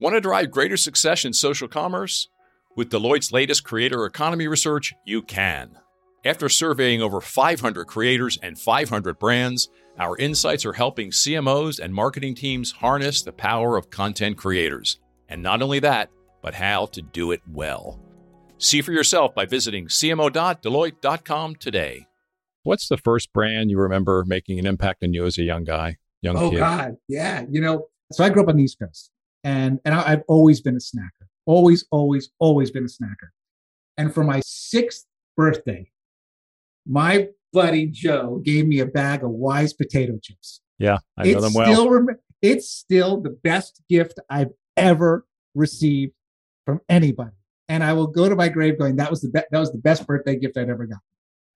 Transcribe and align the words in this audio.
Want 0.00 0.14
to 0.14 0.20
drive 0.22 0.50
greater 0.50 0.78
success 0.78 1.26
in 1.26 1.34
social 1.34 1.68
commerce? 1.68 2.26
With 2.74 2.88
Deloitte's 2.88 3.32
latest 3.32 3.64
creator 3.64 4.06
economy 4.06 4.48
research, 4.48 4.94
you 5.04 5.20
can. 5.20 5.76
After 6.24 6.48
surveying 6.48 7.02
over 7.02 7.20
500 7.20 7.84
creators 7.84 8.38
and 8.42 8.58
500 8.58 9.18
brands, 9.18 9.68
our 9.98 10.16
insights 10.16 10.64
are 10.64 10.72
helping 10.72 11.10
CMOs 11.10 11.78
and 11.80 11.92
marketing 11.92 12.34
teams 12.34 12.72
harness 12.72 13.20
the 13.20 13.32
power 13.32 13.76
of 13.76 13.90
content 13.90 14.38
creators. 14.38 14.98
And 15.28 15.42
not 15.42 15.60
only 15.60 15.80
that, 15.80 16.08
but 16.40 16.54
how 16.54 16.86
to 16.86 17.02
do 17.02 17.32
it 17.32 17.42
well. 17.46 18.00
See 18.56 18.80
for 18.80 18.92
yourself 18.92 19.34
by 19.34 19.44
visiting 19.44 19.88
cmo.deloitte.com 19.88 21.56
today. 21.56 22.06
What's 22.62 22.88
the 22.88 22.96
first 22.96 23.34
brand 23.34 23.70
you 23.70 23.78
remember 23.78 24.24
making 24.26 24.58
an 24.58 24.66
impact 24.66 25.04
on 25.04 25.12
you 25.12 25.26
as 25.26 25.36
a 25.36 25.42
young 25.42 25.64
guy, 25.64 25.98
young 26.22 26.38
oh, 26.38 26.50
kid? 26.50 26.60
God. 26.60 26.96
Yeah. 27.06 27.44
You 27.50 27.60
know, 27.60 27.88
so 28.12 28.24
I 28.24 28.30
grew 28.30 28.42
up 28.42 28.48
on 28.48 28.56
the 28.56 28.62
East 28.62 28.78
Coast 28.78 29.10
and, 29.44 29.80
and 29.84 29.94
I, 29.94 30.12
I've 30.12 30.22
always 30.28 30.60
been 30.60 30.76
a 30.76 30.78
snacker, 30.78 31.26
always, 31.46 31.84
always, 31.90 32.30
always 32.38 32.70
been 32.70 32.84
a 32.84 32.88
snacker. 32.88 33.28
And 33.96 34.12
for 34.12 34.24
my 34.24 34.40
sixth 34.44 35.06
birthday, 35.36 35.90
my 36.86 37.28
buddy 37.52 37.86
Joe 37.86 38.40
gave 38.44 38.66
me 38.66 38.80
a 38.80 38.86
bag 38.86 39.22
of 39.22 39.30
Wise 39.30 39.72
potato 39.72 40.18
chips. 40.22 40.60
Yeah, 40.78 40.98
I 41.16 41.24
know 41.24 41.30
it's 41.30 41.42
them 41.42 41.54
well. 41.54 41.72
Still 41.72 41.90
rem- 41.90 42.18
it's 42.42 42.70
still 42.70 43.20
the 43.20 43.30
best 43.30 43.82
gift 43.88 44.18
I've 44.30 44.52
ever 44.76 45.26
received 45.54 46.12
from 46.64 46.80
anybody. 46.88 47.36
And 47.68 47.84
I 47.84 47.92
will 47.92 48.06
go 48.06 48.28
to 48.28 48.34
my 48.34 48.48
grave 48.48 48.78
going, 48.78 48.96
that 48.96 49.10
was 49.10 49.20
the 49.20 49.28
be- 49.28 49.46
that 49.50 49.58
was 49.58 49.72
the 49.72 49.78
best 49.78 50.06
birthday 50.06 50.36
gift 50.36 50.56
I'd 50.56 50.70
ever 50.70 50.86
got. 50.86 51.00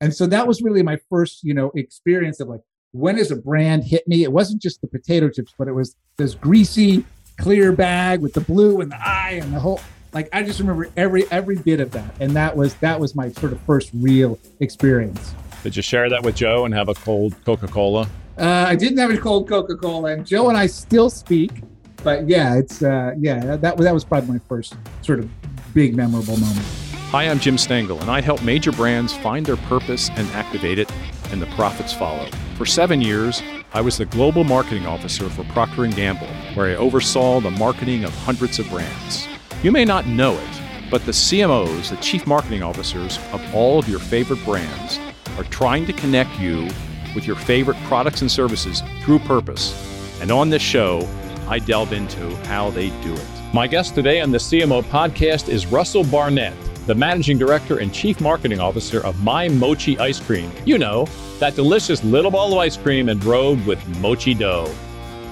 And 0.00 0.14
so 0.14 0.26
that 0.26 0.46
was 0.46 0.60
really 0.60 0.82
my 0.82 0.98
first, 1.08 1.42
you 1.42 1.54
know, 1.54 1.70
experience 1.74 2.40
of 2.40 2.48
like, 2.48 2.60
when 2.92 3.16
does 3.16 3.30
a 3.30 3.36
brand 3.36 3.84
hit 3.84 4.06
me? 4.06 4.22
It 4.22 4.32
wasn't 4.32 4.60
just 4.60 4.80
the 4.80 4.86
potato 4.86 5.28
chips, 5.28 5.54
but 5.58 5.66
it 5.66 5.72
was 5.72 5.96
this 6.18 6.34
greasy, 6.34 7.04
clear 7.36 7.72
bag 7.72 8.20
with 8.20 8.32
the 8.32 8.40
blue 8.40 8.80
and 8.80 8.90
the 8.90 8.98
eye 8.98 9.38
and 9.42 9.52
the 9.52 9.60
whole 9.60 9.80
like 10.12 10.28
I 10.32 10.42
just 10.42 10.60
remember 10.60 10.88
every 10.96 11.30
every 11.30 11.56
bit 11.56 11.80
of 11.80 11.90
that. 11.90 12.14
And 12.20 12.30
that 12.36 12.56
was 12.56 12.74
that 12.76 12.98
was 12.98 13.14
my 13.14 13.30
sort 13.32 13.52
of 13.52 13.60
first 13.62 13.90
real 13.92 14.38
experience. 14.60 15.34
Did 15.62 15.76
you 15.76 15.82
share 15.82 16.08
that 16.08 16.22
with 16.22 16.36
Joe 16.36 16.64
and 16.64 16.74
have 16.74 16.88
a 16.88 16.94
cold 16.94 17.34
Coca 17.44 17.66
Cola? 17.66 18.08
Uh, 18.38 18.64
I 18.68 18.76
didn't 18.76 18.98
have 18.98 19.10
a 19.10 19.18
cold 19.18 19.48
Coca 19.48 19.76
Cola, 19.76 20.12
and 20.12 20.26
Joe 20.26 20.48
and 20.48 20.56
I 20.56 20.66
still 20.66 21.10
speak. 21.10 21.62
But 22.02 22.28
yeah, 22.28 22.54
it's 22.56 22.82
uh, 22.82 23.14
yeah 23.18 23.56
that 23.56 23.76
that 23.76 23.94
was 23.94 24.04
probably 24.04 24.32
my 24.32 24.40
first 24.48 24.76
sort 25.02 25.18
of 25.18 25.28
big 25.74 25.96
memorable 25.96 26.36
moment. 26.36 26.66
Hi, 27.10 27.24
I'm 27.24 27.38
Jim 27.38 27.58
Stengel, 27.58 28.00
and 28.00 28.10
I 28.10 28.20
help 28.20 28.42
major 28.42 28.72
brands 28.72 29.14
find 29.14 29.46
their 29.46 29.56
purpose 29.56 30.10
and 30.10 30.28
activate 30.30 30.78
it, 30.78 30.90
and 31.30 31.40
the 31.40 31.46
profits 31.46 31.92
follow. 31.92 32.28
For 32.56 32.66
seven 32.66 33.00
years, 33.00 33.40
I 33.74 33.80
was 33.80 33.98
the 33.98 34.04
global 34.04 34.44
marketing 34.44 34.86
officer 34.86 35.28
for 35.28 35.42
Procter 35.46 35.84
& 35.86 35.88
Gamble, 35.88 36.28
where 36.54 36.68
I 36.68 36.76
oversaw 36.76 37.40
the 37.40 37.50
marketing 37.50 38.04
of 38.04 38.14
hundreds 38.18 38.60
of 38.60 38.70
brands. 38.70 39.26
You 39.64 39.72
may 39.72 39.84
not 39.84 40.06
know 40.06 40.34
it, 40.34 40.60
but 40.92 41.04
the 41.04 41.10
CMOs, 41.10 41.90
the 41.90 41.96
chief 41.96 42.24
marketing 42.24 42.62
officers 42.62 43.18
of 43.32 43.42
all 43.52 43.80
of 43.80 43.88
your 43.88 43.98
favorite 43.98 44.44
brands, 44.44 45.00
are 45.36 45.42
trying 45.50 45.86
to 45.86 45.92
connect 45.92 46.38
you 46.38 46.68
with 47.16 47.26
your 47.26 47.34
favorite 47.34 47.76
products 47.88 48.20
and 48.20 48.30
services 48.30 48.80
through 49.02 49.18
purpose. 49.18 49.74
And 50.20 50.30
on 50.30 50.50
this 50.50 50.62
show, 50.62 51.08
I 51.48 51.58
delve 51.58 51.92
into 51.92 52.36
how 52.46 52.70
they 52.70 52.90
do 53.02 53.12
it. 53.12 53.26
My 53.52 53.66
guest 53.66 53.96
today 53.96 54.20
on 54.20 54.30
the 54.30 54.38
CMO 54.38 54.84
podcast 54.84 55.48
is 55.48 55.66
Russell 55.66 56.04
Barnett, 56.04 56.54
the 56.86 56.94
managing 56.94 57.38
director 57.38 57.78
and 57.78 57.92
chief 57.92 58.20
marketing 58.20 58.60
officer 58.60 59.04
of 59.04 59.22
My 59.22 59.48
Mochi 59.48 59.98
Ice 59.98 60.20
Cream. 60.20 60.50
You 60.64 60.78
know, 60.78 61.06
that 61.38 61.54
delicious 61.54 62.04
little 62.04 62.30
ball 62.30 62.52
of 62.52 62.58
ice 62.58 62.76
cream 62.76 63.06
enrobed 63.06 63.64
with 63.66 63.86
mochi 64.00 64.34
dough. 64.34 64.72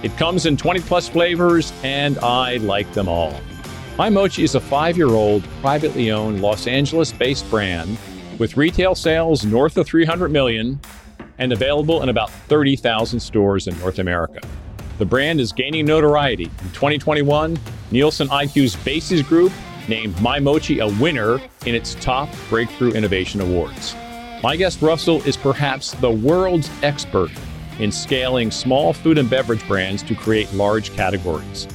It 0.03 0.17
comes 0.17 0.47
in 0.47 0.57
20 0.57 0.81
plus 0.81 1.09
flavors, 1.09 1.73
and 1.83 2.19
I 2.19 2.57
like 2.57 2.91
them 2.93 3.09
all. 3.09 3.39
My 3.99 4.09
Mochi 4.09 4.43
is 4.43 4.55
a 4.55 4.61
five 4.61 4.97
year 4.97 5.11
old, 5.11 5.45
privately 5.61 6.11
owned 6.11 6.41
Los 6.41 6.67
Angeles 6.67 7.13
based 7.13 7.49
brand 7.51 7.99
with 8.39 8.57
retail 8.57 8.95
sales 8.95 9.45
north 9.45 9.77
of 9.77 9.87
300 9.87 10.31
million 10.31 10.81
and 11.39 11.53
available 11.53 12.03
in 12.03 12.09
about 12.09 12.31
30,000 12.31 13.21
stores 13.21 13.69
in 13.69 13.79
North 13.79 13.99
America. 13.99 14.41
The 14.99 15.05
brand 15.05 15.41
is 15.41 15.53
gaining 15.53 15.85
notoriety. 15.85 16.45
In 16.45 16.71
2021, 16.73 17.57
NielsenIQ's 17.91 18.77
Bases 18.77 19.23
Group 19.23 19.53
named 19.89 20.21
My 20.21 20.39
Mochi 20.39 20.81
a 20.81 20.89
winner 20.89 21.41
in 21.67 21.75
its 21.75 21.95
top 21.97 22.29
Breakthrough 22.49 22.93
Innovation 22.93 23.41
Awards. 23.41 23.95
My 24.43 24.57
guest 24.57 24.83
Russell 24.83 25.23
is 25.23 25.37
perhaps 25.37 25.93
the 25.93 26.11
world's 26.11 26.71
expert 26.83 27.31
in 27.79 27.93
scaling 27.93 28.51
small 28.51 28.93
food 28.93 29.19
and 29.19 29.31
beverage 29.31 29.67
brands 29.67 30.03
to 30.05 30.15
create 30.15 30.53
large 30.53 30.93
categories. 30.95 31.67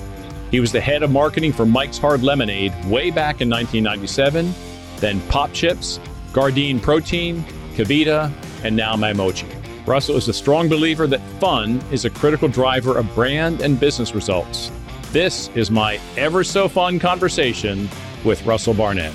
He 0.52 0.60
was 0.60 0.72
the 0.72 0.82
head 0.82 1.04
of 1.04 1.12
marketing 1.12 1.54
for 1.54 1.66
Mike's 1.66 1.98
Hard 1.98 2.24
Lemonade 2.24 2.74
way 2.86 3.12
back 3.12 3.42
in 3.42 3.50
1997, 3.50 4.54
then 4.98 5.20
Popchips, 5.22 6.00
Gardein 6.32 6.82
Protein, 6.82 7.44
KeVita, 7.76 8.32
and 8.64 8.76
now 8.76 8.96
My 8.96 9.14
Mochi. 9.14 9.48
Russell 9.86 10.18
is 10.18 10.28
a 10.28 10.34
strong 10.34 10.68
believer 10.68 11.08
that 11.08 11.22
fun 11.40 11.82
is 11.92 12.06
a 12.06 12.10
critical 12.10 12.48
driver 12.48 12.98
of 12.98 13.14
brand 13.16 13.62
and 13.62 13.80
business 13.80 14.14
results. 14.14 14.72
This 15.14 15.50
is 15.56 15.72
my 15.72 16.02
ever 16.18 16.44
so 16.44 16.68
fun 16.68 17.00
conversation 17.00 17.88
with 18.26 18.46
Russell 18.46 18.74
Barnett. 18.74 19.14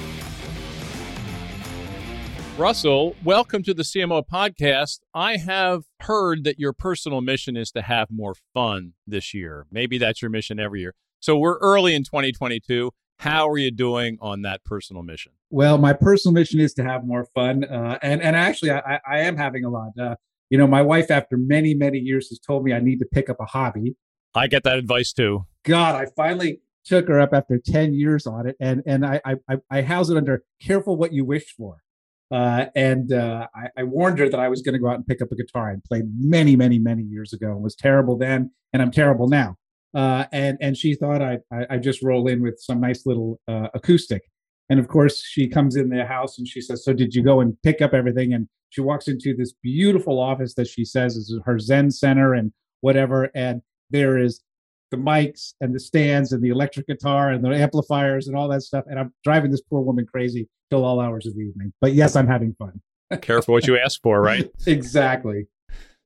Russell, 2.56 3.14
welcome 3.22 3.62
to 3.62 3.74
the 3.74 3.82
CMO 3.82 4.22
podcast. 4.26 5.00
I 5.12 5.36
have 5.36 5.82
heard 6.00 6.44
that 6.44 6.58
your 6.58 6.72
personal 6.72 7.20
mission 7.20 7.58
is 7.58 7.70
to 7.72 7.82
have 7.82 8.08
more 8.10 8.34
fun 8.54 8.94
this 9.06 9.34
year. 9.34 9.66
Maybe 9.70 9.98
that's 9.98 10.22
your 10.22 10.30
mission 10.30 10.58
every 10.58 10.80
year. 10.80 10.94
So 11.20 11.36
we're 11.36 11.58
early 11.58 11.94
in 11.94 12.04
2022. 12.04 12.90
How 13.18 13.46
are 13.46 13.58
you 13.58 13.70
doing 13.70 14.16
on 14.22 14.40
that 14.42 14.64
personal 14.64 15.02
mission? 15.02 15.32
Well, 15.50 15.76
my 15.76 15.92
personal 15.92 16.32
mission 16.32 16.58
is 16.58 16.72
to 16.74 16.84
have 16.84 17.04
more 17.04 17.26
fun, 17.34 17.64
uh, 17.64 17.98
and 18.00 18.22
and 18.22 18.34
actually, 18.34 18.70
I, 18.70 18.98
I 19.06 19.18
am 19.20 19.36
having 19.36 19.66
a 19.66 19.68
lot. 19.68 19.90
Uh, 20.00 20.16
you 20.48 20.56
know, 20.56 20.66
my 20.66 20.80
wife, 20.80 21.10
after 21.10 21.36
many 21.36 21.74
many 21.74 21.98
years, 21.98 22.30
has 22.30 22.38
told 22.38 22.64
me 22.64 22.72
I 22.72 22.80
need 22.80 22.98
to 23.00 23.06
pick 23.12 23.28
up 23.28 23.36
a 23.40 23.44
hobby. 23.44 23.94
I 24.34 24.46
get 24.46 24.64
that 24.64 24.78
advice 24.78 25.12
too. 25.12 25.46
God, 25.64 25.94
I 25.94 26.06
finally 26.16 26.60
took 26.84 27.08
her 27.08 27.20
up 27.20 27.30
after 27.32 27.58
10 27.64 27.94
years 27.94 28.26
on 28.26 28.48
it 28.48 28.56
and 28.60 28.82
and 28.86 29.06
I 29.06 29.20
I, 29.24 29.56
I 29.70 29.82
house 29.82 30.10
it 30.10 30.16
under 30.16 30.42
careful 30.60 30.96
what 30.96 31.12
you 31.12 31.24
wish 31.24 31.54
for. 31.56 31.78
Uh, 32.32 32.66
and 32.74 33.12
uh, 33.12 33.46
I, 33.54 33.68
I, 33.76 33.82
warned 33.82 34.18
her 34.18 34.26
that 34.26 34.40
I 34.40 34.48
was 34.48 34.62
going 34.62 34.72
to 34.72 34.78
go 34.78 34.88
out 34.88 34.94
and 34.94 35.06
pick 35.06 35.20
up 35.20 35.30
a 35.30 35.36
guitar. 35.36 35.70
I 35.70 35.76
played 35.86 36.04
many, 36.18 36.56
many, 36.56 36.78
many 36.78 37.02
years 37.02 37.34
ago 37.34 37.48
and 37.48 37.62
was 37.62 37.74
terrible 37.74 38.16
then, 38.16 38.50
and 38.72 38.80
I'm 38.80 38.90
terrible 38.90 39.28
now. 39.28 39.56
Uh, 39.94 40.24
and 40.32 40.56
and 40.62 40.74
she 40.74 40.94
thought 40.94 41.20
I, 41.20 41.40
I 41.52 41.66
I 41.70 41.76
just 41.76 42.02
roll 42.02 42.26
in 42.26 42.40
with 42.40 42.58
some 42.58 42.80
nice 42.80 43.04
little 43.04 43.38
uh, 43.46 43.68
acoustic. 43.74 44.22
And 44.70 44.80
of 44.80 44.88
course, 44.88 45.22
she 45.22 45.46
comes 45.46 45.76
in 45.76 45.90
the 45.90 46.06
house 46.06 46.38
and 46.38 46.48
she 46.48 46.62
says, 46.62 46.82
"So 46.82 46.94
did 46.94 47.14
you 47.14 47.22
go 47.22 47.40
and 47.40 47.60
pick 47.62 47.82
up 47.82 47.92
everything?" 47.92 48.32
And 48.32 48.48
she 48.70 48.80
walks 48.80 49.08
into 49.08 49.36
this 49.36 49.52
beautiful 49.62 50.18
office 50.18 50.54
that 50.54 50.68
she 50.68 50.86
says 50.86 51.16
is 51.16 51.38
her 51.44 51.58
Zen 51.58 51.90
center 51.90 52.32
and 52.32 52.52
whatever. 52.80 53.30
And 53.34 53.60
there 53.92 54.18
is 54.18 54.42
the 54.90 54.96
mics 54.96 55.54
and 55.60 55.74
the 55.74 55.80
stands 55.80 56.32
and 56.32 56.42
the 56.42 56.50
electric 56.50 56.86
guitar 56.86 57.30
and 57.30 57.44
the 57.44 57.50
amplifiers 57.50 58.28
and 58.28 58.36
all 58.36 58.48
that 58.48 58.62
stuff. 58.62 58.84
And 58.88 58.98
I'm 58.98 59.12
driving 59.24 59.50
this 59.50 59.62
poor 59.62 59.80
woman 59.80 60.06
crazy 60.06 60.48
till 60.70 60.84
all 60.84 61.00
hours 61.00 61.26
of 61.26 61.34
the 61.34 61.40
evening. 61.40 61.72
But 61.80 61.94
yes, 61.94 62.16
I'm 62.16 62.26
having 62.26 62.54
fun. 62.58 62.80
Careful 63.22 63.52
what 63.52 63.66
you 63.66 63.78
ask 63.78 64.00
for, 64.02 64.20
right? 64.20 64.50
exactly. 64.66 65.46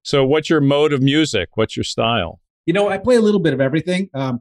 So, 0.03 0.25
what's 0.25 0.49
your 0.49 0.61
mode 0.61 0.93
of 0.93 1.03
music? 1.03 1.51
What's 1.55 1.77
your 1.77 1.85
style? 1.85 2.41
You 2.65 2.73
know, 2.73 2.89
I 2.89 2.99
play 2.99 3.17
a 3.17 3.21
little 3.21 3.41
bit 3.41 3.53
of 3.53 3.61
everything. 3.61 4.09
Um, 4.15 4.41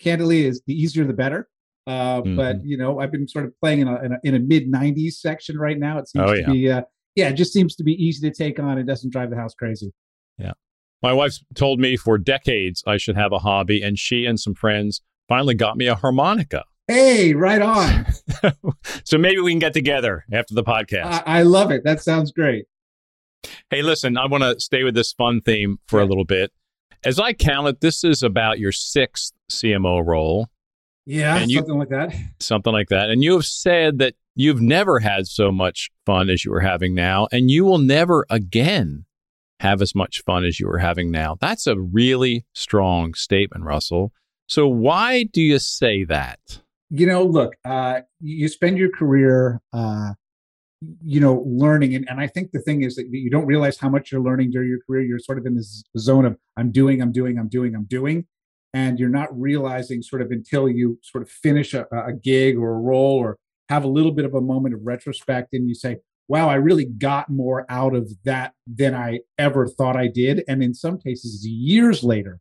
candidly, 0.00 0.44
is 0.44 0.60
the 0.66 0.74
easier 0.74 1.04
the 1.04 1.12
better. 1.12 1.48
Uh, 1.86 2.20
mm-hmm. 2.20 2.36
But 2.36 2.64
you 2.64 2.76
know, 2.76 2.98
I've 2.98 3.12
been 3.12 3.28
sort 3.28 3.44
of 3.44 3.52
playing 3.60 3.80
in 3.80 3.88
a, 3.88 4.02
in 4.02 4.12
a, 4.12 4.18
in 4.24 4.34
a 4.34 4.38
mid 4.38 4.70
'90s 4.70 5.14
section 5.14 5.56
right 5.56 5.78
now. 5.78 5.98
It 5.98 6.08
seems 6.08 6.30
oh, 6.30 6.34
yeah. 6.34 6.46
to 6.46 6.52
be, 6.52 6.70
uh, 6.70 6.82
yeah, 7.14 7.28
it 7.28 7.34
just 7.34 7.52
seems 7.52 7.76
to 7.76 7.84
be 7.84 7.92
easy 7.92 8.28
to 8.28 8.34
take 8.34 8.58
on. 8.58 8.78
It 8.78 8.86
doesn't 8.86 9.12
drive 9.12 9.30
the 9.30 9.36
house 9.36 9.54
crazy. 9.54 9.92
Yeah. 10.38 10.52
My 11.04 11.12
wife's 11.12 11.44
told 11.54 11.80
me 11.80 11.98
for 11.98 12.16
decades 12.16 12.82
I 12.86 12.96
should 12.96 13.14
have 13.14 13.30
a 13.30 13.40
hobby, 13.40 13.82
and 13.82 13.98
she 13.98 14.24
and 14.24 14.40
some 14.40 14.54
friends 14.54 15.02
finally 15.28 15.54
got 15.54 15.76
me 15.76 15.86
a 15.86 15.94
harmonica. 15.94 16.64
Hey, 16.88 17.34
right 17.34 17.60
on. 17.60 18.06
so 19.04 19.18
maybe 19.18 19.38
we 19.38 19.52
can 19.52 19.58
get 19.58 19.74
together 19.74 20.24
after 20.32 20.54
the 20.54 20.64
podcast. 20.64 21.04
I, 21.04 21.40
I 21.40 21.42
love 21.42 21.70
it. 21.70 21.84
That 21.84 22.00
sounds 22.00 22.32
great. 22.32 22.64
Hey, 23.68 23.82
listen, 23.82 24.16
I 24.16 24.24
want 24.24 24.44
to 24.44 24.58
stay 24.58 24.82
with 24.82 24.94
this 24.94 25.12
fun 25.12 25.42
theme 25.42 25.78
for 25.88 26.00
yeah. 26.00 26.06
a 26.06 26.08
little 26.08 26.24
bit. 26.24 26.52
As 27.04 27.20
I 27.20 27.34
count 27.34 27.68
it, 27.68 27.82
this 27.82 28.02
is 28.02 28.22
about 28.22 28.58
your 28.58 28.72
sixth 28.72 29.34
CMO 29.50 30.02
role. 30.06 30.48
Yeah, 31.04 31.36
and 31.36 31.50
something 31.50 31.74
you, 31.74 31.80
like 31.80 31.90
that. 31.90 32.14
Something 32.40 32.72
like 32.72 32.88
that. 32.88 33.10
And 33.10 33.22
you 33.22 33.34
have 33.34 33.44
said 33.44 33.98
that 33.98 34.14
you've 34.34 34.62
never 34.62 35.00
had 35.00 35.26
so 35.26 35.52
much 35.52 35.90
fun 36.06 36.30
as 36.30 36.46
you 36.46 36.54
are 36.54 36.60
having 36.60 36.94
now, 36.94 37.28
and 37.30 37.50
you 37.50 37.66
will 37.66 37.76
never 37.76 38.24
again 38.30 39.04
have 39.64 39.82
as 39.82 39.94
much 39.94 40.22
fun 40.24 40.44
as 40.44 40.60
you 40.60 40.68
are 40.68 40.78
having 40.78 41.10
now. 41.10 41.36
That's 41.40 41.66
a 41.66 41.76
really 41.78 42.44
strong 42.52 43.14
statement, 43.14 43.64
Russell. 43.64 44.12
So, 44.46 44.68
why 44.68 45.24
do 45.24 45.40
you 45.40 45.58
say 45.58 46.04
that? 46.04 46.60
You 46.90 47.06
know, 47.06 47.24
look, 47.24 47.54
uh, 47.64 48.02
you 48.20 48.48
spend 48.48 48.78
your 48.78 48.90
career, 48.90 49.60
uh, 49.72 50.10
you 51.02 51.18
know, 51.18 51.42
learning. 51.46 51.94
And, 51.94 52.06
and 52.10 52.20
I 52.20 52.26
think 52.26 52.52
the 52.52 52.60
thing 52.60 52.82
is 52.82 52.94
that 52.96 53.06
you 53.10 53.30
don't 53.30 53.46
realize 53.46 53.78
how 53.78 53.88
much 53.88 54.12
you're 54.12 54.20
learning 54.20 54.50
during 54.50 54.68
your 54.68 54.80
career. 54.86 55.02
You're 55.02 55.18
sort 55.18 55.38
of 55.38 55.46
in 55.46 55.56
this 55.56 55.82
zone 55.98 56.26
of, 56.26 56.36
I'm 56.58 56.70
doing, 56.70 57.00
I'm 57.00 57.10
doing, 57.10 57.38
I'm 57.38 57.48
doing, 57.48 57.74
I'm 57.74 57.86
doing. 57.86 58.26
and 58.74 58.98
you're 58.98 59.08
not 59.08 59.28
realizing 59.40 60.02
sort 60.02 60.20
of 60.20 60.30
until 60.32 60.68
you 60.68 60.98
sort 61.02 61.22
of 61.22 61.30
finish 61.30 61.72
a, 61.74 61.86
a 61.92 62.12
gig 62.12 62.58
or 62.58 62.72
a 62.72 62.80
role 62.80 63.16
or 63.16 63.38
have 63.68 63.84
a 63.84 63.88
little 63.88 64.12
bit 64.12 64.24
of 64.26 64.34
a 64.34 64.40
moment 64.40 64.74
of 64.74 64.80
retrospect 64.84 65.54
and 65.54 65.68
you 65.68 65.74
say 65.74 65.98
wow 66.28 66.48
i 66.48 66.54
really 66.54 66.84
got 66.84 67.28
more 67.28 67.66
out 67.68 67.94
of 67.94 68.10
that 68.24 68.52
than 68.66 68.94
i 68.94 69.18
ever 69.38 69.66
thought 69.66 69.96
i 69.96 70.06
did 70.06 70.42
and 70.48 70.62
in 70.62 70.74
some 70.74 70.98
cases 70.98 71.46
years 71.46 72.02
later 72.02 72.40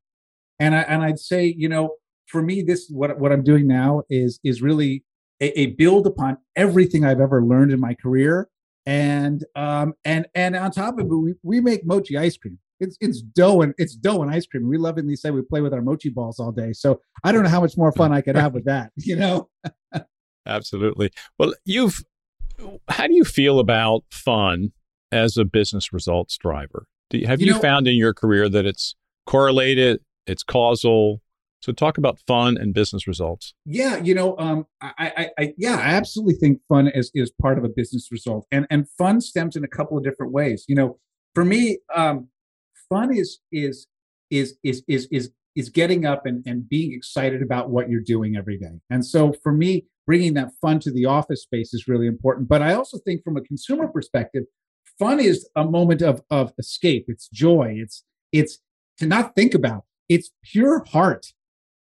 and 0.60 0.76
i 0.76 0.82
and 0.82 1.04
i'd 1.04 1.20
say 1.20 1.54
you 1.58 1.70
know 1.70 1.96
for 2.28 2.42
me 2.42 2.62
this 2.62 2.90
what 2.90 3.20
what 3.20 3.32
i'm 3.32 3.44
doing 3.44 3.68
now 3.68 4.04
is 4.10 4.40
is 4.44 4.62
really 4.62 5.04
a, 5.42 5.60
a 5.60 5.66
build 5.68 6.08
upon 6.08 6.38
everything 6.56 7.06
i've 7.06 7.22
ever 7.22 7.44
learned 7.44 7.72
in 7.72 7.80
my 7.80 7.94
career 7.94 8.48
and 8.86 9.46
um 9.56 9.94
and 10.04 10.26
and 10.36 10.56
on 10.56 10.72
top 10.72 11.00
of 11.00 11.06
it 11.06 11.10
we, 11.10 11.34
we 11.44 11.60
make 11.60 11.86
mochi 11.86 12.18
ice 12.18 12.38
cream 12.38 12.58
it's 12.84 12.98
it's 13.00 13.22
dough 13.22 13.62
and 13.62 13.74
it's 13.78 13.96
dough 13.96 14.22
and 14.22 14.32
ice 14.32 14.46
cream. 14.46 14.68
We 14.68 14.78
lovingly 14.78 15.16
say 15.16 15.32
we 15.32 15.42
play 15.42 15.62
with 15.62 15.74
our 15.74 15.82
mochi 15.82 16.10
balls 16.10 16.40
all 16.40 16.52
day. 16.52 16.74
So 16.74 17.02
I 17.24 17.32
don't 17.32 17.44
know 17.44 17.50
how 17.50 17.62
much 17.62 17.78
more 17.78 17.92
fun 17.94 18.12
I 18.12 18.22
could 18.22 18.36
have 18.36 18.54
with 18.54 18.66
that. 18.66 18.92
You 18.98 19.16
know. 19.18 19.50
Absolutely. 20.46 21.12
Well, 21.38 21.54
you've. 21.66 22.04
How 22.88 23.08
do 23.08 23.14
you 23.14 23.24
feel 23.24 23.60
about 23.60 24.04
fun 24.12 24.72
as 25.12 25.38
a 25.38 25.46
business 25.46 25.94
results 25.94 26.38
driver? 26.38 26.88
You, 27.12 27.28
have 27.28 27.42
you, 27.42 27.48
you 27.48 27.54
know, 27.54 27.60
found 27.60 27.88
in 27.88 27.96
your 27.96 28.14
career 28.14 28.50
that 28.50 28.66
it's 28.66 28.96
correlated, 29.26 30.00
it's 30.26 30.44
causal? 30.44 31.22
So 31.62 31.72
talk 31.72 31.98
about 31.98 32.20
fun 32.28 32.58
and 32.58 32.74
business 32.74 33.08
results. 33.08 33.54
Yeah, 33.66 33.98
you 33.98 34.14
know, 34.14 34.38
um, 34.38 34.66
I, 34.82 34.92
I, 35.00 35.30
I, 35.40 35.54
yeah, 35.58 35.76
I 35.76 35.94
absolutely 35.94 36.34
think 36.36 36.60
fun 36.68 36.90
is 36.90 37.10
is 37.14 37.32
part 37.42 37.58
of 37.58 37.64
a 37.64 37.70
business 37.70 38.10
result, 38.12 38.46
and 38.52 38.68
and 38.70 38.90
fun 38.98 39.22
stems 39.22 39.56
in 39.56 39.64
a 39.64 39.68
couple 39.68 39.98
of 39.98 40.04
different 40.04 40.34
ways. 40.34 40.66
You 40.68 40.76
know, 40.76 41.00
for 41.34 41.46
me, 41.46 41.80
um, 41.96 42.28
fun 42.90 43.16
is 43.16 43.40
is 43.52 43.88
is 44.30 44.58
is 44.64 44.84
is 44.90 45.08
is 45.10 45.32
is 45.56 45.70
getting 45.70 46.06
up 46.06 46.26
and, 46.26 46.44
and 46.46 46.68
being 46.68 46.92
excited 46.94 47.42
about 47.42 47.70
what 47.70 47.90
you're 47.90 48.02
doing 48.02 48.36
every 48.36 48.58
day. 48.58 48.80
And 48.90 49.06
so 49.06 49.34
for 49.44 49.52
me, 49.52 49.86
bringing 50.06 50.34
that 50.36 50.52
fun 50.62 50.80
to 50.80 50.92
the 50.92 51.06
office 51.06 51.44
space 51.44 51.74
is 51.74 51.88
really 51.88 52.08
important. 52.08 52.48
But 52.48 52.62
I 52.62 52.74
also 52.74 52.98
think 52.98 53.24
from 53.24 53.38
a 53.38 53.42
consumer 53.42 53.88
perspective, 53.88 54.44
fun 55.00 55.20
is 55.20 55.48
a 55.56 55.66
moment 55.66 56.02
of 56.02 56.22
of 56.30 56.54
escape. 56.58 57.06
It's 57.08 57.28
joy. 57.30 57.76
It's 57.78 58.04
it's 58.32 58.60
to 58.98 59.08
not 59.08 59.36
think 59.36 59.54
about. 59.54 59.84
It's 60.10 60.32
pure 60.44 60.84
heart. 60.86 61.34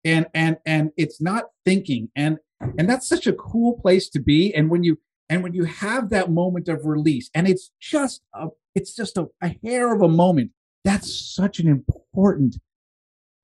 And 0.06 0.28
and 0.34 0.58
and 0.66 0.92
it's 0.98 1.22
not 1.22 1.46
thinking. 1.66 2.10
And 2.16 2.38
and 2.78 2.90
that's 2.90 3.08
such 3.08 3.28
a 3.28 3.34
cool 3.34 3.80
place 3.80 4.10
to 4.10 4.20
be. 4.20 4.54
And 4.54 4.70
when 4.70 4.84
you 4.84 5.00
and 5.30 5.44
when 5.44 5.54
you 5.54 5.66
have 5.66 6.10
that 6.10 6.32
moment 6.32 6.70
of 6.70 6.86
release, 6.86 7.30
and 7.34 7.48
it's 7.48 7.72
just 7.82 8.22
a 8.34 8.48
it's 8.76 8.96
just 8.96 9.18
a, 9.18 9.28
a 9.42 9.56
hair 9.64 9.94
of 9.94 10.02
a 10.02 10.08
moment 10.08 10.52
that's 10.88 11.14
such 11.14 11.60
an 11.60 11.68
important 11.68 12.60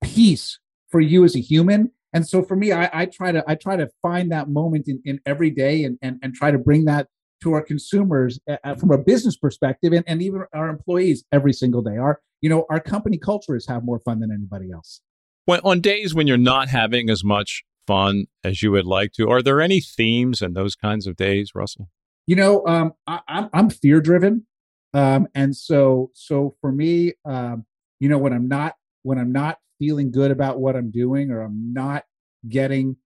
piece 0.01 0.59
for 0.89 1.01
you 1.01 1.25
as 1.25 1.35
a 1.35 1.41
human 1.41 1.91
and 2.13 2.27
so 2.27 2.43
for 2.43 2.55
me 2.55 2.71
I, 2.71 2.89
I, 2.93 3.05
try 3.05 3.31
to 3.31 3.43
i 3.47 3.55
try 3.55 3.75
to 3.75 3.89
find 4.01 4.31
that 4.31 4.49
moment 4.49 4.87
in, 4.87 5.01
in 5.05 5.19
every 5.25 5.49
day 5.49 5.83
and, 5.83 5.97
and 6.01 6.19
and 6.21 6.33
try 6.33 6.51
to 6.51 6.57
bring 6.57 6.85
that 6.85 7.07
to 7.41 7.53
our 7.53 7.61
consumers 7.61 8.39
uh, 8.47 8.75
from 8.75 8.91
a 8.91 8.97
business 8.97 9.35
perspective 9.35 9.91
and, 9.91 10.03
and 10.07 10.21
even 10.21 10.43
our 10.53 10.69
employees 10.69 11.25
every 11.31 11.51
single 11.51 11.81
day. 11.81 11.97
Our 11.97 12.21
you 12.41 12.49
know 12.49 12.65
our 12.69 12.79
company 12.79 13.17
cultures 13.17 13.67
have 13.67 13.83
more 13.83 13.99
fun 13.99 14.19
than 14.19 14.31
anybody 14.31 14.71
else. 14.71 15.01
When, 15.45 15.59
on 15.61 15.81
days 15.81 16.13
when 16.13 16.27
you're 16.27 16.37
not 16.37 16.69
having 16.69 17.09
as 17.09 17.23
much 17.23 17.63
fun 17.85 18.27
as 18.45 18.63
you 18.63 18.71
would 18.71 18.85
like 18.85 19.11
to 19.11 19.29
are 19.29 19.41
there 19.41 19.59
any 19.59 19.81
themes 19.81 20.41
in 20.41 20.53
those 20.53 20.75
kinds 20.75 21.05
of 21.05 21.15
days 21.15 21.51
russell? 21.53 21.89
You 22.27 22.37
know 22.37 22.65
um, 22.65 22.93
I, 23.07 23.19
I'm, 23.27 23.49
I'm 23.53 23.69
fear 23.69 23.99
driven 23.99 24.45
um, 24.93 25.27
and 25.33 25.55
so, 25.55 26.11
so 26.13 26.55
for 26.61 26.71
me, 26.71 27.13
um, 27.25 27.65
you 27.99 28.09
know, 28.09 28.17
when 28.17 28.33
I'm 28.33 28.47
not 28.47 28.75
when 29.01 29.17
I'm 29.17 29.31
not 29.31 29.57
feeling 29.79 30.11
good 30.11 30.31
about 30.31 30.59
what 30.59 30.75
I'm 30.75 30.91
doing, 30.91 31.31
or 31.31 31.41
I'm 31.41 31.73
not 31.73 32.03
getting 32.47 32.97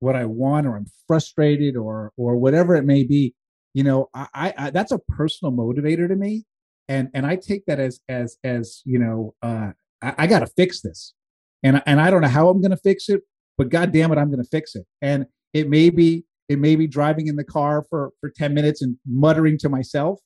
what 0.00 0.16
I 0.16 0.24
want, 0.24 0.66
or 0.66 0.76
I'm 0.76 0.86
frustrated, 1.06 1.76
or 1.76 2.12
or 2.16 2.36
whatever 2.36 2.74
it 2.76 2.84
may 2.84 3.04
be, 3.04 3.34
you 3.74 3.82
know, 3.82 4.08
I, 4.14 4.54
I 4.56 4.70
that's 4.70 4.92
a 4.92 4.98
personal 4.98 5.52
motivator 5.52 6.08
to 6.08 6.16
me, 6.16 6.44
and 6.88 7.08
and 7.14 7.26
I 7.26 7.36
take 7.36 7.66
that 7.66 7.80
as 7.80 8.00
as 8.08 8.38
as 8.44 8.82
you 8.84 8.98
know, 8.98 9.34
uh, 9.42 9.72
I, 10.02 10.14
I 10.18 10.26
got 10.26 10.40
to 10.40 10.46
fix 10.46 10.80
this, 10.80 11.14
and 11.62 11.82
and 11.86 12.00
I 12.00 12.10
don't 12.10 12.22
know 12.22 12.28
how 12.28 12.48
I'm 12.48 12.62
to 12.62 12.76
fix 12.76 13.08
it, 13.08 13.22
but 13.56 13.68
God 13.68 13.92
damn 13.92 14.12
it, 14.12 14.18
I'm 14.18 14.30
to 14.30 14.44
fix 14.44 14.74
it, 14.74 14.86
and 15.02 15.26
it 15.52 15.68
may 15.68 15.90
be 15.90 16.24
it 16.48 16.58
may 16.58 16.76
be 16.76 16.86
driving 16.86 17.26
in 17.26 17.36
the 17.36 17.44
car 17.44 17.84
for 17.88 18.10
for 18.20 18.30
10 18.30 18.54
minutes 18.54 18.82
and 18.82 18.96
muttering 19.06 19.58
to 19.58 19.68
myself 19.68 20.20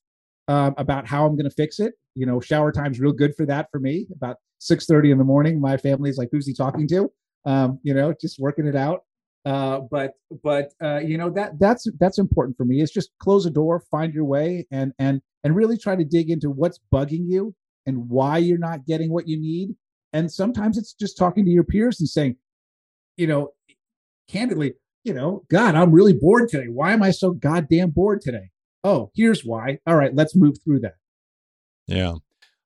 um, 0.49 0.75
about 0.77 1.07
how 1.07 1.27
I'm 1.27 1.37
going 1.37 1.49
to 1.49 1.55
fix 1.55 1.79
it. 1.79 1.95
You 2.15 2.27
know, 2.27 2.41
shower 2.41 2.73
time's 2.73 3.01
real 3.01 3.13
good 3.13 3.35
for 3.37 3.47
that 3.47 3.69
for 3.71 3.81
me. 3.81 4.07
About 4.15 4.37
6:30 4.61 5.13
in 5.13 5.19
the 5.19 5.25
morning, 5.25 5.61
my 5.61 5.77
family's 5.77 6.19
like, 6.19 6.29
"Who's 6.33 6.47
he 6.47 6.55
talking 6.55 6.87
to?" 6.89 7.11
Um, 7.45 7.79
you 7.83 7.95
know, 7.95 8.15
just 8.21 8.39
working 8.39 8.67
it 8.67 8.77
out. 8.77 9.01
Uh, 9.45 9.81
but 9.91 10.13
but 10.45 10.73
uh, 10.83 10.99
you 10.99 11.19
know 11.19 11.31
that 11.31 11.59
that's 11.59 11.87
that's 11.99 12.19
important 12.19 12.57
for 12.57 12.65
me. 12.65 12.81
It's 12.81 12.93
just 12.93 13.11
close 13.19 13.45
a 13.45 13.51
door, 13.51 13.83
find 13.91 14.15
your 14.15 14.25
way, 14.25 14.67
and 14.71 14.93
and 14.99 15.21
and 15.43 15.57
really 15.57 15.77
try 15.77 15.97
to 15.97 16.05
dig 16.05 16.31
into 16.31 16.51
what's 16.51 16.79
bugging 16.93 17.27
you 17.27 17.55
and 17.87 18.09
why 18.09 18.39
you're 18.39 18.59
not 18.59 18.87
getting 18.87 19.13
what 19.13 19.27
you 19.27 19.41
need. 19.41 19.75
And 20.13 20.31
sometimes 20.31 20.79
it's 20.79 20.93
just 20.93 21.19
talking 21.19 21.45
to 21.45 21.51
your 21.51 21.65
peers 21.65 21.99
and 21.99 22.09
saying, 22.09 22.37
you 23.17 23.27
know, 23.27 23.49
candidly, 24.29 24.75
you 25.03 25.15
know, 25.15 25.45
God, 25.51 25.75
I'm 25.75 25.91
really 25.91 26.13
bored 26.13 26.49
today. 26.49 26.67
Why 26.69 26.93
am 26.93 27.03
I 27.03 27.11
so 27.11 27.33
goddamn 27.33 27.91
bored 27.91 28.21
today? 28.21 28.52
Oh, 28.85 29.11
here's 29.15 29.45
why. 29.45 29.79
All 29.87 29.97
right, 29.97 30.15
let's 30.15 30.35
move 30.37 30.57
through 30.65 30.81
that. 30.81 30.95
Yeah. 31.87 32.15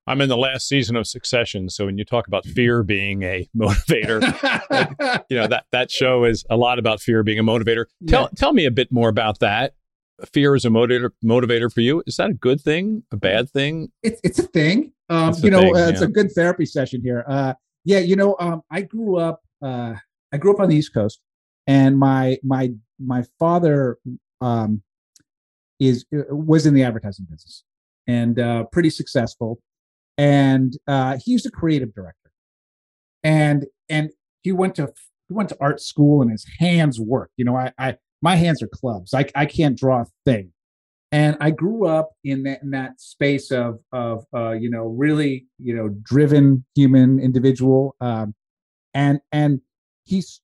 I'm 0.09 0.21
in 0.21 0.29
the 0.29 0.37
last 0.37 0.69
season 0.69 0.95
of 0.95 1.07
Succession, 1.07 1.69
so 1.69 1.87
when 1.87 1.99
you 1.99 2.05
talk 2.05 2.29
about 2.29 2.47
fear 2.47 2.85
being 2.85 3.25
a 3.25 3.49
motivator, 3.57 4.23
you 5.29 5.37
know 5.37 5.49
that 5.49 5.65
that 5.73 5.91
show 5.91 6.25
is 6.25 6.45
a 6.49 6.57
lot 6.57 6.79
about 6.79 7.01
fear 7.01 7.25
being 7.25 7.41
a 7.41 7.45
motivator. 7.45 7.87
Tell 8.07 8.23
yeah. 8.23 8.29
tell 8.37 8.53
me 8.53 8.67
a 8.67 8.71
bit 8.71 8.93
more 8.93 9.09
about 9.09 9.41
that. 9.41 9.75
Fear 10.33 10.55
is 10.55 10.65
a 10.65 10.69
motivator 10.69 11.11
motivator 11.25 11.73
for 11.73 11.81
you. 11.81 12.05
Is 12.07 12.17
that 12.19 12.31
a 12.31 12.35
good 12.35 12.61
thing? 12.61 13.03
A 13.13 13.17
bad 13.17 13.51
thing? 13.51 13.89
It's 14.05 14.21
it's 14.23 14.39
a 14.39 14.45
thing. 14.45 14.93
Um, 15.09 15.31
it's 15.31 15.43
you 15.43 15.51
know, 15.51 15.61
thing, 15.61 15.77
uh, 15.77 15.79
yeah. 15.81 15.89
it's 15.89 16.01
a 16.03 16.09
good 16.09 16.31
therapy 16.31 16.67
session 16.67 17.01
here. 17.03 17.25
Uh, 17.27 17.55
yeah, 17.85 17.99
you 17.99 18.15
know, 18.15 18.37
um, 18.39 18.63
I 18.71 18.83
grew 18.83 19.17
up. 19.17 19.43
Uh, 19.61 19.95
I 20.33 20.37
grew 20.37 20.55
up 20.55 20.61
on 20.61 20.69
the 20.69 20.77
East 20.77 20.95
Coast, 20.95 21.21
and 21.67 21.99
my 21.99 22.39
my 22.45 22.71
my 23.01 23.25
father 23.41 23.99
um, 24.41 24.83
is 25.79 26.05
uh, 26.17 26.35
was 26.35 26.67
in 26.67 26.75
the 26.75 26.83
advertising 26.83 27.27
business 27.31 27.65
and 28.07 28.39
uh, 28.39 28.65
pretty 28.65 28.91
successful. 28.91 29.61
And 30.19 30.77
uh, 30.87 31.19
a 31.45 31.51
creative 31.51 31.95
director, 31.95 32.31
and 33.23 33.67
and 33.89 34.11
he 34.43 34.53
went 34.53 34.75
to 34.77 34.93
he 35.29 35.35
went 35.35 35.51
to 35.51 35.57
art 35.61 35.81
school, 35.81 36.23
and 36.23 36.31
his 36.31 36.47
hands 36.59 36.99
work. 36.99 37.31
You 37.37 37.45
know, 37.45 37.57
I, 37.57 37.73
I 37.79 37.97
my 38.23 38.37
hands 38.37 38.63
are 38.63 38.69
clubs. 38.69 39.13
I 39.13 39.27
I 39.35 39.45
can't 39.45 39.77
draw 39.77 40.03
a 40.03 40.07
thing. 40.25 40.53
And 41.13 41.37
I 41.41 41.51
grew 41.51 41.87
up 41.87 42.11
in 42.25 42.43
that 42.45 42.63
in 42.63 42.71
that 42.71 43.01
space 43.01 43.51
of 43.51 43.79
of 43.93 44.25
uh, 44.35 44.53
you 44.53 44.71
know 44.71 44.87
really 44.87 45.47
you 45.59 45.77
know 45.77 45.89
driven 46.03 46.65
human 46.75 47.21
individual, 47.21 47.95
um, 48.01 48.35
and 48.95 49.21
and 49.33 49.61
he's 50.05 50.41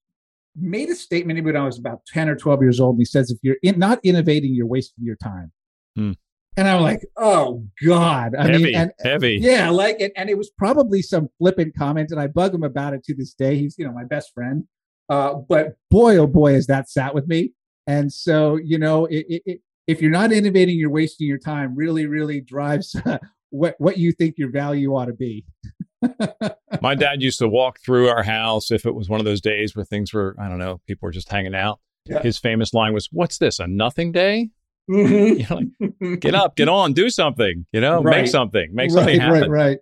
made 0.57 0.89
a 0.91 0.95
statement 0.95 1.43
when 1.45 1.57
I 1.57 1.65
was 1.65 1.79
about 1.79 2.05
10 2.07 2.29
or 2.29 2.37
12 2.37 2.63
years 2.63 2.81
old. 2.81 2.95
And 2.95 3.01
he 3.01 3.05
says, 3.05 3.31
if 3.31 3.39
you're 3.43 3.57
in, 3.63 3.79
not 3.79 4.01
innovating, 4.03 4.55
you're 4.55 4.67
wasting 4.67 5.05
your 5.05 5.17
time. 5.17 5.53
Hmm. 5.97 6.13
And 6.57 6.69
I'm 6.69 6.83
like, 6.83 7.07
oh 7.17 7.65
God. 7.87 8.35
I 8.35 8.47
heavy, 8.47 8.65
mean, 8.65 8.75
and, 8.75 8.93
heavy. 9.03 9.39
Yeah, 9.41 9.71
like 9.71 9.97
it. 10.01 10.13
And 10.17 10.29
it 10.29 10.37
was 10.37 10.51
probably 10.51 11.01
some 11.01 11.29
flippant 11.39 11.75
comment. 11.77 12.11
And 12.11 12.21
I 12.21 12.27
bug 12.27 12.55
him 12.55 12.63
about 12.63 12.93
it 12.93 13.03
to 13.05 13.15
this 13.15 13.33
day. 13.33 13.57
He's, 13.57 13.77
you 13.79 13.87
know, 13.87 13.93
my 13.93 14.05
best 14.05 14.33
friend. 14.35 14.65
Uh, 15.09 15.35
but 15.35 15.77
boy, 15.91 16.17
oh 16.19 16.27
boy, 16.27 16.55
has 16.55 16.67
that 16.67 16.91
sat 16.91 17.15
with 17.15 17.27
me. 17.27 17.53
And 17.87 18.13
so, 18.13 18.57
you 18.57 18.79
know, 18.79 19.07
it, 19.07 19.27
it, 19.29 19.43
it, 19.47 19.61
if 19.87 20.01
you're 20.01 20.11
not 20.11 20.33
innovating, 20.33 20.79
you're 20.79 20.91
wasting 20.91 21.27
your 21.27 21.39
time. 21.39 21.75
Really, 21.75 22.07
really 22.07 22.41
drives 22.41 22.95
what 23.53 23.77
what 23.79 23.99
you 23.99 24.13
think 24.13 24.37
your 24.39 24.51
value 24.51 24.95
ought 24.95 25.07
to 25.07 25.13
be. 25.13 25.45
My 26.83 26.95
dad 26.95 27.23
used 27.23 27.39
to 27.39 27.49
walk 27.49 27.79
through 27.85 28.09
our 28.09 28.25
house 28.25 28.71
if 28.71 28.87
it 28.87 28.95
was 28.95 29.09
one 29.09 29.21
of 29.21 29.27
those 29.27 29.41
days 29.41 29.77
where 29.77 29.85
things 29.85 30.13
were, 30.13 30.35
I 30.41 30.49
don't 30.49 30.59
know, 30.59 30.81
people 30.87 31.07
were 31.07 31.13
just 31.13 31.31
hanging 31.31 31.55
out. 31.55 31.79
Yeah. 32.07 32.23
His 32.23 32.39
famous 32.39 32.75
line 32.75 32.93
was, 32.93 33.09
What's 33.13 33.39
this, 33.39 33.61
a 33.61 33.69
nothing 33.69 34.11
day? 34.11 34.51
Mm-hmm. 34.91 35.39
You 35.39 35.47
know, 35.49 36.01
like, 36.01 36.21
get 36.21 36.35
up, 36.35 36.57
get 36.57 36.69
on, 36.69 36.93
do 36.93 37.09
something, 37.09 37.67
you 37.73 37.81
know, 37.81 38.03
right. 38.03 38.23
make 38.23 38.27
something, 38.27 38.75
make 38.75 38.91
something 38.91 39.19
right, 39.19 39.35
happen. 39.35 39.51
Right, 39.51 39.69
right. 39.69 39.79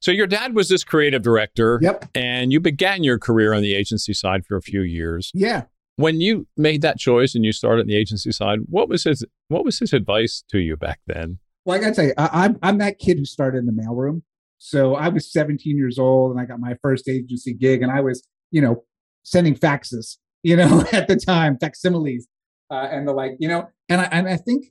So 0.00 0.10
your 0.10 0.26
dad 0.26 0.54
was 0.54 0.68
this 0.68 0.84
creative 0.84 1.22
director. 1.22 1.78
Yep. 1.82 2.06
And 2.14 2.50
you 2.50 2.58
began 2.58 3.04
your 3.04 3.18
career 3.18 3.52
on 3.52 3.62
the 3.62 3.74
agency 3.74 4.14
side 4.14 4.46
for 4.46 4.56
a 4.56 4.62
few 4.62 4.80
years. 4.80 5.30
Yeah. 5.34 5.64
When 5.96 6.20
you 6.20 6.46
made 6.56 6.82
that 6.82 6.98
choice 6.98 7.34
and 7.34 7.44
you 7.44 7.52
started 7.52 7.82
on 7.82 7.86
the 7.88 7.96
agency 7.96 8.32
side, 8.32 8.60
what 8.68 8.88
was 8.88 9.04
his 9.04 9.24
what 9.48 9.64
was 9.64 9.78
his 9.78 9.92
advice 9.92 10.42
to 10.50 10.58
you 10.58 10.76
back 10.76 11.00
then? 11.06 11.38
Well, 11.66 11.76
I 11.76 11.80
gotta 11.80 11.94
tell 11.96 12.04
you, 12.04 12.14
I, 12.16 12.44
I'm 12.44 12.56
I'm 12.62 12.78
that 12.78 13.00
kid 13.00 13.18
who 13.18 13.24
started 13.24 13.58
in 13.58 13.66
the 13.66 13.72
mailroom. 13.72 14.22
So 14.58 14.94
I 14.94 15.08
was 15.08 15.30
17 15.32 15.76
years 15.76 15.98
old 15.98 16.30
and 16.30 16.40
I 16.40 16.46
got 16.46 16.60
my 16.60 16.76
first 16.80 17.08
agency 17.08 17.52
gig, 17.52 17.82
and 17.82 17.90
I 17.90 18.00
was, 18.00 18.26
you 18.52 18.62
know, 18.62 18.84
sending 19.24 19.56
faxes, 19.56 20.16
you 20.44 20.56
know, 20.56 20.84
at 20.92 21.08
the 21.08 21.16
time, 21.16 21.58
facsimiles, 21.58 22.28
uh, 22.70 22.88
and 22.90 23.06
the 23.06 23.12
like, 23.12 23.32
you 23.40 23.48
know, 23.48 23.68
and 23.88 24.00
I 24.00 24.04
and 24.04 24.28
I 24.28 24.36
think 24.36 24.66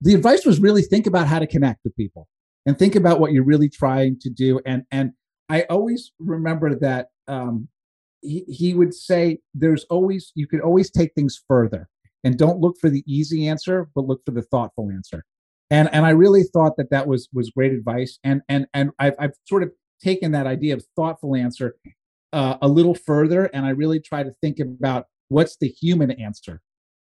the 0.00 0.12
advice 0.12 0.44
was 0.44 0.60
really 0.60 0.82
think 0.82 1.06
about 1.06 1.28
how 1.28 1.38
to 1.38 1.46
connect 1.46 1.80
with 1.84 1.94
people 1.94 2.26
and 2.66 2.76
think 2.76 2.96
about 2.96 3.20
what 3.20 3.32
you're 3.32 3.44
really 3.44 3.68
trying 3.68 4.18
to 4.20 4.28
do, 4.28 4.60
and 4.66 4.82
and 4.90 5.12
I 5.48 5.62
always 5.70 6.12
remember 6.18 6.74
that 6.80 7.08
um, 7.28 7.68
he, 8.22 8.44
he 8.48 8.74
would 8.74 8.92
say, 8.92 9.38
"There's 9.54 9.84
always 9.84 10.32
you 10.34 10.48
could 10.48 10.62
always 10.62 10.90
take 10.90 11.12
things 11.14 11.40
further, 11.46 11.88
and 12.24 12.36
don't 12.36 12.58
look 12.58 12.74
for 12.80 12.90
the 12.90 13.04
easy 13.06 13.46
answer, 13.46 13.88
but 13.94 14.04
look 14.04 14.22
for 14.26 14.32
the 14.32 14.42
thoughtful 14.42 14.90
answer." 14.90 15.22
And 15.70 15.88
and 15.92 16.04
I 16.04 16.10
really 16.10 16.42
thought 16.42 16.76
that 16.76 16.90
that 16.90 17.06
was 17.06 17.28
was 17.32 17.50
great 17.50 17.72
advice. 17.72 18.18
And 18.24 18.42
and 18.48 18.66
and 18.74 18.90
I've 18.98 19.14
I've 19.18 19.34
sort 19.44 19.62
of 19.62 19.70
taken 20.02 20.32
that 20.32 20.46
idea 20.46 20.74
of 20.74 20.84
thoughtful 20.96 21.36
answer 21.36 21.76
uh, 22.32 22.56
a 22.62 22.68
little 22.68 22.94
further, 22.94 23.44
and 23.46 23.66
I 23.66 23.70
really 23.70 24.00
try 24.00 24.22
to 24.22 24.32
think 24.40 24.58
about 24.58 25.06
what's 25.28 25.56
the 25.56 25.68
human 25.68 26.10
answer? 26.10 26.60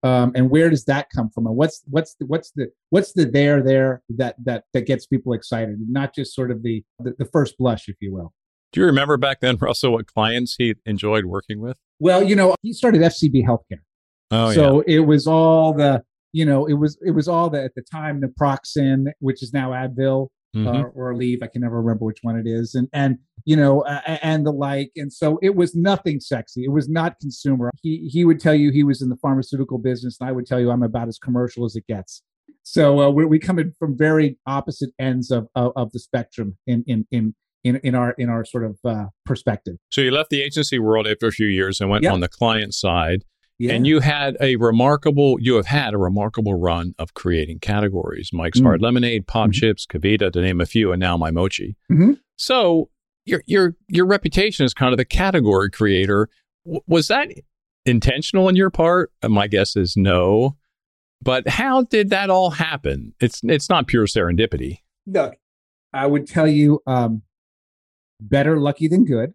Um, 0.05 0.33
and 0.37 0.49
where 0.49 0.71
does 0.71 0.85
that 0.85 1.09
come 1.15 1.29
from? 1.31 1.47
And 1.47 1.57
what's 1.57 1.83
what's 1.87 2.15
the 2.15 2.27
what's 2.27 2.53
the 2.53 2.71
what's 2.91 3.12
the 3.15 3.25
there 3.25 3.62
there 3.62 4.03
that 4.11 4.37
that 4.45 4.65
that 4.73 4.87
gets 4.87 5.07
people 5.07 5.33
excited 5.33 5.77
not 5.88 6.15
just 6.15 6.35
sort 6.35 6.53
of 6.53 6.62
the, 6.62 6.85
the 7.00 7.15
the, 7.19 7.25
first 7.25 7.59
blush 7.59 7.88
if 7.88 7.97
you 8.00 8.12
will. 8.12 8.33
Do 8.73 8.81
you 8.81 8.87
remember 8.87 9.17
back 9.17 9.41
then 9.41 9.57
russell 9.57 9.93
what 9.93 10.07
clients 10.07 10.55
he 10.57 10.77
enjoyed 10.87 11.25
working 11.25 11.61
with? 11.61 11.79
Well 11.99 12.23
you 12.23 12.37
know 12.37 12.55
he 12.62 12.73
started 12.73 13.00
fcb 13.00 13.45
healthcare. 13.45 13.81
Oh 14.31 14.53
so 14.53 14.85
yeah. 14.87 14.99
it 14.99 15.00
was 15.00 15.27
all 15.27 15.73
the 15.73 16.05
you 16.32 16.44
know 16.44 16.66
it 16.66 16.75
was 16.75 16.99
it 17.04 17.12
was 17.12 17.28
all 17.28 17.50
that 17.50 17.64
at 17.64 17.75
the 17.75 17.82
time 17.82 18.20
naproxen 18.20 19.06
which 19.20 19.42
is 19.42 19.52
now 19.52 19.70
advil 19.70 20.28
mm-hmm. 20.54 20.68
uh, 20.68 20.82
or 20.94 21.12
Aleve, 21.12 21.42
I 21.42 21.47
can 21.47 21.62
never 21.62 21.80
remember 21.80 22.04
which 22.04 22.18
one 22.23 22.38
it 22.38 22.47
is, 22.47 22.75
and 22.75 22.88
and 22.92 23.18
you 23.44 23.56
know, 23.56 23.82
uh, 23.82 24.18
and 24.23 24.47
the 24.47 24.52
like. 24.52 24.90
And 24.97 25.12
so 25.12 25.38
it 25.42 25.54
was 25.54 25.75
nothing 25.75 26.20
sexy. 26.20 26.64
It 26.64 26.73
was 26.73 26.88
not 26.88 27.18
consumer. 27.20 27.70
He 27.82 28.08
he 28.12 28.25
would 28.25 28.40
tell 28.40 28.54
you 28.54 28.70
he 28.70 28.85
was 28.85 29.02
in 29.02 29.08
the 29.08 29.16
pharmaceutical 29.16 29.78
business, 29.78 30.16
and 30.20 30.28
I 30.28 30.32
would 30.32 30.47
tell 30.47 30.61
you 30.61 30.70
I'm 30.70 30.82
about 30.82 31.08
as 31.08 31.18
commercial 31.18 31.64
as 31.64 31.76
it 31.76 31.87
gets. 31.87 32.23
So 32.62 33.00
uh, 33.00 33.11
we 33.11 33.25
we 33.25 33.38
come 33.38 33.58
in 33.58 33.73
from 33.78 33.97
very 33.97 34.38
opposite 34.47 34.90
ends 34.99 35.30
of 35.30 35.49
of, 35.54 35.73
of 35.76 35.92
the 35.92 35.99
spectrum 35.99 36.56
in 36.66 36.85
in 36.87 37.06
in 37.11 37.35
in, 37.64 37.76
in 37.76 37.94
our 37.94 38.12
in 38.12 38.28
our 38.28 38.44
sort 38.44 38.64
of 38.64 38.78
uh, 38.85 39.06
perspective. 39.25 39.76
So 39.90 40.00
you 40.00 40.11
left 40.11 40.30
the 40.30 40.42
agency 40.42 40.78
world 40.78 41.06
after 41.06 41.26
a 41.26 41.32
few 41.32 41.47
years 41.47 41.80
and 41.80 41.90
went 41.90 42.04
yep. 42.04 42.12
on 42.12 42.20
the 42.20 42.28
client 42.28 42.75
side. 42.75 43.25
Yeah. 43.59 43.73
And 43.73 43.87
you 43.88 43.99
had 43.99 44.37
a 44.41 44.55
remarkable, 44.57 45.37
you 45.41 45.57
have 45.57 45.67
had 45.67 45.93
a 45.93 45.99
remarkable 45.99 46.55
run 46.55 46.95
of 46.97 47.15
creating 47.15 47.59
categories 47.59 48.31
Mike's 48.33 48.61
mm. 48.61 48.65
Hard 48.65 48.81
Lemonade, 48.81 49.27
Pop 49.27 49.47
mm-hmm. 49.47 49.53
Chips, 49.53 49.85
KeVita, 49.85 50.33
to 50.33 50.41
name 50.41 50.61
a 50.61 50.67
few, 50.67 50.93
and 50.93 51.00
now 51.00 51.17
My 51.17 51.33
Mochi. 51.33 51.77
Mm-hmm. 51.91 52.12
So 52.37 52.88
your, 53.25 53.43
your, 53.47 53.75
your 53.88 54.07
reputation 54.07 54.65
as 54.65 54.75
kind 54.75 54.93
of 54.93 54.97
the 54.97 55.05
category 55.05 55.71
creator, 55.71 56.29
w- 56.65 56.83
was 56.87 57.09
that 57.09 57.29
intentional 57.85 58.47
on 58.47 58.55
your 58.55 58.71
part? 58.71 59.11
My 59.27 59.49
guess 59.49 59.75
is 59.75 59.97
no. 59.97 60.57
But 61.21 61.49
how 61.49 61.83
did 61.83 62.11
that 62.11 62.31
all 62.31 62.50
happen? 62.50 63.12
It's, 63.19 63.41
it's 63.43 63.69
not 63.69 63.88
pure 63.88 64.07
serendipity. 64.07 64.83
Look, 65.05 65.35
I 65.93 66.07
would 66.07 66.29
tell 66.29 66.47
you 66.47 66.81
um, 66.87 67.23
better 68.21 68.61
lucky 68.61 68.87
than 68.87 69.05
good. 69.05 69.35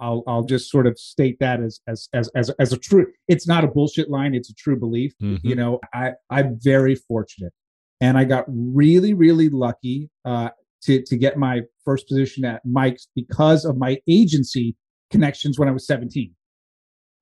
I'll 0.00 0.24
I'll 0.26 0.44
just 0.44 0.70
sort 0.70 0.86
of 0.86 0.98
state 0.98 1.38
that 1.40 1.60
as 1.60 1.80
as 1.86 2.08
as 2.12 2.28
as, 2.34 2.50
as 2.58 2.72
a 2.72 2.78
true. 2.78 3.06
It's 3.28 3.46
not 3.46 3.64
a 3.64 3.68
bullshit 3.68 4.10
line. 4.10 4.34
It's 4.34 4.50
a 4.50 4.54
true 4.54 4.78
belief. 4.78 5.12
Mm-hmm. 5.22 5.46
You 5.46 5.54
know, 5.54 5.80
I 5.94 6.12
I'm 6.30 6.58
very 6.62 6.94
fortunate, 6.94 7.52
and 8.00 8.18
I 8.18 8.24
got 8.24 8.44
really 8.48 9.14
really 9.14 9.48
lucky 9.48 10.10
uh, 10.24 10.50
to 10.82 11.02
to 11.02 11.16
get 11.16 11.36
my 11.36 11.62
first 11.84 12.08
position 12.08 12.44
at 12.44 12.62
Mike's 12.64 13.08
because 13.14 13.64
of 13.64 13.76
my 13.76 13.98
agency 14.08 14.76
connections 15.10 15.58
when 15.58 15.68
I 15.68 15.72
was 15.72 15.86
17. 15.86 16.34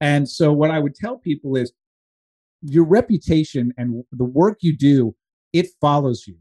And 0.00 0.28
so 0.28 0.52
what 0.52 0.70
I 0.70 0.78
would 0.78 0.94
tell 0.94 1.18
people 1.18 1.56
is 1.56 1.72
your 2.62 2.84
reputation 2.84 3.72
and 3.76 4.04
the 4.12 4.24
work 4.24 4.58
you 4.60 4.76
do, 4.76 5.14
it 5.52 5.66
follows 5.80 6.24
you. 6.26 6.36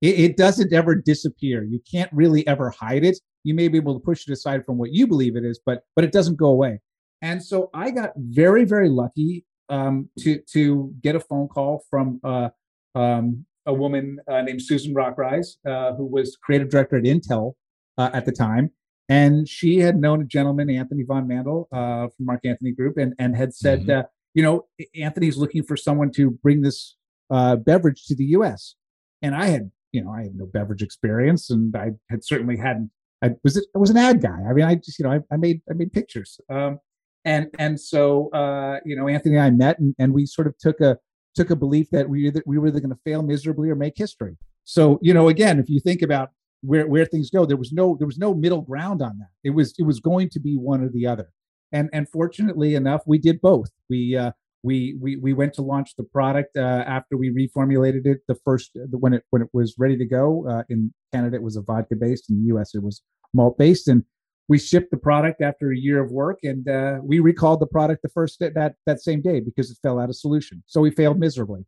It, 0.00 0.18
it 0.18 0.36
doesn't 0.36 0.72
ever 0.72 0.94
disappear. 0.94 1.64
You 1.64 1.80
can't 1.90 2.10
really 2.12 2.46
ever 2.46 2.70
hide 2.70 3.04
it 3.04 3.18
you 3.46 3.54
may 3.54 3.68
be 3.68 3.78
able 3.78 3.94
to 3.94 4.04
push 4.04 4.26
it 4.26 4.32
aside 4.32 4.66
from 4.66 4.76
what 4.76 4.92
you 4.92 5.06
believe 5.06 5.36
it 5.36 5.44
is, 5.44 5.60
but 5.64 5.84
but 5.94 6.04
it 6.04 6.10
doesn't 6.10 6.36
go 6.36 6.46
away. 6.46 6.80
And 7.22 7.42
so 7.42 7.70
I 7.72 7.92
got 7.92 8.10
very 8.16 8.64
very 8.64 8.88
lucky 8.88 9.46
um, 9.68 10.08
to 10.18 10.40
to 10.52 10.92
get 11.00 11.14
a 11.14 11.20
phone 11.20 11.46
call 11.46 11.84
from 11.88 12.20
uh, 12.24 12.48
um, 12.96 13.46
a 13.64 13.72
woman 13.72 14.18
uh, 14.28 14.42
named 14.42 14.62
Susan 14.62 14.92
Rockrise, 14.94 15.56
uh, 15.64 15.94
who 15.94 16.04
was 16.04 16.36
creative 16.42 16.70
director 16.70 16.96
at 16.96 17.04
Intel 17.04 17.54
uh, 17.98 18.10
at 18.12 18.26
the 18.26 18.32
time, 18.32 18.72
and 19.08 19.48
she 19.48 19.78
had 19.78 19.96
known 19.96 20.22
a 20.22 20.24
gentleman, 20.24 20.68
Anthony 20.68 21.04
Von 21.04 21.28
Mandl 21.28 21.66
uh, 21.72 22.08
from 22.08 22.26
Mark 22.26 22.40
Anthony 22.44 22.72
Group, 22.72 22.96
and 22.98 23.14
and 23.20 23.36
had 23.36 23.54
said, 23.54 23.82
mm-hmm. 23.82 24.00
Uh, 24.00 24.02
you 24.34 24.42
know, 24.42 24.66
Anthony's 24.94 25.38
looking 25.38 25.62
for 25.62 25.76
someone 25.76 26.10
to 26.10 26.30
bring 26.30 26.62
this 26.62 26.96
beverage 27.30 28.04
to 28.06 28.16
the 28.16 28.24
U.S. 28.38 28.74
And 29.22 29.34
I 29.34 29.46
had, 29.46 29.70
you 29.92 30.04
know, 30.04 30.10
I 30.10 30.24
had 30.24 30.34
no 30.34 30.44
beverage 30.44 30.82
experience, 30.82 31.48
and 31.48 31.74
I 31.74 31.92
had 32.10 32.22
certainly 32.22 32.58
hadn't 32.58 32.90
I 33.26 33.34
was 33.42 33.66
I 33.74 33.78
was 33.78 33.90
an 33.90 33.96
ad 33.96 34.20
guy. 34.22 34.38
I 34.48 34.52
mean, 34.52 34.64
I 34.64 34.74
just 34.76 34.98
you 34.98 35.04
know 35.04 35.12
I, 35.12 35.20
I 35.32 35.36
made 35.36 35.60
I 35.70 35.74
made 35.74 35.92
pictures. 35.92 36.40
Um, 36.50 36.78
and 37.24 37.48
and 37.58 37.78
so 37.78 38.30
uh, 38.30 38.78
you 38.84 38.96
know 38.96 39.08
Anthony 39.08 39.36
and 39.36 39.44
I 39.44 39.50
met 39.50 39.78
and, 39.78 39.94
and 39.98 40.12
we 40.12 40.26
sort 40.26 40.46
of 40.46 40.56
took 40.58 40.80
a 40.80 40.98
took 41.34 41.50
a 41.50 41.56
belief 41.56 41.90
that 41.90 42.08
we 42.08 42.28
either, 42.28 42.42
we 42.46 42.58
were 42.58 42.68
either 42.68 42.80
going 42.80 42.90
to 42.90 43.00
fail 43.04 43.22
miserably 43.22 43.68
or 43.68 43.74
make 43.74 43.94
history. 43.96 44.36
So 44.64 44.98
you 45.02 45.12
know 45.12 45.28
again, 45.28 45.58
if 45.58 45.68
you 45.68 45.80
think 45.80 46.02
about 46.02 46.30
where 46.62 46.86
where 46.86 47.04
things 47.04 47.30
go, 47.30 47.44
there 47.44 47.56
was 47.56 47.72
no 47.72 47.96
there 47.98 48.06
was 48.06 48.18
no 48.18 48.34
middle 48.34 48.62
ground 48.62 49.02
on 49.02 49.18
that. 49.18 49.28
It 49.44 49.50
was 49.50 49.74
it 49.78 49.82
was 49.82 50.00
going 50.00 50.30
to 50.30 50.40
be 50.40 50.56
one 50.56 50.82
or 50.82 50.88
the 50.88 51.06
other. 51.06 51.30
And 51.72 51.90
and 51.92 52.08
fortunately 52.08 52.74
enough, 52.74 53.02
we 53.06 53.18
did 53.18 53.40
both. 53.40 53.70
We 53.90 54.16
uh, 54.16 54.32
we 54.62 54.96
we 55.00 55.16
we 55.16 55.32
went 55.32 55.52
to 55.54 55.62
launch 55.62 55.94
the 55.96 56.04
product 56.04 56.56
uh, 56.56 56.84
after 56.86 57.16
we 57.16 57.30
reformulated 57.30 58.06
it. 58.06 58.18
The 58.28 58.36
first 58.44 58.70
when 58.90 59.14
it 59.14 59.24
when 59.30 59.42
it 59.42 59.48
was 59.52 59.74
ready 59.78 59.96
to 59.96 60.04
go 60.04 60.46
uh, 60.48 60.62
in 60.68 60.92
Canada, 61.12 61.36
it 61.36 61.42
was 61.42 61.56
a 61.56 61.62
vodka 61.62 61.96
based. 61.96 62.30
In 62.30 62.40
the 62.40 62.46
U.S., 62.48 62.74
it 62.74 62.82
was 62.82 63.02
malt 63.36 63.58
based, 63.58 63.88
and 63.88 64.04
we 64.48 64.58
shipped 64.58 64.90
the 64.90 64.96
product 64.96 65.42
after 65.42 65.72
a 65.72 65.76
year 65.76 66.02
of 66.02 66.10
work. 66.10 66.38
And 66.42 66.68
uh, 66.68 66.98
we 67.02 67.20
recalled 67.20 67.60
the 67.60 67.66
product 67.66 68.02
the 68.02 68.08
first 68.08 68.38
that 68.40 68.74
that 68.86 69.00
same 69.00 69.20
day 69.22 69.40
because 69.40 69.70
it 69.70 69.78
fell 69.82 69.98
out 69.98 70.08
of 70.08 70.16
solution. 70.16 70.62
So 70.66 70.80
we 70.80 70.90
failed 70.90 71.18
miserably. 71.18 71.64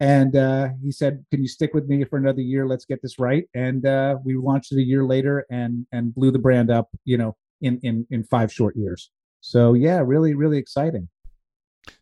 And 0.00 0.36
uh, 0.36 0.70
he 0.82 0.90
said, 0.90 1.24
"Can 1.30 1.40
you 1.40 1.48
stick 1.48 1.72
with 1.72 1.86
me 1.86 2.04
for 2.04 2.18
another 2.18 2.40
year? 2.40 2.66
Let's 2.66 2.84
get 2.84 3.00
this 3.00 3.18
right." 3.18 3.44
And 3.54 3.86
uh, 3.86 4.16
we 4.24 4.34
launched 4.36 4.72
it 4.72 4.78
a 4.78 4.82
year 4.82 5.04
later 5.04 5.46
and 5.50 5.86
and 5.92 6.14
blew 6.14 6.30
the 6.30 6.38
brand 6.38 6.70
up. 6.70 6.88
You 7.04 7.16
know, 7.16 7.36
in 7.60 7.78
in 7.82 8.06
in 8.10 8.24
five 8.24 8.52
short 8.52 8.76
years. 8.76 9.10
So 9.40 9.74
yeah, 9.74 10.02
really 10.04 10.34
really 10.34 10.58
exciting. 10.58 11.08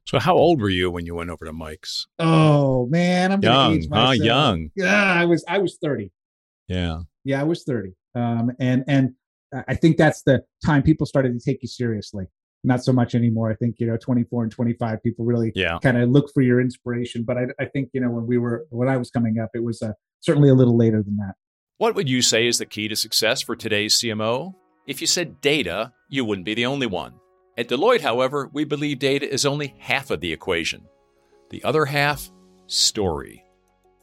So, 0.06 0.18
how 0.18 0.34
old 0.34 0.60
were 0.60 0.68
you 0.68 0.90
when 0.90 1.06
you 1.06 1.14
went 1.14 1.30
over 1.30 1.44
to 1.44 1.52
Mike's? 1.52 2.06
Oh 2.18 2.86
man, 2.86 3.32
I'm 3.32 3.42
young. 3.42 3.82
Ah, 3.92 4.12
young. 4.12 4.70
Yeah, 4.74 5.12
I 5.12 5.24
was. 5.24 5.44
I 5.48 5.58
was 5.58 5.78
thirty. 5.82 6.12
Yeah. 6.68 7.02
Yeah, 7.24 7.40
I 7.40 7.44
was 7.44 7.64
thirty. 7.64 7.94
Um, 8.14 8.50
and 8.58 8.84
and 8.86 9.14
I 9.68 9.74
think 9.74 9.96
that's 9.96 10.22
the 10.22 10.44
time 10.64 10.82
people 10.82 11.06
started 11.06 11.38
to 11.38 11.44
take 11.44 11.62
you 11.62 11.68
seriously. 11.68 12.26
Not 12.64 12.84
so 12.84 12.92
much 12.92 13.14
anymore. 13.14 13.50
I 13.50 13.56
think 13.56 13.76
you 13.80 13.86
know, 13.86 13.96
24 13.96 14.44
and 14.44 14.52
25, 14.52 15.02
people 15.02 15.24
really 15.24 15.50
yeah. 15.54 15.78
kind 15.82 15.98
of 15.98 16.08
look 16.10 16.30
for 16.32 16.42
your 16.42 16.60
inspiration. 16.60 17.24
But 17.24 17.36
I, 17.36 17.46
I 17.58 17.64
think 17.64 17.90
you 17.92 18.00
know, 18.00 18.10
when 18.10 18.26
we 18.26 18.38
were 18.38 18.66
when 18.70 18.88
I 18.88 18.96
was 18.96 19.10
coming 19.10 19.38
up, 19.38 19.50
it 19.54 19.64
was 19.64 19.82
uh, 19.82 19.92
certainly 20.20 20.48
a 20.48 20.54
little 20.54 20.76
later 20.76 21.02
than 21.02 21.16
that. 21.16 21.34
What 21.78 21.96
would 21.96 22.08
you 22.08 22.22
say 22.22 22.46
is 22.46 22.58
the 22.58 22.66
key 22.66 22.86
to 22.88 22.94
success 22.94 23.42
for 23.42 23.56
today's 23.56 23.98
CMO? 23.98 24.54
If 24.86 25.00
you 25.00 25.06
said 25.06 25.40
data, 25.40 25.92
you 26.08 26.24
wouldn't 26.24 26.44
be 26.44 26.54
the 26.54 26.66
only 26.66 26.86
one. 26.86 27.14
At 27.58 27.68
Deloitte, 27.68 28.00
however, 28.00 28.48
we 28.52 28.64
believe 28.64 28.98
data 28.98 29.28
is 29.28 29.44
only 29.44 29.74
half 29.78 30.10
of 30.10 30.20
the 30.20 30.32
equation. 30.32 30.86
The 31.50 31.62
other 31.64 31.84
half, 31.84 32.30
story. 32.66 33.44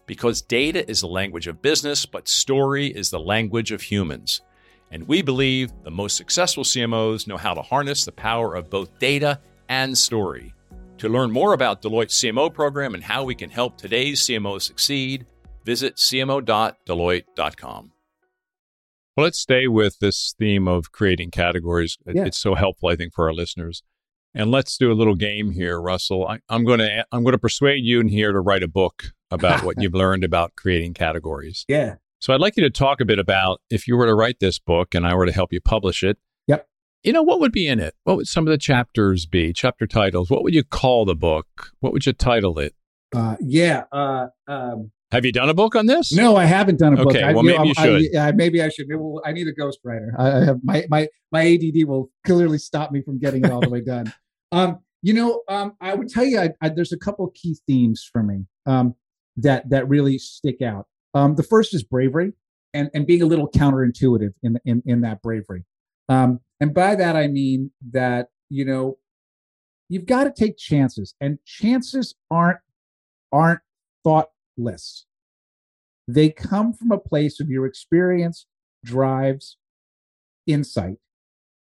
Because 0.10 0.42
data 0.42 0.90
is 0.90 1.02
the 1.02 1.08
language 1.08 1.46
of 1.46 1.62
business, 1.62 2.04
but 2.08 2.28
story 2.28 2.88
is 2.88 3.12
the 3.12 3.20
language 3.20 3.72
of 3.72 3.84
humans. 3.84 4.42
And 4.90 5.08
we 5.08 5.22
believe 5.22 5.72
the 5.84 5.92
most 5.92 6.18
successful 6.18 6.64
CMOs 6.64 7.28
know 7.28 7.38
how 7.38 7.54
to 7.54 7.62
harness 7.62 8.06
the 8.06 8.12
power 8.12 8.56
of 8.56 8.72
both 8.72 8.98
data 8.98 9.40
and 9.70 9.96
story. 9.96 10.56
To 10.98 11.10
learn 11.10 11.30
more 11.30 11.54
about 11.54 11.84
Deloitte's 11.84 12.16
CMO 12.16 12.52
program 12.52 12.96
and 12.96 13.04
how 13.04 13.24
we 13.24 13.36
can 13.36 13.52
help 13.52 13.78
today's 13.78 14.22
CMOs 14.22 14.64
succeed, 14.64 15.28
visit 15.64 15.98
cmo.deloitte.com. 15.98 17.92
Well, 19.16 19.24
let's 19.26 19.38
stay 19.38 19.68
with 19.68 20.00
this 20.00 20.34
theme 20.40 20.68
of 20.68 20.92
creating 20.92 21.30
categories. 21.30 22.00
Yeah. 22.08 22.26
It's 22.26 22.40
so 22.40 22.56
helpful, 22.56 22.90
I 22.90 22.96
think, 22.96 23.14
for 23.14 23.28
our 23.28 23.34
listeners. 23.36 23.84
And 24.36 24.52
let's 24.52 24.78
do 24.78 24.92
a 24.92 24.94
little 24.94 25.16
game 25.16 25.52
here, 25.52 25.82
Russell. 25.82 26.28
I, 26.28 26.40
am 26.50 26.64
going 26.64 26.80
to 26.80 27.06
I'm 27.12 27.24
going 27.24 27.34
to 27.34 27.40
persuade 27.40 27.84
you 27.84 28.00
in 28.00 28.08
here 28.08 28.32
to 28.32 28.40
write 28.40 28.64
a 28.64 28.68
book 28.68 29.14
about 29.32 29.64
what 29.64 29.76
you've 29.82 29.94
learned 29.94 30.24
about 30.24 30.56
creating 30.56 30.94
categories. 30.94 31.66
Yeah. 31.68 31.96
So 32.20 32.34
I'd 32.34 32.42
like 32.42 32.58
you 32.58 32.64
to 32.64 32.70
talk 32.70 33.02
a 33.02 33.06
bit 33.06 33.18
about 33.18 33.62
if 33.70 33.88
you 33.88 33.96
were 33.96 34.06
to 34.06 34.14
write 34.14 34.40
this 34.40 34.60
book 34.60 34.94
and 34.94 35.08
I 35.08 35.16
were 35.16 35.26
to 35.26 35.32
help 35.32 35.54
you 35.54 35.62
publish 35.62 36.04
it. 36.04 36.18
Yep. 36.48 36.68
You 37.04 37.14
know 37.14 37.24
what 37.24 37.40
would 37.40 37.54
be 37.54 37.68
in 37.68 37.80
it? 37.80 37.96
What 38.04 38.18
would 38.18 38.28
some 38.28 38.46
of 38.46 38.52
the 38.52 38.58
chapters 38.58 39.26
be? 39.26 39.54
Chapter 39.54 39.88
titles. 39.88 40.30
What 40.30 40.44
would 40.44 40.54
you 40.54 40.64
call 40.64 41.06
the 41.06 41.16
book? 41.16 41.72
What 41.80 41.94
would 41.94 42.06
you 42.06 42.14
title 42.14 42.60
it? 42.60 42.76
Uh, 43.16 43.38
yeah. 43.40 43.86
Uh, 43.92 44.28
um, 44.48 44.92
have 45.12 45.26
you 45.26 45.32
done 45.32 45.50
a 45.50 45.54
book 45.54 45.76
on 45.76 45.86
this? 45.86 46.12
No, 46.12 46.36
I 46.36 46.46
haven't 46.46 46.80
done 46.80 46.94
a 46.94 46.98
book. 46.98 47.08
Okay, 47.08 47.24
I, 47.24 47.34
well, 47.34 47.44
maybe 47.44 47.58
know, 47.58 47.64
you 47.64 47.74
should. 47.74 48.16
I, 48.16 48.32
maybe 48.32 48.62
I 48.62 48.70
should. 48.70 48.88
Maybe 48.88 49.00
we'll, 49.00 49.22
I 49.26 49.32
need 49.32 49.48
a 49.48 49.54
ghostwriter. 49.54 50.12
I, 50.18 50.42
I 50.42 50.46
have 50.46 50.60
my 50.64 50.86
my 50.90 51.08
my 51.32 51.46
ADD 51.46 51.88
will 51.88 52.10
clearly 52.26 52.58
stop 52.58 52.92
me 52.92 53.02
from 53.02 53.20
getting 53.20 53.44
it 53.46 53.52
all 53.52 53.62
the 53.62 53.70
way 53.70 53.82
done. 53.82 54.14
Um, 54.52 54.80
you 55.04 55.14
know, 55.14 55.44
um, 55.48 55.74
I 55.80 55.94
would 55.94 56.10
tell 56.10 56.26
you, 56.26 56.40
I, 56.60 56.70
there's 56.70 56.92
a 56.92 56.98
couple 56.98 57.32
key 57.36 57.56
themes 57.68 58.10
for 58.12 58.24
me 58.24 58.48
um, 58.66 58.96
that 59.38 59.70
that 59.70 59.88
really 59.88 60.18
stick 60.18 60.64
out. 60.64 60.88
Um, 61.14 61.36
the 61.36 61.44
first 61.44 61.76
is 61.76 61.84
bravery 61.84 62.34
and 62.74 62.90
and 62.96 63.06
being 63.06 63.22
a 63.22 63.28
little 63.28 63.48
counterintuitive 63.48 64.32
in 64.42 64.58
in 64.66 64.82
in 64.88 65.02
that 65.02 65.22
bravery. 65.22 65.66
Um, 66.10 66.40
and 66.60 66.74
by 66.74 66.96
that, 66.96 67.16
I 67.16 67.28
mean 67.28 67.72
that, 67.92 68.28
you 68.50 68.66
know, 68.66 68.98
you've 69.88 70.08
got 70.08 70.26
to 70.26 70.32
take 70.32 70.58
chances 70.58 71.14
and 71.22 71.38
chances 71.46 72.16
aren't, 72.30 72.58
aren't 73.32 73.62
thoughtless. 74.60 75.06
They 76.08 76.30
come 76.30 76.74
from 76.74 76.92
a 76.92 76.98
place 76.98 77.40
of 77.40 77.50
your 77.50 77.66
experience 77.66 78.46
drives 78.84 79.58
insight. 80.48 80.96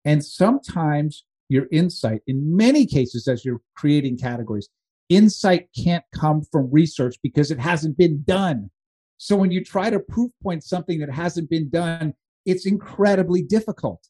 And 0.04 0.24
sometimes 0.24 1.24
your 1.48 1.66
insight, 1.72 2.20
in 2.26 2.56
many 2.56 2.86
cases, 2.86 3.26
as 3.26 3.44
you're 3.44 3.60
creating 3.76 4.18
categories, 4.18 4.68
insight 5.08 5.68
can't 5.76 6.04
come 6.14 6.42
from 6.52 6.70
research 6.70 7.16
because 7.22 7.50
it 7.50 7.58
hasn't 7.58 7.96
been 7.96 8.22
done. 8.24 8.70
So 9.18 9.34
when 9.36 9.50
you 9.50 9.64
try 9.64 9.90
to 9.90 9.98
proof 9.98 10.30
point 10.42 10.62
something 10.62 11.00
that 11.00 11.10
hasn't 11.10 11.50
been 11.50 11.70
done, 11.70 12.14
it's 12.44 12.66
incredibly 12.66 13.42
difficult. 13.42 14.06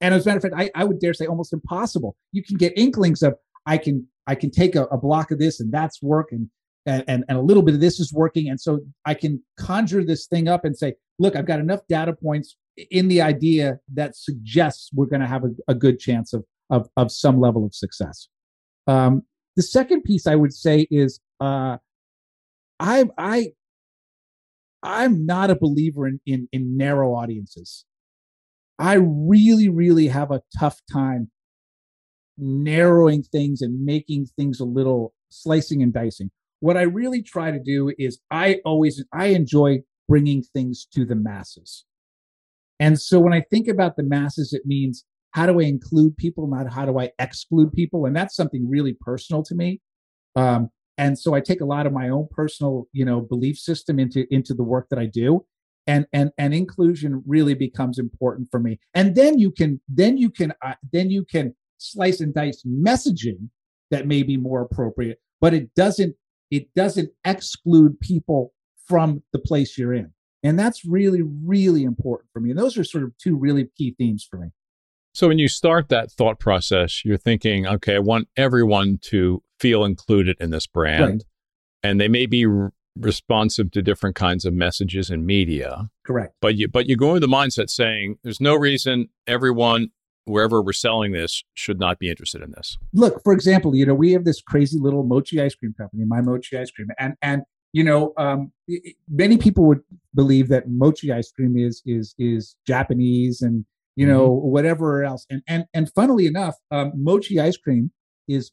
And 0.00 0.14
as 0.14 0.26
a 0.26 0.28
matter 0.28 0.38
of 0.38 0.42
fact, 0.42 0.54
I, 0.56 0.70
I 0.74 0.84
would 0.84 0.98
dare 0.98 1.14
say 1.14 1.26
almost 1.26 1.52
impossible. 1.52 2.16
You 2.32 2.42
can 2.42 2.56
get 2.56 2.72
inklings 2.76 3.22
of 3.22 3.34
I 3.66 3.78
can 3.78 4.06
I 4.26 4.34
can 4.34 4.50
take 4.50 4.74
a, 4.74 4.84
a 4.86 4.98
block 4.98 5.30
of 5.30 5.38
this 5.38 5.60
and 5.60 5.72
that's 5.72 6.02
working 6.02 6.38
and, 6.38 6.50
and, 6.86 7.24
and 7.28 7.38
a 7.38 7.40
little 7.40 7.62
bit 7.62 7.74
of 7.74 7.80
this 7.80 7.98
is 8.00 8.12
working. 8.12 8.48
And 8.48 8.60
so 8.60 8.80
I 9.04 9.14
can 9.14 9.42
conjure 9.58 10.04
this 10.04 10.26
thing 10.26 10.48
up 10.48 10.64
and 10.64 10.76
say, 10.76 10.94
look, 11.18 11.36
I've 11.36 11.46
got 11.46 11.60
enough 11.60 11.80
data 11.88 12.12
points 12.12 12.56
in 12.90 13.08
the 13.08 13.20
idea 13.22 13.78
that 13.94 14.16
suggests 14.16 14.90
we're 14.94 15.06
going 15.06 15.22
to 15.22 15.26
have 15.26 15.44
a, 15.44 15.50
a, 15.68 15.74
good 15.74 15.98
chance 15.98 16.32
of, 16.32 16.44
of, 16.70 16.88
of 16.96 17.10
some 17.10 17.40
level 17.40 17.64
of 17.64 17.74
success. 17.74 18.28
Um, 18.86 19.22
the 19.56 19.62
second 19.62 20.02
piece 20.02 20.26
I 20.26 20.36
would 20.36 20.52
say 20.52 20.86
is 20.90 21.20
uh, 21.40 21.78
I, 22.78 23.04
I, 23.16 23.48
I'm 24.82 25.24
not 25.24 25.50
a 25.50 25.56
believer 25.56 26.06
in, 26.06 26.20
in, 26.26 26.48
in 26.52 26.76
narrow 26.76 27.14
audiences. 27.14 27.84
I 28.78 28.94
really, 28.94 29.70
really 29.70 30.08
have 30.08 30.30
a 30.30 30.42
tough 30.58 30.80
time 30.92 31.30
narrowing 32.38 33.22
things 33.22 33.62
and 33.62 33.84
making 33.84 34.26
things 34.36 34.60
a 34.60 34.64
little 34.64 35.14
slicing 35.30 35.82
and 35.82 35.92
dicing. 35.92 36.30
What 36.60 36.76
I 36.76 36.82
really 36.82 37.22
try 37.22 37.50
to 37.50 37.58
do 37.58 37.92
is 37.98 38.18
I 38.30 38.60
always 38.64 39.04
I 39.12 39.26
enjoy 39.26 39.80
bringing 40.08 40.42
things 40.42 40.86
to 40.94 41.04
the 41.04 41.14
masses. 41.14 41.84
And 42.78 43.00
so 43.00 43.18
when 43.20 43.32
I 43.32 43.40
think 43.40 43.68
about 43.68 43.96
the 43.96 44.02
masses, 44.02 44.52
it 44.52 44.62
means 44.66 45.04
how 45.32 45.46
do 45.46 45.60
I 45.60 45.64
include 45.64 46.16
people, 46.16 46.46
not 46.46 46.72
how 46.72 46.86
do 46.86 46.98
I 46.98 47.10
exclude 47.18 47.72
people? 47.72 48.06
And 48.06 48.16
that's 48.16 48.34
something 48.34 48.68
really 48.68 48.96
personal 49.00 49.42
to 49.44 49.54
me. 49.54 49.80
Um, 50.34 50.70
and 50.98 51.18
so 51.18 51.34
I 51.34 51.40
take 51.40 51.60
a 51.60 51.66
lot 51.66 51.86
of 51.86 51.92
my 51.92 52.08
own 52.08 52.28
personal, 52.30 52.88
you 52.92 53.04
know, 53.04 53.20
belief 53.20 53.58
system 53.58 53.98
into 53.98 54.26
into 54.32 54.54
the 54.54 54.62
work 54.62 54.88
that 54.90 54.98
I 54.98 55.06
do, 55.06 55.44
and 55.86 56.06
and 56.12 56.30
and 56.38 56.54
inclusion 56.54 57.22
really 57.26 57.54
becomes 57.54 57.98
important 57.98 58.48
for 58.50 58.60
me. 58.60 58.78
And 58.94 59.14
then 59.14 59.38
you 59.38 59.50
can 59.50 59.80
then 59.88 60.16
you 60.16 60.30
can 60.30 60.54
uh, 60.64 60.74
then 60.92 61.10
you 61.10 61.24
can 61.24 61.54
slice 61.78 62.20
and 62.20 62.32
dice 62.32 62.62
messaging 62.66 63.50
that 63.90 64.06
may 64.06 64.22
be 64.22 64.36
more 64.36 64.62
appropriate, 64.62 65.18
but 65.40 65.52
it 65.52 65.74
doesn't 65.74 66.16
it 66.50 66.72
doesn't 66.74 67.10
exclude 67.24 68.00
people 68.00 68.52
from 68.86 69.22
the 69.32 69.38
place 69.38 69.76
you're 69.76 69.94
in. 69.94 70.12
And 70.42 70.58
that's 70.58 70.84
really, 70.84 71.22
really 71.22 71.82
important 71.82 72.30
for 72.32 72.40
me. 72.40 72.50
And 72.50 72.58
those 72.58 72.78
are 72.78 72.84
sort 72.84 73.04
of 73.04 73.16
two 73.18 73.36
really 73.36 73.68
key 73.76 73.94
themes 73.98 74.26
for 74.28 74.38
me. 74.38 74.48
So 75.12 75.28
when 75.28 75.38
you 75.38 75.48
start 75.48 75.88
that 75.88 76.12
thought 76.12 76.38
process, 76.38 77.04
you're 77.04 77.16
thinking, 77.16 77.66
okay, 77.66 77.96
I 77.96 78.00
want 78.00 78.28
everyone 78.36 78.98
to 79.04 79.42
feel 79.58 79.84
included 79.84 80.36
in 80.38 80.50
this 80.50 80.66
brand. 80.66 81.02
Right. 81.02 81.24
And 81.82 82.00
they 82.00 82.08
may 82.08 82.26
be 82.26 82.46
responsive 82.98 83.70
to 83.72 83.82
different 83.82 84.16
kinds 84.16 84.44
of 84.44 84.52
messages 84.52 85.10
and 85.10 85.26
media. 85.26 85.88
Correct. 86.04 86.34
But 86.40 86.56
you 86.56 86.68
but 86.68 86.86
you 86.86 86.96
go 86.96 87.14
with 87.14 87.22
the 87.22 87.28
mindset 87.28 87.70
saying 87.70 88.18
there's 88.22 88.40
no 88.40 88.54
reason 88.54 89.08
everyone 89.26 89.88
wherever 90.26 90.60
we're 90.60 90.72
selling 90.72 91.12
this 91.12 91.42
should 91.54 91.78
not 91.78 91.98
be 91.98 92.10
interested 92.10 92.42
in 92.42 92.50
this. 92.50 92.76
Look, 92.92 93.22
for 93.22 93.32
example, 93.32 93.74
you 93.74 93.86
know, 93.86 93.94
we 93.94 94.12
have 94.12 94.24
this 94.24 94.42
crazy 94.42 94.78
little 94.78 95.04
mochi 95.04 95.40
ice 95.40 95.54
cream 95.54 95.74
company, 95.78 96.04
my 96.04 96.20
mochi 96.20 96.58
ice 96.58 96.70
cream. 96.70 96.88
And 96.98 97.14
and 97.22 97.42
you 97.72 97.84
know, 97.84 98.12
um, 98.16 98.52
many 99.08 99.36
people 99.36 99.64
would 99.64 99.80
believe 100.14 100.48
that 100.48 100.64
mochi 100.68 101.12
ice 101.12 101.32
cream 101.32 101.56
is 101.56 101.82
is 101.86 102.14
is 102.18 102.56
Japanese 102.66 103.40
and 103.40 103.64
you 103.96 104.06
know 104.06 104.28
mm-hmm. 104.28 104.48
whatever 104.48 105.04
else. 105.04 105.26
And 105.30 105.42
and 105.48 105.64
and 105.72 105.90
funnily 105.94 106.26
enough, 106.26 106.56
um, 106.70 106.92
mochi 106.94 107.40
ice 107.40 107.56
cream 107.56 107.90
is 108.28 108.50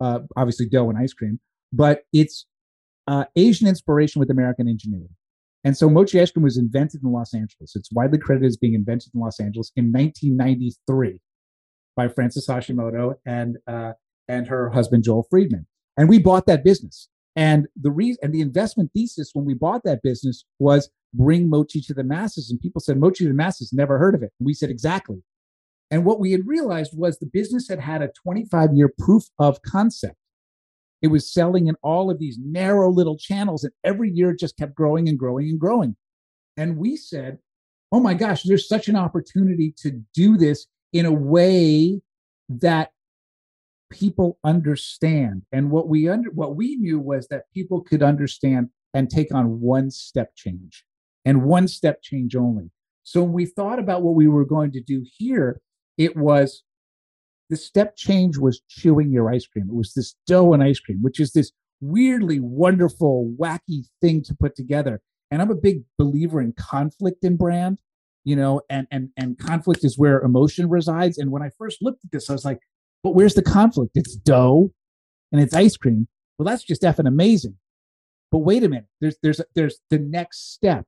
uh, 0.00 0.20
obviously 0.36 0.68
dough 0.68 0.88
and 0.88 0.98
ice 0.98 1.12
cream, 1.12 1.38
but 1.72 2.02
it's 2.12 2.46
uh, 3.06 3.24
Asian 3.36 3.68
inspiration 3.68 4.20
with 4.20 4.30
American 4.30 4.68
ingenuity. 4.68 5.14
And 5.64 5.76
so 5.76 5.90
mochi 5.90 6.20
ice 6.20 6.30
cream 6.30 6.44
was 6.44 6.56
invented 6.56 7.02
in 7.02 7.12
Los 7.12 7.34
Angeles. 7.34 7.76
It's 7.76 7.92
widely 7.92 8.18
credited 8.18 8.48
as 8.48 8.56
being 8.56 8.74
invented 8.74 9.12
in 9.14 9.20
Los 9.20 9.38
Angeles 9.40 9.72
in 9.76 9.92
1993 9.92 11.20
by 11.96 12.08
Frances 12.08 12.46
Hashimoto 12.46 13.16
and 13.26 13.58
uh, 13.66 13.92
and 14.28 14.46
her 14.46 14.70
husband 14.70 15.04
Joel 15.04 15.26
Friedman. 15.28 15.66
And 15.96 16.08
we 16.08 16.18
bought 16.18 16.46
that 16.46 16.64
business. 16.64 17.08
And 17.36 17.66
the 17.80 17.90
reason 17.90 18.18
and 18.22 18.34
the 18.34 18.40
investment 18.40 18.90
thesis 18.94 19.30
when 19.34 19.44
we 19.44 19.54
bought 19.54 19.82
that 19.84 20.02
business 20.02 20.44
was 20.58 20.90
bring 21.12 21.48
mochi 21.48 21.80
to 21.82 21.94
the 21.94 22.04
masses. 22.04 22.50
And 22.50 22.60
people 22.60 22.80
said 22.80 22.98
mochi 22.98 23.24
to 23.24 23.28
the 23.28 23.34
masses, 23.34 23.72
never 23.72 23.98
heard 23.98 24.14
of 24.14 24.22
it. 24.22 24.32
And 24.38 24.46
we 24.46 24.54
said 24.54 24.70
exactly. 24.70 25.22
And 25.90 26.04
what 26.04 26.20
we 26.20 26.32
had 26.32 26.46
realized 26.46 26.92
was 26.96 27.18
the 27.18 27.26
business 27.26 27.68
had 27.68 27.80
had 27.80 28.00
a 28.00 28.10
25 28.22 28.74
year 28.74 28.92
proof 28.96 29.24
of 29.38 29.60
concept. 29.62 30.16
It 31.02 31.08
was 31.08 31.32
selling 31.32 31.66
in 31.66 31.76
all 31.82 32.10
of 32.10 32.18
these 32.18 32.38
narrow 32.42 32.90
little 32.90 33.16
channels, 33.16 33.64
and 33.64 33.72
every 33.84 34.10
year 34.10 34.30
it 34.30 34.38
just 34.38 34.56
kept 34.56 34.74
growing 34.74 35.08
and 35.08 35.18
growing 35.18 35.48
and 35.48 35.58
growing. 35.58 35.96
And 36.56 36.76
we 36.76 36.96
said, 36.96 37.38
oh 37.92 38.00
my 38.00 38.14
gosh, 38.14 38.42
there's 38.42 38.68
such 38.68 38.88
an 38.88 38.96
opportunity 38.96 39.74
to 39.78 40.02
do 40.14 40.36
this 40.36 40.66
in 40.92 41.06
a 41.06 41.12
way 41.12 42.00
that 42.48 42.90
people 43.90 44.38
understand. 44.44 45.42
And 45.52 45.70
what 45.70 45.88
we 45.88 46.08
under 46.08 46.30
what 46.30 46.56
we 46.56 46.76
knew 46.76 46.98
was 46.98 47.26
that 47.28 47.44
people 47.52 47.80
could 47.80 48.02
understand 48.02 48.68
and 48.94 49.08
take 49.08 49.34
on 49.34 49.60
one 49.60 49.90
step 49.90 50.34
change 50.36 50.84
and 51.24 51.44
one 51.44 51.68
step 51.68 52.02
change 52.02 52.36
only. 52.36 52.70
So 53.02 53.22
when 53.22 53.32
we 53.32 53.46
thought 53.46 53.78
about 53.78 54.02
what 54.02 54.14
we 54.14 54.28
were 54.28 54.44
going 54.44 54.72
to 54.72 54.80
do 54.80 55.04
here, 55.18 55.60
it 55.98 56.16
was 56.16 56.62
the 57.50 57.56
step 57.56 57.96
change 57.96 58.38
was 58.38 58.62
chewing 58.68 59.10
your 59.10 59.30
ice 59.30 59.46
cream. 59.46 59.66
It 59.68 59.74
was 59.74 59.92
this 59.92 60.14
dough 60.26 60.52
and 60.52 60.62
ice 60.62 60.78
cream, 60.78 61.02
which 61.02 61.18
is 61.18 61.32
this 61.32 61.50
weirdly 61.80 62.38
wonderful, 62.40 63.34
wacky 63.38 63.88
thing 64.00 64.22
to 64.22 64.34
put 64.34 64.54
together. 64.54 65.02
And 65.30 65.42
I'm 65.42 65.50
a 65.50 65.56
big 65.56 65.82
believer 65.98 66.40
in 66.40 66.52
conflict 66.52 67.24
in 67.24 67.36
brand, 67.36 67.80
you 68.24 68.36
know, 68.36 68.62
and 68.70 68.86
and 68.90 69.10
and 69.16 69.38
conflict 69.38 69.84
is 69.84 69.98
where 69.98 70.20
emotion 70.20 70.68
resides. 70.68 71.18
And 71.18 71.30
when 71.30 71.42
I 71.42 71.50
first 71.58 71.78
looked 71.82 72.04
at 72.04 72.12
this, 72.12 72.30
I 72.30 72.32
was 72.32 72.44
like, 72.44 72.60
but 73.02 73.14
where's 73.14 73.34
the 73.34 73.42
conflict? 73.42 73.92
It's 73.96 74.14
dough 74.14 74.72
and 75.32 75.40
it's 75.40 75.54
ice 75.54 75.76
cream. 75.76 76.08
Well, 76.38 76.46
that's 76.46 76.64
just 76.64 76.82
effing 76.82 77.08
amazing. 77.08 77.56
But 78.30 78.38
wait 78.38 78.62
a 78.62 78.68
minute. 78.68 78.86
There's 79.00 79.16
there's 79.22 79.40
there's 79.54 79.78
the 79.90 79.98
next 79.98 80.54
step. 80.54 80.86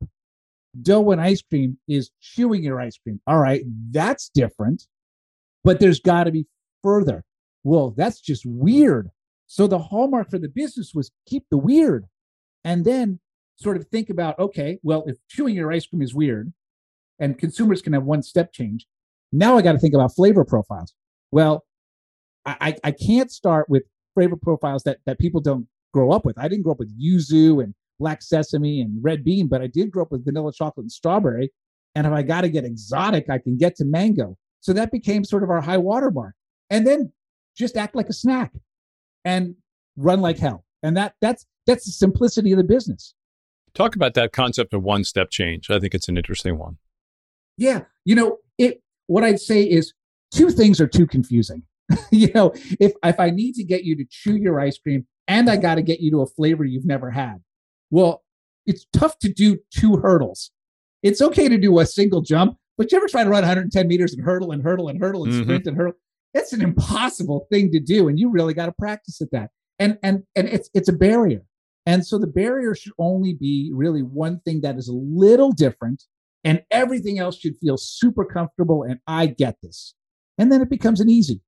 Dough 0.81 1.11
and 1.11 1.21
ice 1.21 1.43
cream 1.43 1.79
is 1.89 2.11
chewing 2.21 2.63
your 2.63 2.81
ice 2.81 2.99
cream. 2.99 3.21
All 3.27 3.39
right, 3.39 3.63
that's 3.91 4.31
different. 4.33 4.87
But 5.65 5.79
there's 5.79 6.01
got 6.01 6.25
to 6.25 6.33
be 6.33 6.47
further. 6.83 7.25
Well, 7.65 7.95
that's 7.97 8.21
just 8.21 8.45
weird. 8.45 9.11
So 9.47 9.67
the 9.67 9.79
hallmark 9.79 10.31
for 10.31 10.39
the 10.39 10.49
business 10.49 10.93
was 10.95 11.11
keep 11.27 11.45
the 11.51 11.59
weird. 11.59 12.07
And 12.65 12.85
then 12.85 13.21
sort 13.57 13.77
of 13.77 13.87
think 13.89 14.11
about 14.11 14.39
okay, 14.39 14.79
well, 14.83 15.05
if 15.07 15.17
chewing 15.29 15.55
your 15.55 15.73
ice 15.73 15.87
cream 15.87 16.03
is 16.03 16.15
weird 16.15 16.53
and 17.19 17.39
consumers 17.39 17.83
can 17.83 17.93
have 17.93 18.05
one 18.05 18.23
step 18.23 18.53
change, 18.53 18.87
now 19.33 19.57
I 19.57 19.63
got 19.63 19.73
to 19.73 19.79
think 19.79 19.95
about 19.95 20.15
flavor 20.15 20.45
profiles. 20.45 20.95
Well, 21.31 21.65
I, 22.45 22.77
I 22.83 22.91
can't 22.91 23.31
start 23.31 23.69
with 23.69 23.85
flavor 24.15 24.37
profiles 24.37 24.83
that, 24.83 24.99
that 25.07 25.19
people 25.19 25.41
don't 25.41 25.67
grow 25.93 26.11
up 26.11 26.25
with. 26.25 26.37
I 26.39 26.49
didn't 26.49 26.63
grow 26.63 26.73
up 26.73 26.79
with 26.81 26.93
yuzu 27.01 27.63
and 27.63 27.75
black 27.99 28.21
sesame 28.21 28.81
and 28.81 29.03
red 29.03 29.25
bean, 29.25 29.47
but 29.47 29.63
I 29.63 29.69
did 29.69 29.91
grow 29.91 30.03
up 30.03 30.13
with 30.13 30.25
vanilla 30.25 30.53
chocolate 30.53 30.85
and 30.85 30.93
strawberry. 30.93 31.53
And 31.95 32.07
if 32.07 32.13
I 32.13 32.23
got 32.23 32.41
to 32.41 32.49
get 32.49 32.65
exotic, 32.65 33.31
I 33.31 33.39
can 33.39 33.57
get 33.57 33.77
to 33.77 33.85
mango. 33.85 34.37
So 34.61 34.73
that 34.73 34.91
became 34.91 35.25
sort 35.25 35.43
of 35.43 35.51
our 35.51 35.61
high 35.61 35.79
water 35.79 36.11
mark. 36.11 36.35
And 36.73 36.87
then 36.87 37.13
just 37.57 37.77
act 37.77 37.95
like 37.95 38.09
a 38.09 38.15
snack 38.15 38.53
and 39.27 39.55
run 39.97 40.23
like 40.23 40.39
hell. 40.39 40.65
And 40.83 40.97
that 40.97 41.15
that's 41.21 41.47
that's 41.67 41.85
the 41.85 41.93
simplicity 41.93 42.51
of 42.51 42.59
the 42.59 42.65
business. 42.65 43.15
Talk 43.75 43.95
about 43.95 44.15
that 44.15 44.33
concept 44.33 44.75
of 44.75 44.83
one 44.83 45.05
step 45.05 45.31
change. 45.31 45.71
I 45.71 45.79
think 45.79 45.95
it's 45.95 46.09
an 46.09 46.17
interesting 46.17 46.59
one. 46.59 46.79
Yeah. 47.59 47.83
You 48.05 48.15
know, 48.15 48.39
it 48.59 48.83
what 49.07 49.23
I'd 49.23 49.39
say 49.39 49.63
is 49.63 49.93
two 50.33 50.51
things 50.51 50.81
are 50.81 50.89
too 50.89 51.07
confusing. 51.07 51.63
you 52.11 52.33
know, 52.35 52.53
if 52.81 52.93
if 53.05 53.21
I 53.21 53.29
need 53.29 53.55
to 53.57 53.65
get 53.65 53.85
you 53.85 53.95
to 53.97 54.05
chew 54.09 54.37
your 54.37 54.59
ice 54.59 54.79
cream 54.79 55.07
and 55.29 55.51
I 55.51 55.59
got 55.59 55.75
to 55.75 55.83
get 55.83 56.01
you 56.01 56.11
to 56.13 56.23
a 56.23 56.27
flavor 56.27 56.65
you've 56.65 56.87
never 56.87 57.11
had, 57.11 57.43
well, 57.91 58.25
it's 58.67 58.87
tough 58.95 59.19
to 59.19 59.29
do 59.31 59.59
two 59.71 59.99
hurdles. 59.99 60.51
It's 61.03 61.21
okay 61.21 61.49
to 61.49 61.59
do 61.59 61.79
a 61.81 61.87
single 61.87 62.23
jump, 62.23 62.57
but 62.79 62.91
you 62.91 62.97
ever 62.97 63.09
try 63.09 63.25
to 63.25 63.31
run 63.31 63.43
110 63.43 63.89
meters 63.89 64.15
and 64.15 64.25
hurdle 64.25 64.53
and 64.53 64.63
hurdle 64.63 64.89
and 64.89 65.01
hurdle 65.01 65.25
and 65.25 65.33
mm-hmm. 65.33 65.43
sprint 65.43 65.67
and 65.67 65.77
hurdle? 65.77 65.95
It's 66.35 66.53
an 66.53 66.63
impossible 66.63 67.47
thing 67.51 67.71
to 67.73 67.81
do, 67.81 68.09
and 68.09 68.19
you 68.19 68.31
really 68.31 68.55
got 68.55 68.67
to 68.67 68.73
practice 68.73 69.21
at 69.21 69.31
that. 69.33 69.51
And 69.79 69.99
and 70.03 70.23
and 70.37 70.49
it's 70.49 70.71
it's 70.75 70.89
a 70.89 70.93
barrier. 70.93 71.43
And 71.87 72.07
so 72.07 72.19
the 72.19 72.29
barrier 72.29 72.75
should 72.75 72.93
only 72.99 73.35
be 73.35 73.71
really 73.75 74.03
one 74.03 74.41
thing 74.41 74.61
that 74.61 74.77
is 74.77 74.89
a 74.89 74.93
little 74.95 75.51
different 75.51 76.05
and 76.45 76.63
everything 76.71 77.19
else 77.19 77.39
should 77.39 77.57
feel 77.61 77.77
super 77.77 78.25
comfortable 78.25 78.83
and 78.85 79.01
I 79.07 79.27
get 79.27 79.57
this. 79.63 79.95
And 80.39 80.51
then 80.51 80.61
it 80.61 80.71
becomes 80.71 81.01
an 81.01 81.09
easy. 81.09 81.41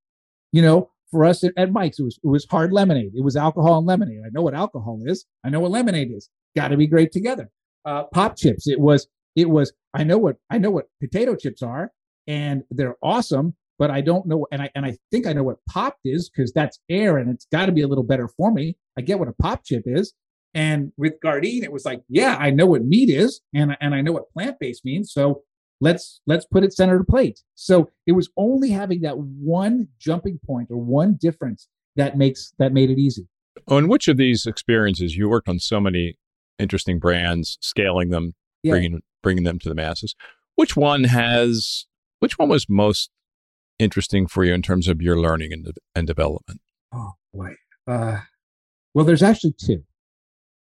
You 0.53 0.63
know, 0.63 0.91
for 1.11 1.25
us 1.25 1.45
at, 1.45 1.73
Mike's, 1.73 1.99
it 1.99 2.05
was 2.05 2.19
it 2.23 2.29
was 2.29 2.47
hard 2.51 2.73
lemonade. 2.73 3.13
It 3.15 3.25
was 3.25 3.37
alcohol 3.37 3.79
and 3.79 3.87
lemonade. 3.87 4.21
I 4.25 4.31
know 4.33 4.43
what 4.43 4.55
alcohol 4.55 5.01
is. 5.05 5.25
I 5.45 5.51
know 5.51 5.61
what 5.61 5.71
lemonade 5.71 6.11
is. 6.13 6.29
Got 6.57 6.69
to 6.69 6.77
be 6.77 6.87
great 6.87 7.13
together. 7.13 7.51
Uh, 7.85 8.05
pop 8.05 8.37
chips. 8.37 8.69
It 8.69 8.81
was 8.81 9.09
it 9.37 9.49
was. 9.49 9.73
I 9.95 10.05
know 10.05 10.19
what 10.19 10.37
I 10.51 10.59
know 10.59 10.71
what 10.71 10.87
potato 11.01 11.35
chips 11.35 11.63
are, 11.63 11.93
and 12.27 12.63
they're 12.71 12.97
awesome. 13.03 13.55
But 13.79 13.91
I 13.91 14.01
don't 14.01 14.27
know, 14.27 14.47
and 14.53 14.63
I 14.63 14.71
and 14.75 14.87
I 14.87 14.97
think 15.11 15.27
I 15.27 15.33
know 15.33 15.43
what 15.43 15.57
popped 15.69 16.01
is 16.05 16.31
because 16.31 16.53
that's 16.53 16.79
air, 16.89 17.19
and 17.19 17.31
it's 17.31 17.47
got 17.51 17.67
to 17.67 17.73
be 17.73 17.83
a 17.83 17.89
little 17.89 18.05
better 18.05 18.29
for 18.29 18.53
me. 18.53 18.77
I 18.97 19.01
get 19.01 19.19
what 19.19 19.29
a 19.29 19.33
pop 19.33 19.65
chip 19.65 19.83
is, 19.87 20.15
and 20.55 20.93
with 20.97 21.15
Gardein, 21.25 21.65
it 21.65 21.73
was 21.73 21.85
like, 21.85 22.03
yeah, 22.09 22.37
I 22.39 22.51
know 22.51 22.67
what 22.67 22.85
meat 22.85 23.11
is, 23.11 23.41
and 23.53 23.77
and 23.81 23.95
I 23.95 24.01
know 24.01 24.13
what 24.13 24.31
plant 24.33 24.59
based 24.61 24.85
means. 24.85 25.13
So 25.13 25.43
let's 25.81 26.21
let's 26.27 26.47
put 26.47 26.65
it 26.65 26.73
center 26.73 26.99
to 26.99 27.05
plate. 27.05 27.41
So 27.55 27.91
it 28.07 28.13
was 28.13 28.31
only 28.37 28.71
having 28.71 29.01
that 29.03 29.19
one 29.19 29.89
jumping 29.99 30.39
point 30.47 30.71
or 30.71 30.77
one 30.77 31.17
difference 31.21 31.69
that 31.97 32.17
makes 32.17 32.53
that 32.59 32.73
made 32.73 32.91
it 32.91 32.99
easy. 32.99 33.27
Oh, 33.69 33.77
on 33.77 33.89
which 33.89 34.09
of 34.09 34.17
these 34.17 34.47
experiences 34.47 35.17
you 35.17 35.29
worked 35.29 35.49
on 35.49 35.59
so 35.59 35.81
many 35.81 36.17
interesting 36.59 36.99
brands, 36.99 37.59
scaling 37.61 38.11
them, 38.11 38.35
yeah. 38.63 38.73
bringing 38.73 39.01
bringing 39.23 39.45
them 39.45 39.59
to 39.61 39.69
the 39.69 39.75
masses. 39.75 40.15
Which 40.55 40.77
one 40.77 41.05
has 41.05 41.87
which 42.21 42.39
one 42.39 42.49
was 42.49 42.67
most 42.69 43.11
interesting 43.79 44.27
for 44.27 44.45
you 44.45 44.55
in 44.55 44.63
terms 44.63 44.89
of 44.89 45.03
your 45.03 45.19
learning 45.19 45.53
and, 45.53 45.67
and 45.95 46.07
development? 46.07 46.61
Oh 46.93 47.13
boy. 47.33 47.55
Uh, 47.87 48.21
well, 48.95 49.05
there's 49.05 49.23
actually 49.23 49.55
two. 49.59 49.83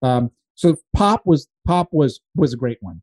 Um, 0.01 0.31
so 0.55 0.75
pop 0.93 1.23
was 1.25 1.47
pop 1.65 1.89
was 1.91 2.21
was 2.35 2.53
a 2.53 2.57
great 2.57 2.77
one, 2.81 3.01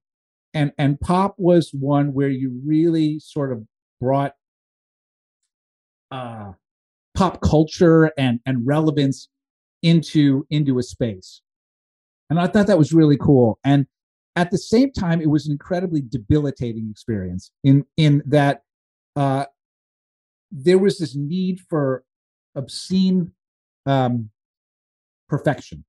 and 0.54 0.72
and 0.78 1.00
pop 1.00 1.34
was 1.38 1.70
one 1.72 2.12
where 2.12 2.28
you 2.28 2.60
really 2.64 3.18
sort 3.18 3.52
of 3.52 3.64
brought 4.00 4.34
uh, 6.10 6.52
pop 7.14 7.40
culture 7.40 8.12
and 8.16 8.40
and 8.46 8.66
relevance 8.66 9.28
into 9.82 10.46
into 10.50 10.78
a 10.78 10.82
space, 10.82 11.42
and 12.28 12.38
I 12.38 12.46
thought 12.46 12.66
that 12.66 12.78
was 12.78 12.92
really 12.92 13.16
cool. 13.16 13.58
And 13.64 13.86
at 14.36 14.50
the 14.50 14.58
same 14.58 14.92
time, 14.92 15.20
it 15.20 15.28
was 15.28 15.46
an 15.46 15.52
incredibly 15.52 16.02
debilitating 16.02 16.88
experience 16.90 17.50
in 17.64 17.84
in 17.96 18.22
that 18.26 18.62
uh, 19.16 19.46
there 20.50 20.78
was 20.78 20.98
this 20.98 21.14
need 21.14 21.60
for 21.68 22.04
obscene 22.54 23.32
um, 23.86 24.30
perfection 25.28 25.84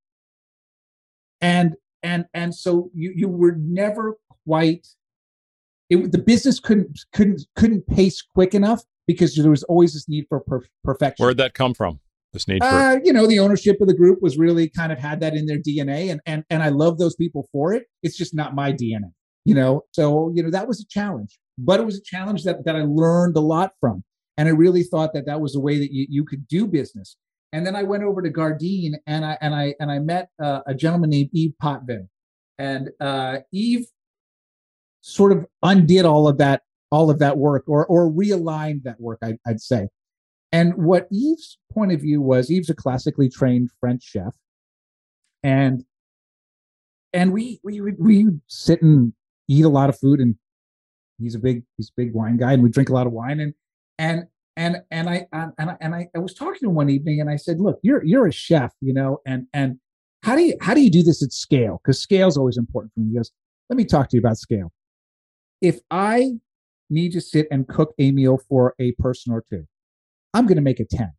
and 1.41 1.75
and 2.03 2.25
and 2.33 2.55
so 2.55 2.89
you 2.93 3.11
you 3.15 3.27
were 3.27 3.55
never 3.57 4.17
quite 4.45 4.87
it, 5.89 6.11
the 6.11 6.17
business 6.17 6.59
couldn't 6.59 6.99
couldn't 7.13 7.41
couldn't 7.55 7.87
pace 7.87 8.21
quick 8.21 8.55
enough 8.55 8.83
because 9.07 9.35
there 9.35 9.49
was 9.49 9.63
always 9.63 9.93
this 9.93 10.07
need 10.07 10.25
for 10.29 10.39
per- 10.39 10.65
perfection. 10.83 11.23
Where'd 11.23 11.37
that 11.37 11.53
come 11.53 11.73
from? 11.73 11.99
This 12.33 12.47
need 12.47 12.63
for 12.63 12.69
uh, 12.69 12.99
you 13.03 13.11
know 13.11 13.27
the 13.27 13.39
ownership 13.39 13.81
of 13.81 13.87
the 13.87 13.93
group 13.93 14.19
was 14.21 14.37
really 14.37 14.69
kind 14.69 14.91
of 14.91 14.99
had 14.99 15.19
that 15.19 15.33
in 15.33 15.47
their 15.47 15.57
DNA, 15.57 16.09
and 16.09 16.21
and 16.25 16.45
and 16.49 16.63
I 16.63 16.69
love 16.69 16.97
those 16.97 17.15
people 17.15 17.49
for 17.51 17.73
it. 17.73 17.83
It's 18.03 18.17
just 18.17 18.33
not 18.33 18.55
my 18.55 18.71
DNA, 18.71 19.11
you 19.43 19.53
know. 19.53 19.83
So 19.91 20.31
you 20.33 20.41
know 20.41 20.49
that 20.49 20.67
was 20.67 20.79
a 20.79 20.85
challenge, 20.87 21.37
but 21.57 21.81
it 21.81 21.85
was 21.85 21.97
a 21.97 22.01
challenge 22.01 22.43
that 22.45 22.63
that 22.63 22.77
I 22.77 22.83
learned 22.83 23.35
a 23.35 23.41
lot 23.41 23.73
from, 23.81 24.03
and 24.41 24.49
I 24.49 24.53
really 24.53 24.81
thought 24.81 25.13
that 25.13 25.27
that 25.27 25.39
was 25.39 25.53
the 25.53 25.59
way 25.59 25.77
that 25.77 25.93
you 25.93 26.07
you 26.09 26.25
could 26.25 26.47
do 26.47 26.65
business. 26.65 27.15
And 27.53 27.63
then 27.63 27.75
I 27.75 27.83
went 27.83 28.01
over 28.01 28.23
to 28.23 28.29
Gardein 28.31 28.93
and 29.05 29.23
I 29.23 29.37
and 29.39 29.53
I 29.53 29.75
and 29.79 29.91
I 29.91 29.99
met 29.99 30.29
uh, 30.41 30.61
a 30.65 30.73
gentleman 30.73 31.11
named 31.11 31.29
Yves 31.31 31.53
Potvin, 31.61 32.09
and 32.57 32.89
uh, 32.99 33.37
Yves 33.53 33.91
sort 35.01 35.31
of 35.31 35.45
undid 35.61 36.05
all 36.05 36.27
of 36.27 36.39
that 36.39 36.63
all 36.89 37.11
of 37.11 37.19
that 37.19 37.37
work 37.37 37.65
or 37.67 37.85
or 37.85 38.11
realigned 38.11 38.81
that 38.81 38.99
work, 38.99 39.19
I, 39.21 39.37
I'd 39.45 39.61
say. 39.61 39.89
And 40.51 40.73
what 40.73 41.07
Yves's 41.11 41.59
point 41.71 41.91
of 41.91 42.01
view 42.01 42.19
was, 42.19 42.49
Yves's 42.49 42.71
a 42.71 42.73
classically 42.73 43.29
trained 43.29 43.69
French 43.79 44.01
chef, 44.01 44.33
and 45.43 45.85
and 47.13 47.31
we 47.31 47.59
we 47.63 47.79
we 47.79 48.25
sit 48.47 48.81
and 48.81 49.13
eat 49.47 49.65
a 49.65 49.69
lot 49.69 49.89
of 49.89 49.99
food, 49.99 50.19
and 50.19 50.35
he's 51.19 51.35
a 51.35 51.39
big 51.39 51.61
he's 51.77 51.89
a 51.89 52.01
big 52.01 52.15
wine 52.15 52.37
guy, 52.37 52.53
and 52.53 52.63
we 52.63 52.71
drink 52.71 52.89
a 52.89 52.93
lot 52.93 53.05
of 53.05 53.13
wine, 53.13 53.39
and 53.39 53.53
and 53.99 54.25
and 54.57 54.81
and 54.91 55.09
I 55.09 55.25
and 55.31 55.53
I, 55.59 55.77
and 55.79 55.95
I, 55.95 56.07
I 56.15 56.19
was 56.19 56.33
talking 56.33 56.59
to 56.61 56.69
one 56.69 56.89
evening, 56.89 57.21
and 57.21 57.29
I 57.29 57.35
said, 57.35 57.59
"Look, 57.59 57.79
you're 57.83 58.03
you're 58.03 58.27
a 58.27 58.31
chef, 58.31 58.73
you 58.81 58.93
know, 58.93 59.19
and 59.25 59.47
and 59.53 59.77
how 60.23 60.35
do 60.35 60.43
you 60.43 60.57
how 60.61 60.73
do 60.73 60.81
you 60.81 60.91
do 60.91 61.03
this 61.03 61.23
at 61.23 61.31
scale? 61.31 61.79
Because 61.83 62.01
scale 62.01 62.27
is 62.27 62.37
always 62.37 62.57
important 62.57 62.93
for 62.93 62.99
me." 62.99 63.09
He 63.09 63.15
goes, 63.15 63.31
"Let 63.69 63.77
me 63.77 63.85
talk 63.85 64.09
to 64.09 64.17
you 64.17 64.21
about 64.21 64.37
scale. 64.37 64.71
If 65.61 65.79
I 65.89 66.33
need 66.89 67.13
to 67.13 67.21
sit 67.21 67.47
and 67.51 67.67
cook 67.67 67.93
a 67.99 68.11
meal 68.11 68.39
for 68.49 68.75
a 68.79 68.91
person 68.93 69.31
or 69.31 69.43
two, 69.49 69.65
I'm 70.33 70.45
going 70.45 70.57
to 70.57 70.61
make 70.61 70.79
it 70.79 70.89
ten. 70.89 71.11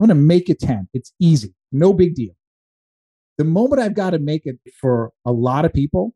I'm 0.00 0.06
going 0.06 0.16
to 0.16 0.22
make 0.22 0.48
it 0.48 0.58
ten. 0.60 0.88
It's 0.94 1.12
easy, 1.20 1.54
no 1.72 1.92
big 1.92 2.14
deal. 2.14 2.32
The 3.36 3.44
moment 3.44 3.80
I've 3.80 3.94
got 3.94 4.10
to 4.10 4.18
make 4.18 4.46
it 4.46 4.58
for 4.80 5.12
a 5.26 5.32
lot 5.32 5.64
of 5.64 5.72
people, 5.72 6.14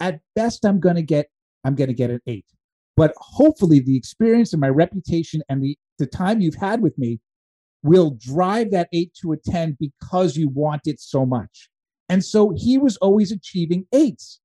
at 0.00 0.20
best, 0.34 0.64
I'm 0.64 0.80
going 0.80 0.96
to 0.96 1.02
get 1.02 1.26
I'm 1.64 1.76
going 1.76 1.88
to 1.88 1.94
get 1.94 2.10
an 2.10 2.20
eight." 2.26 2.46
but 2.96 3.12
hopefully 3.16 3.80
the 3.80 3.96
experience 3.96 4.52
and 4.52 4.60
my 4.60 4.68
reputation 4.68 5.42
and 5.48 5.62
the 5.62 5.76
the 6.02 6.06
time 6.08 6.40
you've 6.40 6.56
had 6.56 6.82
with 6.82 6.98
me 6.98 7.20
will 7.84 8.16
drive 8.18 8.72
that 8.72 8.88
eight 8.92 9.14
to 9.22 9.32
a 9.32 9.36
10 9.36 9.76
because 9.78 10.36
you 10.36 10.48
want 10.48 10.82
it 10.84 11.00
so 11.00 11.24
much. 11.24 11.70
And 12.08 12.24
so 12.24 12.52
he 12.56 12.76
was 12.76 12.96
always 12.96 13.30
achieving 13.30 13.86
eights 13.92 14.40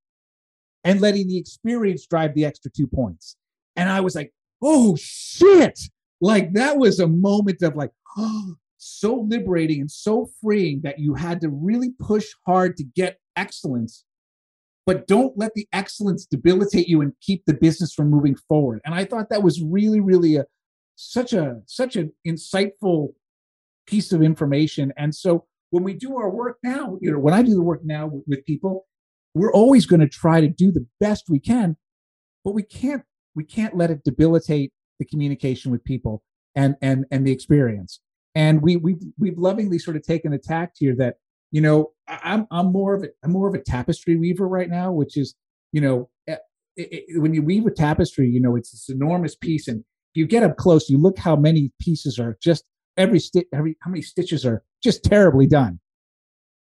and 0.84 1.00
letting 1.00 1.26
the 1.26 1.36
experience 1.36 2.06
drive 2.06 2.34
the 2.34 2.44
extra 2.44 2.70
two 2.70 2.86
points. 2.86 3.36
And 3.74 3.90
I 3.90 4.00
was 4.00 4.14
like, 4.14 4.32
oh 4.62 4.96
shit. 4.96 5.78
Like 6.20 6.52
that 6.54 6.78
was 6.78 7.00
a 7.00 7.08
moment 7.08 7.62
of 7.62 7.74
like, 7.74 7.90
oh, 8.16 8.54
so 8.80 9.26
liberating 9.28 9.80
and 9.80 9.90
so 9.90 10.30
freeing 10.40 10.82
that 10.84 11.00
you 11.00 11.14
had 11.14 11.40
to 11.40 11.48
really 11.48 11.90
push 11.98 12.28
hard 12.46 12.76
to 12.76 12.84
get 12.84 13.18
excellence 13.34 14.04
but 14.88 15.06
don't 15.06 15.36
let 15.36 15.52
the 15.52 15.68
excellence 15.74 16.24
debilitate 16.24 16.88
you 16.88 17.02
and 17.02 17.12
keep 17.20 17.44
the 17.44 17.52
business 17.52 17.92
from 17.92 18.08
moving 18.08 18.34
forward. 18.48 18.80
And 18.86 18.94
I 18.94 19.04
thought 19.04 19.28
that 19.28 19.42
was 19.42 19.62
really, 19.62 20.00
really 20.00 20.36
a 20.36 20.46
such 21.00 21.32
a 21.32 21.60
such 21.66 21.94
an 21.94 22.12
insightful 22.26 23.10
piece 23.86 24.12
of 24.12 24.20
information. 24.20 24.92
And 24.96 25.14
so 25.14 25.46
when 25.70 25.84
we 25.84 25.94
do 25.94 26.16
our 26.16 26.28
work 26.28 26.58
now, 26.64 26.98
you 27.00 27.12
know, 27.12 27.20
when 27.20 27.34
I 27.34 27.42
do 27.42 27.54
the 27.54 27.62
work 27.62 27.82
now 27.84 28.08
with, 28.08 28.24
with 28.26 28.44
people, 28.44 28.86
we're 29.32 29.52
always 29.52 29.86
going 29.86 30.00
to 30.00 30.08
try 30.08 30.40
to 30.40 30.48
do 30.48 30.72
the 30.72 30.84
best 30.98 31.26
we 31.28 31.38
can, 31.38 31.76
but 32.44 32.52
we 32.52 32.64
can't 32.64 33.02
we 33.36 33.44
can't 33.44 33.76
let 33.76 33.90
it 33.90 34.02
debilitate 34.02 34.72
the 34.98 35.04
communication 35.04 35.70
with 35.70 35.84
people 35.84 36.22
and 36.56 36.74
and 36.82 37.04
and 37.12 37.24
the 37.24 37.30
experience. 37.32 38.00
And 38.34 38.60
we 38.60 38.76
we've 38.76 39.00
we've 39.18 39.38
lovingly 39.38 39.78
sort 39.78 39.96
of 39.96 40.02
taken 40.02 40.32
a 40.32 40.38
tact 40.38 40.78
here 40.80 40.96
that 40.98 41.14
you 41.50 41.60
know 41.60 41.92
i'm 42.08 42.46
i'm 42.50 42.70
more 42.70 42.94
of 42.94 43.02
a 43.04 43.08
i'm 43.24 43.32
more 43.32 43.48
of 43.48 43.54
a 43.54 43.62
tapestry 43.62 44.16
weaver 44.16 44.46
right 44.46 44.68
now 44.68 44.92
which 44.92 45.16
is 45.16 45.34
you 45.72 45.80
know 45.80 46.10
it, 46.26 46.40
eh, 46.78 46.82
it, 46.82 47.04
eh, 47.08 47.18
when 47.18 47.32
you 47.32 47.42
weave 47.42 47.66
a 47.66 47.70
tapestry 47.70 48.28
you 48.28 48.38
know 48.38 48.54
it's 48.54 48.70
this 48.70 48.90
enormous 48.90 49.34
piece 49.34 49.66
and 49.66 49.82
you 50.14 50.26
get 50.26 50.42
up 50.42 50.56
close 50.56 50.88
you 50.88 50.98
look 50.98 51.18
how 51.18 51.36
many 51.36 51.70
pieces 51.80 52.18
are 52.18 52.36
just 52.42 52.64
every 52.96 53.20
stitch 53.20 53.46
every 53.52 53.76
how 53.80 53.90
many 53.90 54.02
stitches 54.02 54.44
are 54.44 54.62
just 54.82 55.04
terribly 55.04 55.46
done. 55.46 55.80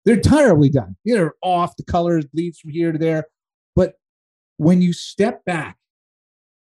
They're 0.06 0.19
terribly 0.19 0.69
done. 0.69 0.95
They're 1.04 1.34
off 1.41 1.76
the 1.76 1.84
colors 1.84 2.26
bleeds 2.26 2.60
from 2.60 2.71
here 2.71 2.91
to 2.91 2.97
there. 2.97 3.26
But 3.76 3.95
when 4.58 4.82
you 4.82 4.93
step 4.93 5.43
back 5.43 5.78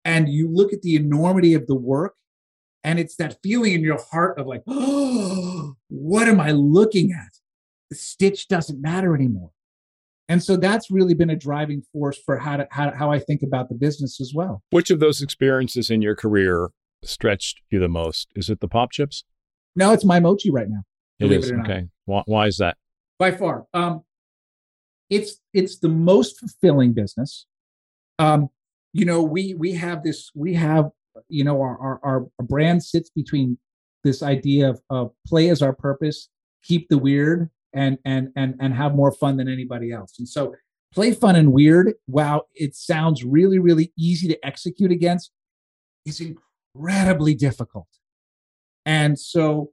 and 0.04 0.28
you 0.28 0.50
look 0.52 0.74
at 0.74 0.82
the 0.82 0.96
enormity 0.96 1.54
of 1.54 1.68
the 1.68 1.76
work 1.76 2.16
and 2.84 3.00
it's 3.00 3.16
that 3.18 3.38
feeling 3.42 3.74
in 3.74 3.82
your 3.82 4.00
heart 4.12 4.38
of 4.40 4.48
like 4.48 4.64
oh 4.68 5.76
what 5.90 6.28
am 6.28 6.40
i 6.40 6.52
looking 6.52 7.12
at? 7.12 7.38
The 7.90 7.96
stitch 7.96 8.48
doesn't 8.48 8.82
matter 8.82 9.16
anymore. 9.16 9.52
And 10.30 10.44
so 10.44 10.56
that's 10.56 10.92
really 10.92 11.16
been 11.16 11.32
a 11.32 11.36
driving 11.36 11.82
force 11.92 12.18
for 12.24 12.38
how 12.38 12.58
to, 12.58 12.68
how, 12.70 12.92
how 12.92 13.12
I 13.12 13.18
think 13.18 13.42
about 13.42 13.68
the 13.68 13.76
business 13.76 14.22
as 14.22 14.32
well. 14.34 14.62
Which 14.70 14.92
of 14.92 15.00
those 15.00 15.24
experiences 15.24 15.90
in 15.90 16.04
your 16.04 16.16
career 16.16 16.70
stretched 17.04 17.62
you 17.72 17.80
the 17.80 17.90
most? 17.90 18.30
Is 18.36 18.50
it 18.50 18.60
the 18.60 18.68
pop 18.68 18.92
chips? 18.92 19.24
No, 19.76 19.92
it's 19.92 20.06
my 20.06 20.20
mochi 20.20 20.52
right 20.52 20.70
now. 20.70 20.84
It 21.20 21.32
is. 21.32 21.50
It 21.50 21.60
okay. 21.62 21.88
Why, 22.06 22.22
why, 22.26 22.46
is 22.46 22.58
that? 22.58 22.78
By 23.18 23.32
far. 23.32 23.66
Um, 23.74 24.04
it's 25.10 25.40
it's 25.54 25.80
the 25.80 25.90
most 25.90 26.40
fulfilling 26.40 26.94
business. 26.94 27.48
Um, 28.20 28.50
you 28.94 29.06
know, 29.06 29.24
we 29.24 29.56
we 29.56 29.74
have 29.74 30.04
this, 30.04 30.30
we 30.36 30.54
have, 30.54 30.90
you 31.28 31.44
know, 31.44 31.60
our 31.62 32.00
our, 32.04 32.26
our 32.38 32.46
brand 32.46 32.84
sits 32.84 33.10
between 33.10 33.58
this 34.04 34.22
idea 34.24 34.70
of, 34.70 34.82
of 34.90 35.12
play 35.28 35.50
as 35.50 35.62
our 35.62 35.74
purpose, 35.74 36.30
keep 36.64 36.88
the 36.90 36.98
weird, 36.98 37.50
and 37.74 37.98
and 38.06 38.30
and 38.36 38.56
and 38.60 38.74
have 38.74 38.96
more 38.96 39.12
fun 39.12 39.38
than 39.38 39.48
anybody 39.48 39.92
else. 39.92 40.16
And 40.18 40.28
so 40.28 40.56
play 40.94 41.14
fun 41.14 41.36
and 41.36 41.54
weird, 41.54 41.94
wow, 42.08 42.44
it 42.56 42.76
sounds 42.76 43.24
really, 43.24 43.60
really 43.60 43.94
easy 43.98 44.28
to 44.28 44.46
execute 44.46 44.92
against, 44.92 45.32
is 46.06 46.22
incredibly 46.22 47.36
difficult. 47.36 47.88
And 48.86 49.20
so 49.20 49.72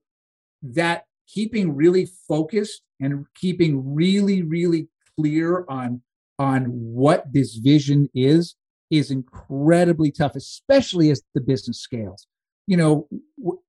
that 0.62 1.04
keeping 1.26 1.74
really 1.74 2.08
focused 2.28 2.82
and 3.00 3.26
keeping 3.34 3.94
really, 3.94 4.42
really 4.42 4.88
clear 5.18 5.64
on 5.68 6.02
on 6.38 6.64
what 6.66 7.32
this 7.32 7.54
vision 7.54 8.08
is 8.14 8.56
is 8.90 9.10
incredibly 9.10 10.12
tough, 10.12 10.36
especially 10.36 11.10
as 11.10 11.22
the 11.34 11.40
business 11.40 11.80
scales. 11.80 12.26
You 12.66 12.76
know, 12.76 13.08
w- 13.38 13.60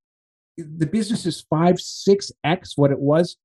the 0.57 0.85
business 0.85 1.25
is 1.25 1.45
five, 1.49 1.79
six 1.79 2.31
X 2.43 2.73
what 2.75 2.91
it 2.91 2.99
was 2.99 3.37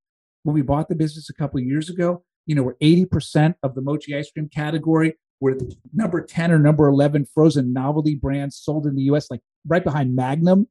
when 0.42 0.55
we 0.55 0.62
bought 0.62 0.88
the 0.88 0.94
business 0.94 1.31
a 1.31 1.35
couple 1.35 1.61
years 1.61 1.88
ago. 1.88 2.24
You 2.46 2.55
know, 2.55 2.62
we're 2.62 2.74
80% 2.74 3.55
of 3.62 3.74
the 3.74 3.81
mochi 3.81 4.16
ice 4.16 4.31
cream 4.31 4.48
category. 4.48 5.14
We're 5.40 5.59
number 5.92 6.20
10 6.20 6.52
or 6.52 6.59
number 6.59 6.88
11 6.88 7.26
frozen 7.35 7.72
novelty 7.72 8.14
brands 8.14 8.57
sold 8.57 8.87
in 8.87 8.94
the 8.94 9.02
US, 9.05 9.31
like 9.31 9.40
right 9.66 9.83
behind 9.83 10.14
Magnum. 10.14 10.68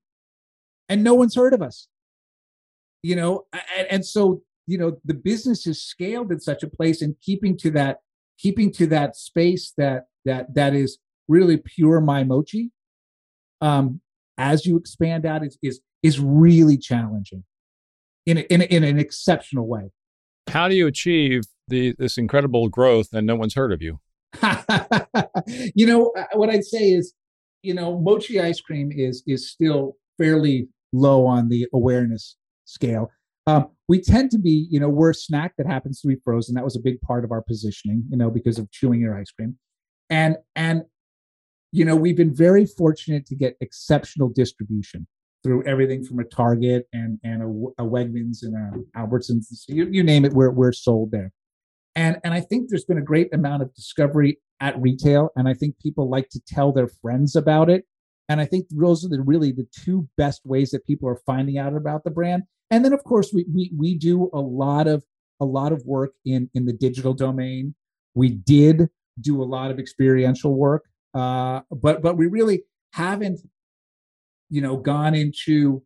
And 0.89 1.03
no 1.03 1.13
one's 1.13 1.35
heard 1.35 1.53
of 1.53 1.61
us. 1.61 1.87
You 3.03 3.15
know, 3.15 3.45
and, 3.77 3.87
and 3.89 4.05
so, 4.05 4.43
you 4.67 4.77
know, 4.77 4.97
the 5.05 5.13
business 5.13 5.65
is 5.65 5.81
scaled 5.81 6.31
in 6.31 6.39
such 6.39 6.63
a 6.63 6.67
place 6.67 7.01
and 7.01 7.15
keeping 7.21 7.57
to 7.57 7.71
that, 7.71 7.99
keeping 8.37 8.71
to 8.73 8.87
that 8.87 9.15
space 9.15 9.73
that 9.77 10.05
that 10.25 10.53
that 10.53 10.75
is 10.75 10.99
really 11.27 11.57
pure 11.57 11.99
my 11.99 12.23
mochi. 12.23 12.71
Um, 13.59 14.01
as 14.37 14.65
you 14.65 14.77
expand 14.77 15.25
out 15.25 15.45
is 15.45 15.57
is 15.63 15.81
is 16.03 16.19
really 16.19 16.77
challenging 16.77 17.43
in 18.25 18.37
a, 18.37 18.41
in, 18.41 18.61
a, 18.61 18.65
in 18.65 18.83
an 18.83 18.99
exceptional 18.99 19.67
way. 19.67 19.91
How 20.49 20.67
do 20.67 20.75
you 20.75 20.87
achieve 20.87 21.43
the 21.67 21.95
this 21.97 22.17
incredible 22.17 22.69
growth 22.69 23.09
and 23.13 23.25
no 23.25 23.35
one's 23.35 23.55
heard 23.55 23.71
of 23.71 23.81
you? 23.81 23.99
you 25.75 25.85
know 25.85 26.11
uh, 26.17 26.25
what 26.33 26.49
I'd 26.49 26.63
say 26.63 26.91
is, 26.91 27.13
you 27.63 27.73
know, 27.73 27.99
mochi 27.99 28.39
ice 28.39 28.61
cream 28.61 28.91
is 28.91 29.23
is 29.27 29.49
still 29.49 29.97
fairly 30.17 30.67
low 30.93 31.25
on 31.25 31.49
the 31.49 31.67
awareness 31.73 32.35
scale. 32.65 33.11
Um, 33.47 33.69
we 33.87 33.99
tend 34.01 34.29
to 34.31 34.37
be, 34.37 34.67
you 34.69 34.79
know, 34.79 34.89
we're 34.89 35.09
a 35.11 35.15
snack 35.15 35.53
that 35.57 35.65
happens 35.65 35.99
to 36.01 36.07
be 36.07 36.15
frozen. 36.23 36.55
That 36.55 36.63
was 36.63 36.75
a 36.75 36.79
big 36.79 37.01
part 37.01 37.25
of 37.25 37.31
our 37.31 37.41
positioning, 37.41 38.03
you 38.09 38.17
know, 38.17 38.29
because 38.29 38.59
of 38.59 38.69
chewing 38.71 39.01
your 39.01 39.17
ice 39.17 39.31
cream, 39.31 39.57
and 40.09 40.37
and 40.55 40.83
you 41.71 41.85
know, 41.85 41.95
we've 41.95 42.17
been 42.17 42.35
very 42.35 42.65
fortunate 42.65 43.25
to 43.27 43.35
get 43.35 43.55
exceptional 43.61 44.27
distribution 44.27 45.07
through 45.43 45.63
everything 45.65 46.03
from 46.03 46.19
a 46.19 46.23
Target 46.23 46.87
and 46.93 47.19
and 47.23 47.41
a, 47.41 47.83
a 47.83 47.87
Wegmans 47.87 48.43
and 48.43 48.55
a 48.55 48.99
Albertsons, 48.99 49.45
you, 49.67 49.87
you 49.91 50.03
name 50.03 50.25
it, 50.25 50.33
we're 50.33 50.51
we're 50.51 50.71
sold 50.71 51.11
there. 51.11 51.31
And 51.95 52.17
and 52.23 52.33
I 52.33 52.41
think 52.41 52.69
there's 52.69 52.85
been 52.85 52.97
a 52.97 53.03
great 53.03 53.33
amount 53.33 53.63
of 53.63 53.73
discovery 53.73 54.39
at 54.59 54.79
retail, 54.79 55.29
and 55.35 55.47
I 55.47 55.53
think 55.53 55.79
people 55.79 56.09
like 56.09 56.29
to 56.29 56.41
tell 56.47 56.71
their 56.71 56.87
friends 56.87 57.35
about 57.35 57.69
it. 57.69 57.85
And 58.29 58.39
I 58.39 58.45
think 58.45 58.67
those 58.69 59.03
are 59.03 59.09
the 59.09 59.21
really 59.21 59.51
the 59.51 59.67
two 59.83 60.07
best 60.17 60.41
ways 60.45 60.71
that 60.71 60.85
people 60.85 61.09
are 61.09 61.19
finding 61.25 61.57
out 61.57 61.75
about 61.75 62.03
the 62.03 62.11
brand. 62.11 62.43
And 62.69 62.85
then 62.85 62.93
of 62.93 63.03
course 63.03 63.31
we 63.33 63.45
we 63.53 63.71
we 63.77 63.97
do 63.97 64.29
a 64.33 64.39
lot 64.39 64.87
of 64.87 65.03
a 65.39 65.45
lot 65.45 65.73
of 65.73 65.83
work 65.85 66.13
in 66.25 66.49
in 66.53 66.65
the 66.65 66.73
digital 66.73 67.13
domain. 67.13 67.75
We 68.13 68.29
did 68.29 68.87
do 69.19 69.41
a 69.41 69.45
lot 69.45 69.71
of 69.71 69.79
experiential 69.79 70.55
work, 70.55 70.85
uh, 71.13 71.61
but 71.71 72.01
but 72.01 72.15
we 72.15 72.27
really 72.27 72.63
haven't 72.93 73.41
you 74.51 74.61
know 74.61 74.77
gone 74.77 75.15
into 75.15 75.81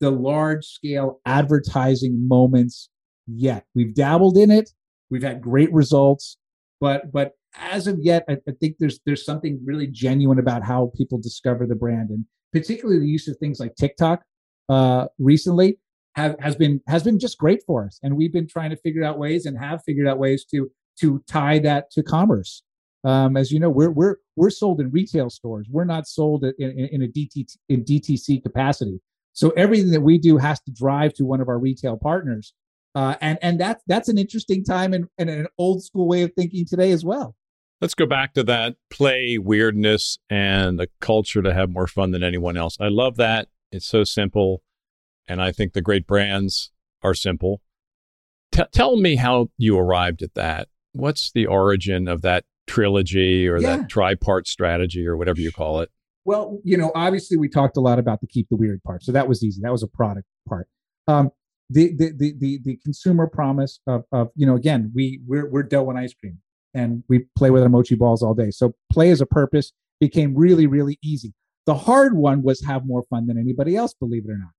the 0.00 0.10
large 0.10 0.64
scale 0.64 1.20
advertising 1.26 2.28
moments 2.28 2.88
yet. 3.26 3.64
We've 3.74 3.94
dabbled 3.94 4.36
in 4.36 4.50
it. 4.50 4.70
We've 5.10 5.22
had 5.22 5.40
great 5.40 5.72
results, 5.72 6.36
but 6.80 7.10
but 7.10 7.32
as 7.58 7.86
of 7.86 7.98
yet, 8.00 8.24
I, 8.28 8.34
I, 8.48 8.52
think 8.60 8.76
there's 8.78 9.00
there's 9.04 9.24
something 9.24 9.60
really 9.64 9.88
genuine 9.88 10.38
about 10.38 10.62
how 10.62 10.92
people 10.96 11.18
discover 11.18 11.66
the 11.66 11.74
brand, 11.74 12.10
and 12.10 12.24
particularly 12.52 13.00
the 13.00 13.08
use 13.08 13.26
of 13.26 13.36
things 13.38 13.58
like 13.58 13.74
TikTok 13.74 14.22
uh, 14.68 15.06
recently 15.18 15.78
have 16.14 16.36
has 16.38 16.54
been 16.54 16.80
has 16.86 17.02
been 17.02 17.18
just 17.18 17.38
great 17.38 17.62
for 17.66 17.84
us. 17.84 17.98
And 18.02 18.16
we've 18.16 18.32
been 18.32 18.46
trying 18.46 18.70
to 18.70 18.76
figure 18.76 19.02
out 19.02 19.18
ways 19.18 19.46
and 19.46 19.58
have 19.58 19.82
figured 19.84 20.06
out 20.06 20.18
ways 20.18 20.44
to 20.52 20.70
to 21.00 21.22
tie 21.28 21.58
that 21.60 21.90
to 21.92 22.02
commerce. 22.02 22.62
Um, 23.04 23.36
as 23.36 23.50
you 23.50 23.58
know, 23.58 23.70
we're 23.70 23.90
we're 23.90 24.16
we're 24.36 24.50
sold 24.50 24.80
in 24.80 24.90
retail 24.90 25.30
stores. 25.30 25.66
We're 25.70 25.84
not 25.84 26.06
sold 26.06 26.44
in, 26.44 26.54
in, 26.58 26.88
in 26.92 27.02
a 27.02 27.06
DT, 27.08 27.56
in 27.68 27.84
DTC 27.84 28.42
capacity. 28.42 29.00
So 29.32 29.50
everything 29.50 29.90
that 29.92 30.02
we 30.02 30.18
do 30.18 30.36
has 30.36 30.60
to 30.62 30.72
drive 30.72 31.14
to 31.14 31.24
one 31.24 31.40
of 31.40 31.48
our 31.48 31.58
retail 31.58 31.96
partners, 31.96 32.52
uh, 32.94 33.14
and 33.20 33.38
and 33.40 33.58
that's 33.58 33.82
that's 33.86 34.08
an 34.08 34.18
interesting 34.18 34.64
time 34.64 34.92
and, 34.92 35.06
and 35.16 35.30
an 35.30 35.46
old 35.56 35.82
school 35.82 36.06
way 36.06 36.22
of 36.22 36.32
thinking 36.34 36.66
today 36.66 36.90
as 36.90 37.04
well. 37.04 37.36
Let's 37.80 37.94
go 37.94 38.04
back 38.04 38.34
to 38.34 38.42
that 38.42 38.76
play 38.90 39.38
weirdness 39.38 40.18
and 40.28 40.78
the 40.78 40.88
culture 41.00 41.40
to 41.40 41.54
have 41.54 41.70
more 41.70 41.86
fun 41.86 42.10
than 42.10 42.22
anyone 42.22 42.58
else. 42.58 42.76
I 42.78 42.88
love 42.88 43.16
that. 43.16 43.48
It's 43.72 43.86
so 43.86 44.04
simple, 44.04 44.62
and 45.26 45.40
I 45.40 45.52
think 45.52 45.72
the 45.72 45.80
great 45.80 46.06
brands 46.06 46.70
are 47.02 47.14
simple. 47.14 47.62
T- 48.52 48.64
tell 48.72 48.96
me 48.96 49.16
how 49.16 49.48
you 49.56 49.78
arrived 49.78 50.22
at 50.22 50.34
that. 50.34 50.68
What's 50.92 51.30
the 51.32 51.46
origin 51.46 52.08
of 52.08 52.20
that 52.22 52.44
trilogy 52.70 53.48
or 53.48 53.58
yeah. 53.58 53.76
that 53.76 53.88
tripart 53.88 54.46
strategy 54.46 55.06
or 55.06 55.16
whatever 55.16 55.40
you 55.40 55.52
call 55.52 55.80
it? 55.80 55.90
Well, 56.24 56.60
you 56.64 56.76
know, 56.76 56.92
obviously 56.94 57.36
we 57.36 57.48
talked 57.48 57.76
a 57.76 57.80
lot 57.80 57.98
about 57.98 58.20
the 58.20 58.26
keep 58.26 58.48
the 58.48 58.56
weird 58.56 58.82
part, 58.82 59.02
so 59.02 59.12
that 59.12 59.28
was 59.28 59.42
easy. 59.42 59.60
That 59.62 59.72
was 59.72 59.82
a 59.82 59.88
product 59.88 60.26
part. 60.48 60.68
Um, 61.08 61.30
the, 61.68 61.94
the 61.94 62.12
the 62.16 62.34
the 62.38 62.60
the 62.64 62.76
consumer 62.84 63.26
promise 63.26 63.80
of 63.86 64.04
of 64.12 64.28
you 64.34 64.46
know 64.46 64.56
again 64.56 64.90
we 64.94 65.20
we're 65.26 65.48
we're 65.48 65.62
dough 65.62 65.88
and 65.88 65.98
ice 65.98 66.12
cream 66.12 66.38
and 66.74 67.02
we 67.08 67.26
play 67.36 67.50
with 67.50 67.62
our 67.62 67.68
mochi 67.68 67.94
balls 67.94 68.22
all 68.22 68.34
day. 68.34 68.50
So 68.50 68.74
play 68.92 69.10
as 69.10 69.20
a 69.20 69.26
purpose 69.26 69.72
became 70.00 70.34
really 70.34 70.66
really 70.66 70.98
easy. 71.02 71.32
The 71.66 71.74
hard 71.74 72.16
one 72.16 72.42
was 72.42 72.62
have 72.64 72.86
more 72.86 73.04
fun 73.08 73.26
than 73.26 73.38
anybody 73.38 73.76
else, 73.76 73.94
believe 73.94 74.24
it 74.26 74.30
or 74.30 74.38
not. 74.38 74.50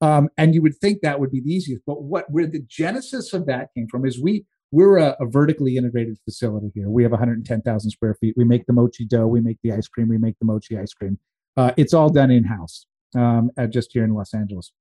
Um, 0.00 0.28
and 0.36 0.54
you 0.54 0.62
would 0.62 0.76
think 0.76 1.00
that 1.02 1.20
would 1.20 1.30
be 1.30 1.40
the 1.40 1.50
easiest, 1.50 1.82
but 1.86 2.02
what 2.02 2.26
where 2.30 2.46
the 2.46 2.62
genesis 2.68 3.32
of 3.32 3.46
that 3.46 3.68
came 3.74 3.88
from 3.88 4.04
is 4.04 4.20
we 4.20 4.44
we're 4.70 4.98
a, 4.98 5.16
a, 5.20 5.26
vertically 5.26 5.76
integrated 5.76 6.18
facility 6.24 6.70
here. 6.74 6.90
We 6.90 7.02
have 7.02 7.12
110,000 7.12 7.90
square 7.90 8.14
feet. 8.20 8.34
We 8.36 8.44
make 8.44 8.66
the 8.66 8.72
mochi 8.72 9.06
dough, 9.06 9.26
we 9.26 9.40
make 9.40 9.58
the 9.62 9.72
ice 9.72 9.88
cream, 9.88 10.08
we 10.08 10.18
make 10.18 10.38
the 10.38 10.44
mochi 10.44 10.78
ice 10.78 10.92
cream. 10.92 11.18
Uh, 11.56 11.72
it's 11.76 11.94
all 11.94 12.10
done 12.10 12.30
in 12.30 12.44
house, 12.44 12.86
um, 13.16 13.50
just 13.70 13.92
here 13.92 14.04
in 14.04 14.14
Los 14.14 14.34
Angeles. 14.34 14.72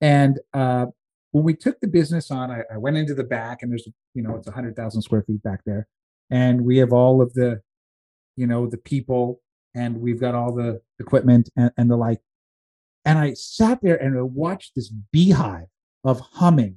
And 0.00 0.40
uh, 0.52 0.86
when 1.30 1.44
we 1.44 1.54
took 1.54 1.80
the 1.80 1.88
business 1.88 2.30
on, 2.30 2.50
I, 2.50 2.62
I, 2.72 2.78
went 2.78 2.96
into 2.96 3.14
the 3.14 3.24
back, 3.24 3.62
and 3.62 3.70
there's 3.70 3.88
you 4.14 4.22
know 4.22 4.36
it's 4.36 4.46
100,000 4.46 5.02
square 5.02 5.22
feet 5.22 5.42
back 5.42 5.60
there, 5.64 5.86
and 6.30 6.64
we 6.64 6.78
have 6.78 6.92
all 6.92 7.22
of 7.22 7.34
the, 7.34 7.60
you 8.36 8.46
know, 8.46 8.66
the 8.66 8.76
people, 8.76 9.40
and 9.74 10.00
we've 10.00 10.20
got 10.20 10.34
all 10.34 10.52
the 10.52 10.80
equipment 10.98 11.48
and, 11.56 11.70
and 11.76 11.90
the 11.90 11.96
like. 11.96 12.20
And 13.04 13.18
I 13.18 13.34
sat 13.34 13.80
there 13.82 13.96
and 13.96 14.18
I 14.18 14.22
watched 14.22 14.72
this 14.74 14.88
beehive 14.88 15.66
of 16.04 16.20
humming, 16.20 16.76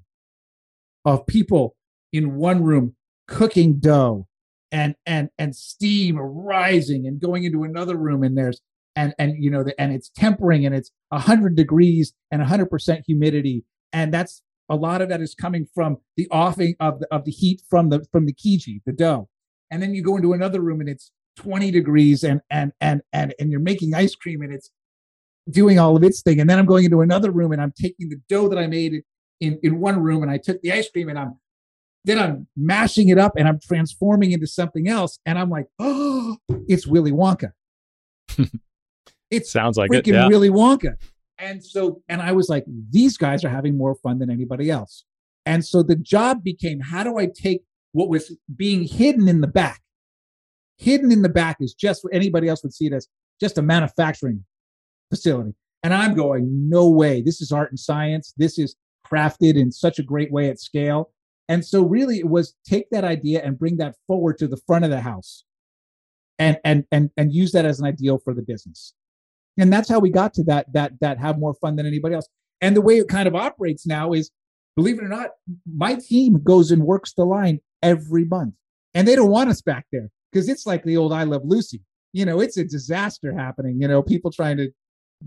of 1.05 1.25
people 1.25 1.76
in 2.13 2.35
one 2.35 2.63
room 2.63 2.95
cooking 3.27 3.79
dough 3.79 4.27
and 4.71 4.95
and 5.05 5.29
and 5.37 5.55
steam 5.55 6.17
rising 6.17 7.07
and 7.07 7.21
going 7.21 7.43
into 7.43 7.63
another 7.63 7.95
room 7.95 8.23
and 8.23 8.37
there's 8.37 8.61
and 8.95 9.13
and 9.19 9.41
you 9.41 9.49
know 9.49 9.63
the, 9.63 9.79
and 9.79 9.93
it's 9.93 10.09
tempering 10.09 10.65
and 10.65 10.75
it's 10.75 10.91
100 11.09 11.55
degrees 11.55 12.13
and 12.31 12.41
100% 12.41 13.03
humidity. 13.05 13.63
And 13.93 14.13
that's 14.13 14.41
a 14.69 14.75
lot 14.75 15.01
of 15.01 15.07
that 15.09 15.21
is 15.21 15.33
coming 15.33 15.67
from 15.73 15.97
the 16.17 16.27
offing 16.29 16.75
of 16.79 16.99
the 16.99 17.07
of 17.11 17.23
the 17.23 17.31
heat 17.31 17.61
from 17.69 17.89
the 17.89 18.05
from 18.11 18.25
the 18.25 18.33
kiji 18.33 18.81
the 18.85 18.91
dough. 18.91 19.29
And 19.71 19.81
then 19.81 19.93
you 19.93 20.01
go 20.01 20.17
into 20.17 20.33
another 20.33 20.61
room 20.61 20.81
and 20.81 20.89
it's 20.89 21.11
20 21.37 21.71
degrees 21.71 22.23
and 22.23 22.41
and 22.49 22.73
and 22.81 23.01
and 23.13 23.33
and 23.39 23.51
you're 23.51 23.59
making 23.61 23.93
ice 23.93 24.15
cream 24.15 24.41
and 24.41 24.53
it's 24.53 24.71
doing 25.49 25.79
all 25.79 25.95
of 25.95 26.03
its 26.03 26.21
thing. 26.21 26.39
And 26.39 26.49
then 26.49 26.59
i'm 26.59 26.65
going 26.65 26.83
into 26.83 27.01
another 27.01 27.31
room 27.31 27.51
and 27.51 27.61
i'm 27.61 27.73
taking 27.79 28.09
the 28.09 28.19
dough 28.27 28.49
that 28.49 28.57
i 28.57 28.67
made 28.67 29.03
in 29.39 29.59
in 29.63 29.79
one 29.79 29.99
room 29.99 30.23
and 30.23 30.31
i 30.31 30.37
took 30.37 30.61
the 30.61 30.71
ice 30.71 30.89
cream 30.89 31.09
and 31.09 31.19
i'm 31.19 31.37
then 32.07 32.17
I'm 32.17 32.47
mashing 32.55 33.09
it 33.09 33.17
up 33.17 33.33
and 33.37 33.47
I'm 33.47 33.59
transforming 33.59 34.31
into 34.31 34.47
something 34.47 34.87
else. 34.87 35.19
And 35.25 35.37
I'm 35.37 35.49
like, 35.49 35.65
oh, 35.77 36.37
it's 36.67 36.87
Willy 36.87 37.11
Wonka. 37.11 37.51
it 39.29 39.45
sounds 39.45 39.77
like 39.77 39.91
freaking 39.91 40.07
it, 40.07 40.13
yeah. 40.13 40.27
Willy 40.27 40.49
Wonka. 40.49 40.95
And 41.37 41.63
so, 41.63 42.01
and 42.07 42.21
I 42.21 42.31
was 42.31 42.47
like, 42.47 42.63
these 42.89 43.17
guys 43.17 43.43
are 43.43 43.49
having 43.49 43.77
more 43.77 43.93
fun 43.95 44.19
than 44.19 44.31
anybody 44.31 44.71
else. 44.71 45.03
And 45.45 45.63
so 45.65 45.83
the 45.83 45.97
job 45.97 46.43
became 46.43 46.79
how 46.79 47.03
do 47.03 47.17
I 47.17 47.27
take 47.27 47.63
what 47.91 48.07
was 48.07 48.35
being 48.55 48.83
hidden 48.83 49.27
in 49.27 49.41
the 49.41 49.47
back? 49.47 49.81
Hidden 50.77 51.11
in 51.11 51.23
the 51.23 51.29
back 51.29 51.57
is 51.59 51.73
just 51.73 52.05
what 52.05 52.13
anybody 52.13 52.47
else 52.47 52.63
would 52.63 52.73
see 52.73 52.85
it 52.85 52.93
as 52.93 53.07
just 53.39 53.57
a 53.57 53.61
manufacturing 53.61 54.45
facility. 55.09 55.53
And 55.83 55.93
I'm 55.93 56.15
going, 56.15 56.69
no 56.69 56.89
way. 56.89 57.21
This 57.21 57.41
is 57.41 57.51
art 57.51 57.69
and 57.69 57.79
science. 57.79 58.33
This 58.37 58.57
is 58.57 58.75
crafted 59.05 59.55
in 59.55 59.71
such 59.71 59.99
a 59.99 60.03
great 60.03 60.31
way 60.31 60.49
at 60.49 60.59
scale. 60.59 61.11
And 61.49 61.65
so 61.65 61.83
really 61.83 62.19
it 62.19 62.27
was 62.27 62.55
take 62.65 62.89
that 62.91 63.03
idea 63.03 63.41
and 63.43 63.57
bring 63.57 63.77
that 63.77 63.95
forward 64.05 64.37
to 64.39 64.47
the 64.47 64.57
front 64.57 64.85
of 64.85 64.91
the 64.91 65.01
house 65.01 65.43
and 66.39 66.57
and 66.63 66.85
and 66.91 67.09
and 67.17 67.33
use 67.33 67.51
that 67.53 67.65
as 67.65 67.79
an 67.79 67.85
ideal 67.85 68.19
for 68.19 68.33
the 68.33 68.41
business. 68.41 68.93
And 69.57 69.71
that's 69.73 69.89
how 69.89 69.99
we 69.99 70.09
got 70.09 70.33
to 70.35 70.43
that 70.43 70.71
that 70.73 70.93
that 71.01 71.17
have 71.17 71.39
more 71.39 71.53
fun 71.55 71.75
than 71.75 71.85
anybody 71.85 72.15
else. 72.15 72.27
And 72.61 72.75
the 72.75 72.81
way 72.81 72.97
it 72.97 73.07
kind 73.07 73.27
of 73.27 73.35
operates 73.35 73.85
now 73.85 74.13
is 74.13 74.31
believe 74.75 74.99
it 74.99 75.03
or 75.03 75.09
not, 75.09 75.31
my 75.65 75.95
team 75.95 76.41
goes 76.43 76.71
and 76.71 76.83
works 76.83 77.13
the 77.13 77.25
line 77.25 77.59
every 77.81 78.25
month. 78.25 78.53
And 78.93 79.07
they 79.07 79.15
don't 79.15 79.31
want 79.31 79.49
us 79.49 79.61
back 79.61 79.85
there 79.91 80.09
because 80.31 80.49
it's 80.49 80.65
like 80.65 80.83
the 80.83 80.97
old 80.97 81.13
I 81.13 81.23
Love 81.23 81.43
Lucy. 81.45 81.81
You 82.13 82.25
know, 82.25 82.39
it's 82.39 82.57
a 82.57 82.63
disaster 82.63 83.33
happening. 83.33 83.81
You 83.81 83.87
know, 83.87 84.01
people 84.01 84.31
trying 84.31 84.57
to 84.57 84.69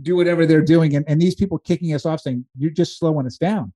do 0.03 0.17
whatever 0.17 0.47
they're 0.47 0.63
doing 0.63 0.95
and, 0.95 1.05
and 1.09 1.21
these 1.21 1.35
people 1.35 1.59
kicking 1.59 1.93
us 1.95 2.07
off 2.07 2.21
saying, 2.21 2.45
You're 2.57 2.71
just 2.71 2.99
slowing 2.99 3.27
us 3.27 3.37
down. 3.37 3.73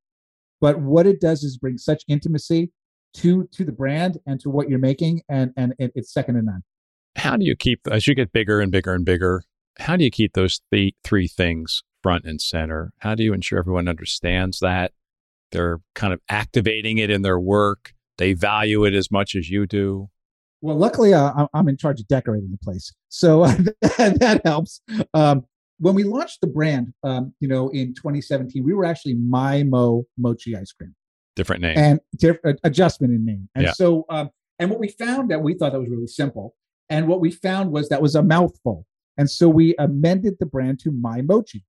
But 0.65 0.81
what 0.81 1.07
it 1.07 1.21
does 1.21 1.45
is 1.45 1.59
bring 1.59 1.77
such 1.77 2.05
intimacy 2.09 2.73
to 3.17 3.47
to 3.53 3.67
the 3.67 3.71
brand 3.71 4.17
and 4.27 4.41
to 4.41 4.49
what 4.49 4.71
you're 4.71 4.79
making, 4.79 5.21
and 5.29 5.53
and 5.59 5.75
it, 5.79 5.93
it's 5.95 6.11
second 6.11 6.37
to 6.37 6.43
none. 6.43 6.63
How 7.17 7.37
do 7.37 7.45
you 7.45 7.55
keep, 7.55 7.81
as 7.87 8.07
you 8.07 8.15
get 8.15 8.33
bigger 8.33 8.63
and 8.63 8.73
bigger 8.73 8.95
and 8.95 9.05
bigger, 9.05 9.43
how 9.79 9.95
do 9.97 10.05
you 10.05 10.11
keep 10.11 10.33
those 10.33 10.63
th- 10.73 10.95
three 11.05 11.29
things 11.29 11.83
front 12.03 12.25
and 12.25 12.41
center? 12.41 12.95
How 13.01 13.15
do 13.15 13.23
you 13.23 13.35
ensure 13.35 13.59
everyone 13.59 13.89
understands 13.89 14.61
that? 14.61 14.93
They're 15.53 15.81
kind 15.95 16.15
of 16.15 16.21
activating 16.31 16.97
it 16.97 17.11
in 17.11 17.21
their 17.21 17.39
work. 17.39 17.93
They 18.17 18.33
value 18.33 18.87
it 18.87 18.95
as 18.95 19.11
much 19.11 19.35
as 19.35 19.51
you 19.51 19.67
do. 19.67 20.09
Well, 20.63 20.77
luckily, 20.77 21.13
uh, 21.13 21.47
I'm 21.53 21.69
in 21.69 21.77
charge 21.77 22.01
of 22.01 22.09
decorating 22.09 22.53
the 22.53 22.65
place, 22.65 22.91
so 23.11 23.45
that 23.83 24.41
helps. 24.47 24.81
Um, 25.13 25.45
when 25.79 25.95
we 25.95 26.05
launched 26.05 26.41
the 26.41 26.47
brand, 26.47 26.93
um, 27.03 27.35
you 27.41 27.49
know, 27.49 27.69
in 27.71 27.95
2017, 27.95 28.65
we 28.65 28.75
were 28.75 28.85
actually 28.85 29.15
My 29.15 29.63
Mo 29.63 30.05
Mochi 30.17 30.57
Ice 30.57 30.73
Cream. 30.73 30.95
Different 31.37 31.63
name 31.63 31.77
and 31.77 32.01
different 32.17 32.61
adjustment 32.63 33.13
in 33.13 33.25
name. 33.25 33.49
And 33.55 33.65
yeah. 33.65 33.73
so, 33.73 34.05
um, 34.09 34.31
and 34.59 34.71
what 34.71 34.79
we 34.79 34.89
found 34.89 35.31
that 35.31 35.43
we 35.43 35.55
thought 35.55 35.73
that 35.73 35.81
was 35.81 35.91
really 35.91 36.07
simple, 36.07 36.55
and 36.89 37.09
what 37.09 37.21
we 37.21 37.31
found 37.33 37.73
was 37.73 37.89
that 37.89 38.01
was 38.01 38.15
a 38.15 38.23
mouthful, 38.23 38.87
and 39.17 39.29
so 39.29 39.49
we 39.49 39.75
amended 39.79 40.35
the 40.39 40.47
brand 40.47 40.79
to 40.81 40.93
My 40.93 41.23
Mochi. 41.23 41.65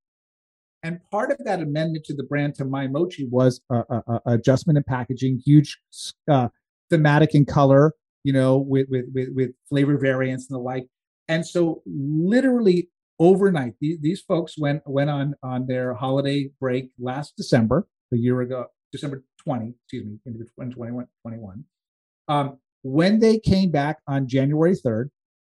And 0.84 1.00
part 1.10 1.32
of 1.32 1.40
that 1.46 1.62
amendment 1.62 2.06
to 2.06 2.14
the 2.14 2.24
brand 2.24 2.54
to 2.56 2.66
My 2.66 2.86
Mochi 2.86 3.26
was 3.26 3.60
a 3.72 4.22
adjustment 4.28 4.78
in 4.78 4.84
packaging, 4.84 5.42
huge 5.44 5.80
uh, 6.30 6.50
thematic 6.92 7.34
in 7.34 7.46
color, 7.46 7.94
you 8.24 8.32
know, 8.32 8.58
with, 8.58 8.88
with, 8.90 9.06
with, 9.12 9.30
with 9.34 9.52
flavor 9.68 9.98
variants 9.98 10.48
and 10.48 10.56
the 10.56 10.62
like. 10.62 10.86
And 11.28 11.44
so 11.44 11.82
literally 11.88 12.90
overnight, 13.20 13.74
these, 13.80 14.00
these 14.02 14.22
folks 14.22 14.58
went, 14.58 14.82
went 14.86 15.10
on, 15.10 15.36
on 15.44 15.68
their 15.68 15.94
holiday 15.94 16.50
break 16.60 16.90
last 17.00 17.36
December, 17.38 17.88
a 18.14 18.18
year 18.18 18.42
ago, 18.42 18.66
December 18.92 19.24
20, 19.44 19.74
excuse 19.84 20.06
me, 20.06 20.20
into 20.26 20.40
2021. 20.40 21.08
21. 21.24 21.64
Um, 22.28 22.60
when 22.84 23.20
they 23.20 23.40
came 23.40 23.72
back 23.72 24.00
on 24.08 24.28
January 24.28 24.76
3rd, 24.76 25.10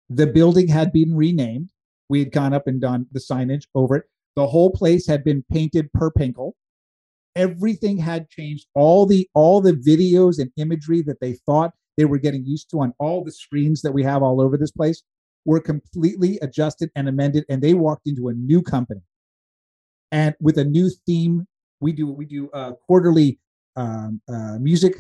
the 0.10 0.28
building 0.28 0.68
had 0.68 0.92
been 0.92 1.16
renamed. 1.16 1.70
We 2.10 2.20
had 2.20 2.32
gone 2.32 2.54
up 2.54 2.68
and 2.68 2.80
done 2.80 3.08
the 3.12 3.20
signage 3.20 3.66
over 3.76 3.98
it. 3.98 4.06
The 4.36 4.48
whole 4.48 4.72
place 4.72 5.08
had 5.08 5.24
been 5.24 5.44
painted 5.52 5.92
purple. 5.94 6.56
Everything 7.36 7.98
had 7.98 8.30
changed. 8.30 8.68
All 8.74 9.06
the 9.06 9.28
all 9.34 9.62
the 9.62 9.74
videos 9.74 10.40
and 10.40 10.52
imagery 10.58 11.02
that 11.02 11.20
they 11.20 11.34
thought 11.34 11.74
they 11.98 12.06
were 12.06 12.18
getting 12.18 12.46
used 12.46 12.70
to 12.72 12.80
on 12.80 12.94
all 13.00 13.24
the 13.24 13.32
screens 13.32 13.82
that 13.82 13.92
we 13.92 14.04
have 14.04 14.24
all 14.24 14.40
over 14.40 14.58
this 14.58 14.72
place 14.72 15.04
were 15.48 15.62
completely 15.62 16.38
adjusted 16.42 16.92
and 16.96 17.08
amended 17.08 17.46
and 17.50 17.64
they 17.64 17.74
walked 17.74 18.06
into 18.06 18.28
a 18.28 18.34
new 18.34 18.62
company. 18.62 19.02
And 20.12 20.36
with 20.40 20.58
a 20.58 20.66
new 20.66 20.92
theme 21.08 21.48
we 21.80 21.92
do 21.94 22.08
we 22.12 22.26
do 22.26 22.50
uh, 22.52 22.74
quarterly 22.86 23.40
um, 23.76 24.22
uh, 24.30 24.58
music 24.60 24.94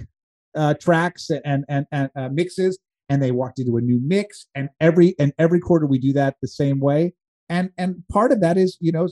uh, 0.55 0.73
tracks 0.75 1.29
and 1.29 1.65
and, 1.67 1.85
and 1.91 2.09
uh, 2.15 2.29
mixes 2.29 2.79
and 3.09 3.21
they 3.21 3.31
walked 3.31 3.59
into 3.59 3.77
a 3.77 3.81
new 3.81 3.99
mix 4.03 4.47
and 4.55 4.69
every 4.79 5.15
and 5.19 5.33
every 5.37 5.59
quarter 5.59 5.85
we 5.85 5.99
do 5.99 6.13
that 6.13 6.37
the 6.41 6.47
same 6.47 6.79
way. 6.79 7.13
And 7.49 7.71
and 7.77 8.03
part 8.11 8.31
of 8.31 8.41
that 8.41 8.57
is 8.57 8.77
you 8.79 8.91
know 8.91 9.07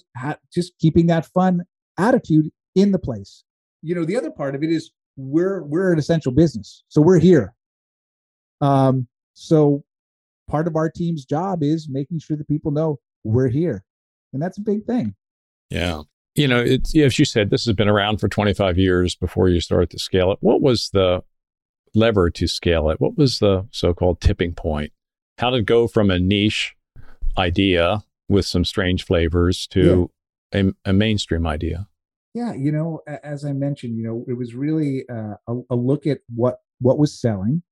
just 0.54 0.74
keeping 0.80 1.08
that 1.08 1.26
fun 1.26 1.63
attitude 1.98 2.50
in 2.76 2.91
the 2.91 3.00
place. 3.00 3.43
You 3.82 3.93
know 3.93 4.06
the 4.06 4.15
other 4.15 4.32
part 4.32 4.56
of 4.56 4.63
it 4.63 4.71
is 4.71 4.91
we're 5.17 5.63
we're 5.63 5.91
an 5.91 6.00
essential 6.00 6.32
business 6.32 6.84
so 6.88 7.02
we're 7.02 7.19
here. 7.19 7.54
Um, 8.62 9.08
so 9.34 9.84
part 10.47 10.67
of 10.67 10.75
our 10.75 10.89
team's 10.89 11.25
job 11.25 11.63
is 11.63 11.88
making 11.89 12.19
sure 12.19 12.38
that 12.38 12.47
people 12.47 12.71
know 12.71 12.99
we're 13.23 13.49
here. 13.49 13.84
And 14.34 14.41
that's 14.41 14.58
a 14.58 14.62
big 14.62 14.86
thing. 14.86 15.15
Yeah. 15.69 16.03
You 16.36 16.47
know, 16.47 16.60
it's, 16.60 16.95
as 16.97 17.17
you 17.17 17.25
said, 17.25 17.49
this 17.49 17.65
has 17.65 17.75
been 17.75 17.88
around 17.88 18.19
for 18.19 18.27
25 18.27 18.77
years 18.77 19.15
before 19.15 19.47
you 19.47 19.62
started 19.62 19.89
to 19.91 19.99
scale 19.99 20.31
it. 20.31 20.38
What 20.41 20.62
was 20.62 20.89
the 20.91 21.23
lever 21.93 22.29
to 22.29 22.47
scale 22.47 22.89
it? 22.89 22.99
What 22.99 23.17
was 23.17 23.39
the 23.39 23.67
so 23.71 23.93
called 23.93 24.19
tipping 24.19 24.53
point? 24.53 24.91
How 25.38 25.49
did 25.49 25.62
it 25.62 25.65
go 25.65 25.88
from 25.88 26.12
a 26.12 26.19
niche 26.19 26.75
idea 27.38 28.03
with 28.27 28.45
some 28.45 28.65
strange 28.65 29.05
flavors 29.05 29.67
to 29.67 30.10
yeah. 30.53 30.62
a, 30.86 30.89
a, 30.89 30.93
mainstream 30.93 31.47
idea? 31.47 31.88
Yeah, 32.34 32.53
you 32.53 32.71
know, 32.71 33.01
as 33.23 33.45
I 33.45 33.53
mentioned, 33.53 33.97
you 33.97 34.03
know, 34.03 34.25
it 34.27 34.38
was 34.38 34.55
really 34.55 35.05
uh, 35.10 35.36
a, 35.47 35.62
a, 35.69 35.75
look 35.75 36.05
at 36.05 36.19
what 36.34 36.58
what 36.79 36.97
was 36.97 37.19
selling, 37.19 37.63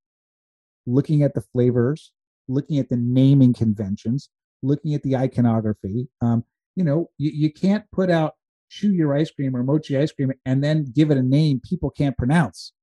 looking 0.85 1.21
at 1.21 1.33
the 1.33 1.41
flavors, 1.41 2.13
looking 2.47 2.79
at 2.79 2.89
the 2.89 2.97
naming 2.97 3.53
conventions, 3.53 4.29
looking 4.61 4.93
at 4.93 5.03
the 5.03 5.15
iconography. 5.15 6.07
Um, 6.21 6.43
you 6.75 6.83
know, 6.83 7.09
you, 7.17 7.31
you 7.33 7.53
can't 7.53 7.85
put 7.91 8.09
out 8.09 8.33
chew 8.69 8.91
your 8.91 9.15
ice 9.15 9.29
cream 9.29 9.55
or 9.55 9.63
mochi 9.63 9.97
ice 9.97 10.11
cream 10.11 10.31
and 10.45 10.63
then 10.63 10.85
give 10.95 11.11
it 11.11 11.17
a 11.17 11.21
name 11.21 11.61
people 11.63 11.91
can't 11.91 12.17
pronounce. 12.17 12.73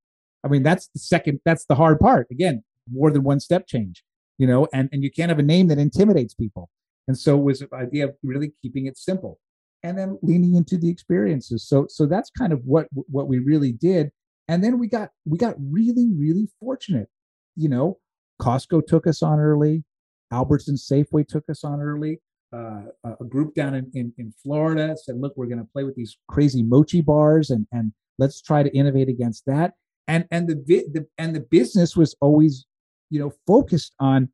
I 0.44 0.48
mean, 0.48 0.62
that's 0.62 0.88
the 0.94 1.00
second, 1.00 1.40
that's 1.44 1.66
the 1.66 1.74
hard 1.74 1.98
part. 1.98 2.28
Again, 2.30 2.62
more 2.90 3.10
than 3.10 3.24
one 3.24 3.40
step 3.40 3.66
change, 3.66 4.04
you 4.38 4.46
know, 4.46 4.68
and, 4.72 4.88
and 4.92 5.02
you 5.02 5.10
can't 5.10 5.30
have 5.30 5.40
a 5.40 5.44
name 5.44 5.66
that 5.68 5.78
intimidates 5.78 6.32
people. 6.32 6.70
And 7.08 7.18
so 7.18 7.36
was 7.36 7.58
the 7.58 7.68
idea 7.74 8.04
of 8.04 8.14
really 8.22 8.52
keeping 8.62 8.86
it 8.86 8.96
simple 8.96 9.38
and 9.82 9.98
then 9.98 10.18
leaning 10.22 10.54
into 10.54 10.78
the 10.78 10.88
experiences. 10.88 11.66
So 11.66 11.86
so 11.88 12.06
that's 12.06 12.30
kind 12.30 12.52
of 12.52 12.60
what 12.64 12.86
what 12.92 13.26
we 13.26 13.38
really 13.38 13.72
did. 13.72 14.12
And 14.46 14.62
then 14.62 14.78
we 14.78 14.86
got 14.86 15.10
we 15.24 15.38
got 15.38 15.56
really, 15.58 16.08
really 16.16 16.48
fortunate 16.60 17.08
you 17.56 17.68
know, 17.68 17.98
Costco 18.40 18.86
took 18.86 19.06
us 19.06 19.22
on 19.22 19.38
early, 19.38 19.84
Albertson 20.32 20.76
Safeway 20.76 21.26
took 21.26 21.48
us 21.48 21.64
on 21.64 21.80
early. 21.80 22.20
Uh, 22.52 22.82
a 23.04 23.24
group 23.24 23.54
down 23.54 23.74
in, 23.74 23.88
in, 23.94 24.12
in 24.18 24.32
Florida 24.42 24.96
said, 24.96 25.16
"Look, 25.20 25.34
we're 25.36 25.46
going 25.46 25.60
to 25.60 25.68
play 25.72 25.84
with 25.84 25.94
these 25.94 26.16
crazy 26.28 26.64
mochi 26.64 27.00
bars, 27.00 27.50
and 27.50 27.66
and 27.70 27.92
let's 28.18 28.42
try 28.42 28.64
to 28.64 28.76
innovate 28.76 29.08
against 29.08 29.46
that." 29.46 29.74
And 30.08 30.26
and 30.32 30.48
the, 30.48 30.56
the 30.56 31.06
and 31.16 31.34
the 31.34 31.40
business 31.40 31.96
was 31.96 32.16
always, 32.20 32.66
you 33.08 33.20
know, 33.20 33.32
focused 33.46 33.94
on 34.00 34.30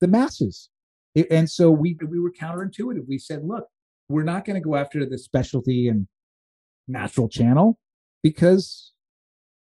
the 0.00 0.08
masses, 0.08 0.70
it, 1.14 1.28
and 1.30 1.48
so 1.48 1.70
we 1.70 1.96
we 2.08 2.18
were 2.18 2.32
counterintuitive. 2.32 3.06
We 3.06 3.18
said, 3.18 3.44
"Look, 3.44 3.68
we're 4.08 4.24
not 4.24 4.44
going 4.44 4.60
to 4.60 4.60
go 4.60 4.74
after 4.74 5.06
the 5.06 5.18
specialty 5.18 5.86
and 5.86 6.08
natural 6.88 7.28
channel 7.28 7.78
because 8.24 8.92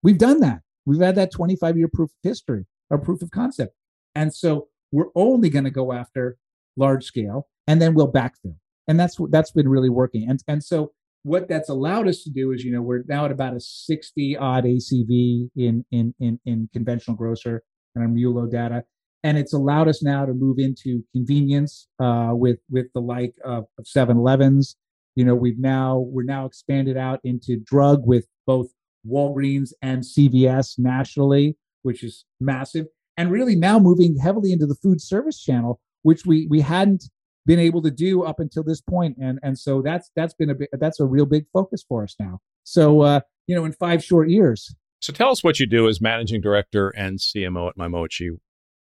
we've 0.04 0.18
done 0.18 0.40
that. 0.40 0.62
We've 0.86 1.02
had 1.02 1.16
that 1.16 1.32
25 1.32 1.78
year 1.78 1.90
proof 1.90 2.12
of 2.12 2.30
history 2.30 2.66
or 2.94 3.00
proof 3.00 3.22
of 3.24 3.32
concept. 3.32 3.76
And 4.16 4.34
so 4.34 4.68
we're 4.92 5.10
only 5.16 5.50
going 5.50 5.66
to 5.66 5.72
go 5.72 5.92
after 5.92 6.38
large 6.78 7.04
scale 7.04 7.48
and 7.68 7.82
then 7.82 7.96
we'll 7.96 8.12
backfill. 8.12 8.56
And 8.88 9.00
that's 9.00 9.18
that's 9.30 9.52
been 9.52 9.68
really 9.68 9.90
working. 9.90 10.30
And 10.30 10.42
and 10.48 10.64
so 10.64 10.94
what 11.24 11.48
that's 11.48 11.70
allowed 11.70 12.08
us 12.08 12.24
to 12.24 12.30
do 12.30 12.52
is, 12.52 12.64
you 12.64 12.72
know, 12.72 12.82
we're 12.82 13.04
now 13.08 13.26
at 13.26 13.32
about 13.32 13.56
a 13.56 13.60
60 13.60 14.38
odd 14.38 14.66
ACV 14.66 15.50
in 15.56 15.84
in 15.92 16.14
in, 16.20 16.40
in 16.46 16.70
conventional 16.72 17.18
grocer 17.18 17.64
and 17.96 18.04
our 18.04 18.10
MULO 18.10 18.50
data. 18.50 18.84
And 19.24 19.38
it's 19.38 19.54
allowed 19.54 19.88
us 19.88 20.04
now 20.04 20.26
to 20.26 20.34
move 20.34 20.60
into 20.60 21.02
convenience 21.14 21.88
uh, 22.00 22.32
with 22.34 22.60
with 22.70 22.88
the 22.94 23.00
like 23.00 23.34
of, 23.44 23.66
of 23.80 23.86
7-Elevens. 23.86 24.76
You 25.16 25.24
know, 25.24 25.34
we've 25.34 25.60
now 25.60 26.00
we're 26.10 26.24
now 26.24 26.46
expanded 26.46 26.98
out 26.98 27.22
into 27.24 27.58
drug 27.64 28.06
with 28.06 28.28
both 28.46 28.68
Walgreens 29.08 29.72
and 29.82 30.04
CVS 30.04 30.78
nationally 30.78 31.56
which 31.84 32.04
is 32.04 32.26
massive, 32.40 32.88
and 33.16 33.32
really 33.32 33.56
now 33.56 33.80
moving 33.80 34.18
heavily 34.18 34.52
into 34.52 34.66
the 34.66 34.76
food 34.76 35.00
service 35.02 35.42
channel, 35.42 35.80
which 36.02 36.26
we 36.26 36.48
we 36.50 36.62
hadn't 36.62 37.06
been 37.46 37.60
able 37.60 37.82
to 37.82 37.92
do 37.92 38.24
up 38.24 38.40
until 38.40 38.64
this 38.64 38.82
point, 38.82 39.18
and 39.22 39.40
and 39.44 39.58
so 39.58 39.82
that's 39.82 40.10
that's 40.16 40.34
been 40.34 40.50
a 40.50 40.56
bit, 40.56 40.70
that's 40.74 41.00
a 41.00 41.06
real 41.06 41.26
big 41.26 41.46
focus 41.54 41.84
for 41.88 42.04
us 42.04 42.16
now. 42.20 42.40
So 42.64 43.02
uh, 43.02 43.20
you 43.48 43.56
know, 43.56 43.66
in 43.66 43.74
five 43.74 44.04
short 44.04 44.30
years. 44.30 44.74
So 45.02 45.12
tell 45.12 45.30
us 45.30 45.44
what 45.44 45.60
you 45.60 45.68
do 45.68 45.88
as 45.88 46.00
managing 46.00 46.40
director 46.40 46.90
and 46.90 47.20
CMO 47.20 47.70
at 47.70 47.78
MyMochi. 47.78 48.38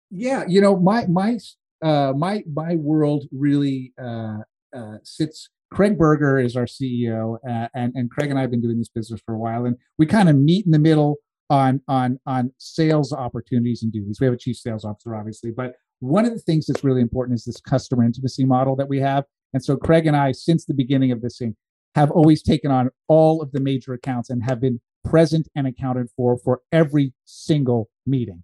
Yeah, 0.09 0.43
you 0.47 0.59
know, 0.59 0.77
my 0.77 1.07
my 1.07 1.39
uh, 1.81 2.13
my 2.15 2.43
my 2.53 2.75
world 2.75 3.25
really 3.31 3.93
uh, 4.01 4.39
uh, 4.75 4.97
sits. 5.03 5.49
Craig 5.71 5.97
Berger 5.97 6.37
is 6.37 6.57
our 6.57 6.65
CEO, 6.65 7.37
uh, 7.49 7.69
and 7.73 7.93
and 7.95 8.11
Craig 8.11 8.29
and 8.29 8.37
I 8.37 8.41
have 8.41 8.51
been 8.51 8.61
doing 8.61 8.77
this 8.77 8.89
business 8.89 9.21
for 9.25 9.33
a 9.33 9.37
while, 9.37 9.65
and 9.65 9.77
we 9.97 10.05
kind 10.05 10.27
of 10.27 10.35
meet 10.35 10.65
in 10.65 10.71
the 10.71 10.79
middle 10.79 11.15
on 11.51 11.81
on 11.89 12.17
on 12.25 12.51
sales 12.57 13.11
opportunities 13.11 13.83
and 13.83 13.91
duties. 13.91 14.19
We 14.19 14.25
have 14.25 14.33
a 14.33 14.37
chief 14.37 14.55
sales 14.55 14.85
officer, 14.85 15.13
obviously, 15.13 15.51
but 15.51 15.75
one 15.99 16.25
of 16.25 16.31
the 16.31 16.39
things 16.39 16.65
that's 16.65 16.83
really 16.83 17.01
important 17.01 17.37
is 17.37 17.43
this 17.43 17.59
customer 17.59 18.03
intimacy 18.03 18.45
model 18.45 18.75
that 18.77 18.89
we 18.89 18.99
have. 19.01 19.25
And 19.53 19.63
so 19.63 19.75
Craig 19.75 20.07
and 20.07 20.15
I, 20.15 20.31
since 20.31 20.65
the 20.65 20.73
beginning 20.73 21.11
of 21.11 21.21
this 21.21 21.37
thing, 21.37 21.55
have 21.93 22.09
always 22.09 22.41
taken 22.41 22.71
on 22.71 22.89
all 23.09 23.41
of 23.41 23.51
the 23.51 23.59
major 23.59 23.93
accounts 23.93 24.29
and 24.29 24.41
have 24.43 24.61
been 24.61 24.79
present 25.03 25.49
and 25.53 25.67
accounted 25.67 26.07
for 26.15 26.37
for 26.37 26.61
every 26.71 27.13
single 27.25 27.89
meeting. 28.07 28.43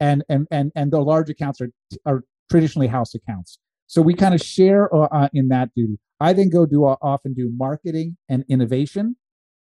And 0.00 0.24
and 0.30 0.48
and 0.50 0.72
and 0.74 0.90
the 0.90 1.00
large 1.00 1.28
accounts 1.28 1.60
are 1.60 1.70
are 2.06 2.24
traditionally 2.50 2.88
house 2.88 3.14
accounts. 3.14 3.58
So 3.86 4.00
we 4.00 4.14
kind 4.14 4.34
of 4.34 4.40
share 4.40 4.92
uh, 4.94 5.08
uh 5.12 5.28
in 5.34 5.48
that 5.48 5.70
duty. 5.76 5.98
I 6.20 6.32
then 6.32 6.48
go 6.48 6.64
do 6.64 6.86
uh, 6.86 6.96
often 7.02 7.34
do 7.34 7.52
marketing 7.54 8.16
and 8.30 8.44
innovation 8.48 9.16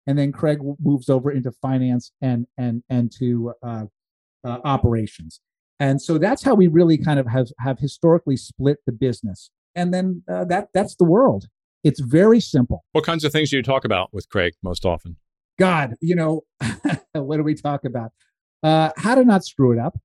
and 0.07 0.17
then 0.17 0.31
Craig 0.31 0.59
moves 0.83 1.09
over 1.09 1.31
into 1.31 1.51
finance 1.51 2.11
and 2.21 2.47
and 2.57 2.83
and 2.89 3.11
to 3.19 3.53
uh, 3.63 3.85
uh, 4.43 4.59
operations. 4.63 5.39
And 5.79 6.01
so 6.01 6.17
that's 6.17 6.43
how 6.43 6.55
we 6.55 6.67
really 6.67 6.97
kind 6.97 7.19
of 7.19 7.27
have 7.27 7.47
have 7.59 7.79
historically 7.79 8.37
split 8.37 8.77
the 8.85 8.91
business. 8.91 9.49
And 9.75 9.93
then 9.93 10.23
uh, 10.31 10.45
that 10.45 10.69
that's 10.73 10.95
the 10.95 11.05
world. 11.05 11.47
It's 11.83 11.99
very 11.99 12.39
simple. 12.39 12.83
What 12.93 13.05
kinds 13.05 13.23
of 13.23 13.31
things 13.31 13.51
do 13.51 13.57
you 13.57 13.63
talk 13.63 13.85
about 13.85 14.09
with 14.11 14.27
Craig 14.29 14.53
most 14.63 14.85
often? 14.85 15.17
God, 15.59 15.95
you 16.01 16.15
know, 16.15 16.41
what 17.13 17.37
do 17.37 17.43
we 17.43 17.53
talk 17.55 17.85
about? 17.85 18.11
Uh, 18.63 18.89
how 18.97 19.15
to 19.15 19.23
not 19.23 19.45
screw 19.45 19.71
it 19.71 19.79
up. 19.79 19.97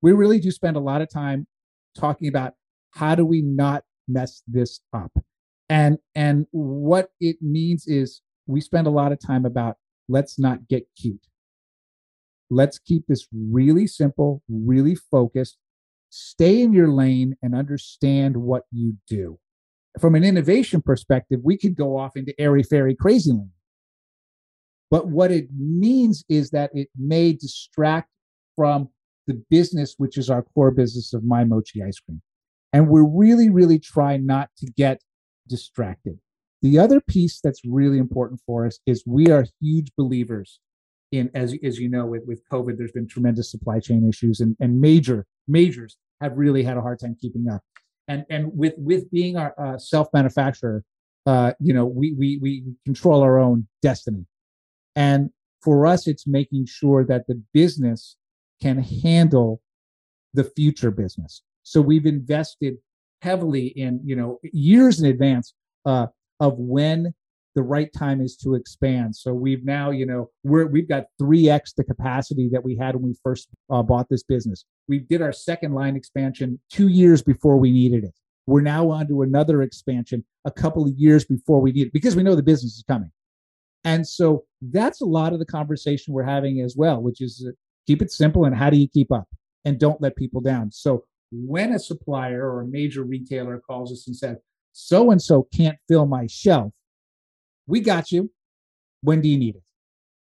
We 0.00 0.12
really 0.12 0.38
do 0.38 0.50
spend 0.50 0.76
a 0.76 0.80
lot 0.80 1.02
of 1.02 1.10
time 1.10 1.46
talking 1.96 2.28
about 2.28 2.54
how 2.92 3.14
do 3.14 3.24
we 3.24 3.42
not 3.42 3.82
mess 4.06 4.42
this 4.46 4.80
up 4.94 5.12
and 5.68 5.98
and 6.14 6.46
what 6.50 7.10
it 7.20 7.36
means 7.42 7.86
is 7.86 8.22
we 8.48 8.60
spend 8.60 8.86
a 8.86 8.90
lot 8.90 9.12
of 9.12 9.20
time 9.20 9.44
about 9.44 9.76
let's 10.08 10.38
not 10.38 10.66
get 10.68 10.88
cute. 11.00 11.26
Let's 12.50 12.78
keep 12.78 13.06
this 13.06 13.28
really 13.32 13.86
simple 13.86 14.42
really 14.48 14.94
focused 14.94 15.58
stay 16.10 16.62
in 16.62 16.72
your 16.72 16.88
lane 16.88 17.36
and 17.42 17.54
understand 17.54 18.36
what 18.36 18.62
you 18.72 18.94
do. 19.06 19.38
From 20.00 20.14
an 20.14 20.24
innovation 20.24 20.80
perspective 20.82 21.40
we 21.44 21.58
could 21.58 21.76
go 21.76 21.96
off 21.96 22.16
into 22.16 22.34
airy 22.40 22.62
fairy 22.62 22.94
crazy 22.94 23.32
land. 23.32 23.50
But 24.90 25.08
what 25.08 25.30
it 25.30 25.48
means 25.54 26.24
is 26.30 26.50
that 26.50 26.70
it 26.72 26.88
may 26.96 27.34
distract 27.34 28.08
from 28.56 28.88
the 29.26 29.42
business 29.50 29.94
which 29.98 30.16
is 30.16 30.30
our 30.30 30.42
core 30.42 30.70
business 30.70 31.12
of 31.12 31.22
my 31.22 31.44
mochi 31.44 31.82
ice 31.82 32.00
cream. 32.00 32.22
And 32.72 32.88
we're 32.88 33.06
really 33.06 33.50
really 33.50 33.78
trying 33.78 34.24
not 34.24 34.48
to 34.58 34.72
get 34.76 35.02
distracted. 35.46 36.18
The 36.62 36.78
other 36.78 37.00
piece 37.00 37.40
that's 37.42 37.60
really 37.64 37.98
important 37.98 38.40
for 38.44 38.66
us 38.66 38.80
is 38.86 39.04
we 39.06 39.30
are 39.30 39.46
huge 39.60 39.92
believers 39.96 40.60
in, 41.12 41.30
as, 41.34 41.54
as 41.62 41.78
you 41.78 41.88
know, 41.88 42.04
with, 42.06 42.24
with 42.26 42.42
COVID, 42.50 42.76
there's 42.76 42.92
been 42.92 43.08
tremendous 43.08 43.50
supply 43.50 43.80
chain 43.80 44.06
issues 44.08 44.40
and, 44.40 44.56
and 44.60 44.80
major, 44.80 45.26
majors 45.46 45.96
have 46.20 46.36
really 46.36 46.62
had 46.62 46.76
a 46.76 46.82
hard 46.82 46.98
time 46.98 47.16
keeping 47.20 47.48
up. 47.48 47.62
And, 48.08 48.24
and 48.28 48.50
with, 48.54 48.74
with 48.76 49.10
being 49.10 49.36
our 49.36 49.54
uh, 49.58 49.78
self 49.78 50.08
manufacturer, 50.12 50.84
uh, 51.26 51.52
you 51.60 51.72
know, 51.72 51.86
we, 51.86 52.14
we, 52.14 52.38
we 52.42 52.64
control 52.84 53.22
our 53.22 53.38
own 53.38 53.68
destiny. 53.82 54.26
And 54.96 55.30
for 55.62 55.86
us, 55.86 56.06
it's 56.06 56.26
making 56.26 56.66
sure 56.66 57.04
that 57.04 57.26
the 57.26 57.40
business 57.52 58.16
can 58.60 58.78
handle 58.78 59.60
the 60.34 60.44
future 60.44 60.90
business. 60.90 61.42
So 61.62 61.80
we've 61.80 62.06
invested 62.06 62.78
heavily 63.22 63.66
in 63.66 64.00
you 64.04 64.14
know 64.14 64.38
years 64.52 65.00
in 65.00 65.06
advance 65.06 65.54
uh, 65.84 66.06
of 66.40 66.54
when 66.56 67.14
the 67.54 67.62
right 67.62 67.92
time 67.92 68.20
is 68.20 68.36
to 68.36 68.54
expand. 68.54 69.16
So 69.16 69.32
we've 69.34 69.64
now, 69.64 69.90
you 69.90 70.06
know, 70.06 70.30
we're 70.44 70.66
we've 70.66 70.88
got 70.88 71.06
three 71.18 71.48
x 71.48 71.72
the 71.72 71.84
capacity 71.84 72.48
that 72.52 72.62
we 72.62 72.76
had 72.76 72.94
when 72.94 73.04
we 73.04 73.14
first 73.22 73.48
uh, 73.70 73.82
bought 73.82 74.08
this 74.08 74.22
business. 74.22 74.64
We 74.86 75.00
did 75.00 75.22
our 75.22 75.32
second 75.32 75.74
line 75.74 75.96
expansion 75.96 76.60
two 76.70 76.88
years 76.88 77.22
before 77.22 77.56
we 77.56 77.72
needed 77.72 78.04
it. 78.04 78.14
We're 78.46 78.60
now 78.60 78.90
on 78.90 79.08
to 79.08 79.22
another 79.22 79.62
expansion 79.62 80.24
a 80.44 80.50
couple 80.50 80.84
of 80.84 80.92
years 80.96 81.24
before 81.24 81.60
we 81.60 81.72
need 81.72 81.88
it 81.88 81.92
because 81.92 82.16
we 82.16 82.22
know 82.22 82.34
the 82.34 82.42
business 82.42 82.76
is 82.76 82.84
coming. 82.86 83.10
And 83.84 84.06
so 84.06 84.44
that's 84.62 85.00
a 85.00 85.06
lot 85.06 85.32
of 85.32 85.38
the 85.38 85.46
conversation 85.46 86.14
we're 86.14 86.22
having 86.22 86.60
as 86.60 86.76
well, 86.76 87.02
which 87.02 87.20
is 87.20 87.44
uh, 87.46 87.52
keep 87.86 88.02
it 88.02 88.10
simple 88.10 88.44
and 88.44 88.54
how 88.54 88.70
do 88.70 88.76
you 88.76 88.88
keep 88.88 89.10
up 89.12 89.26
and 89.64 89.78
don't 89.78 90.00
let 90.00 90.16
people 90.16 90.40
down. 90.40 90.70
So 90.70 91.04
when 91.32 91.72
a 91.72 91.78
supplier 91.78 92.48
or 92.48 92.62
a 92.62 92.66
major 92.66 93.02
retailer 93.02 93.60
calls 93.60 93.92
us 93.92 94.06
and 94.06 94.16
says, 94.16 94.36
so 94.72 95.10
and 95.10 95.20
so 95.20 95.48
can't 95.54 95.78
fill 95.88 96.06
my 96.06 96.26
shelf, 96.26 96.72
we 97.66 97.80
got 97.80 98.10
you. 98.12 98.30
When 99.02 99.20
do 99.20 99.28
you 99.28 99.38
need 99.38 99.56
it? 99.56 99.62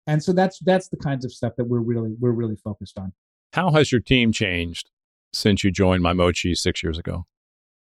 And 0.07 0.22
so 0.22 0.32
that's 0.32 0.59
that's 0.61 0.88
the 0.88 0.97
kinds 0.97 1.24
of 1.24 1.32
stuff 1.32 1.53
that 1.57 1.64
we're 1.64 1.80
really 1.80 2.14
we're 2.18 2.32
really 2.32 2.57
focused 2.57 2.99
on. 2.99 3.12
How 3.53 3.70
has 3.70 3.92
your 3.92 4.01
team 4.01 4.32
changed 4.32 4.90
since 5.32 5.64
you 5.64 5.70
joined 5.70 6.03
My 6.03 6.12
Mochi 6.12 6.55
six 6.55 6.82
years 6.82 6.99
ago? 6.99 7.26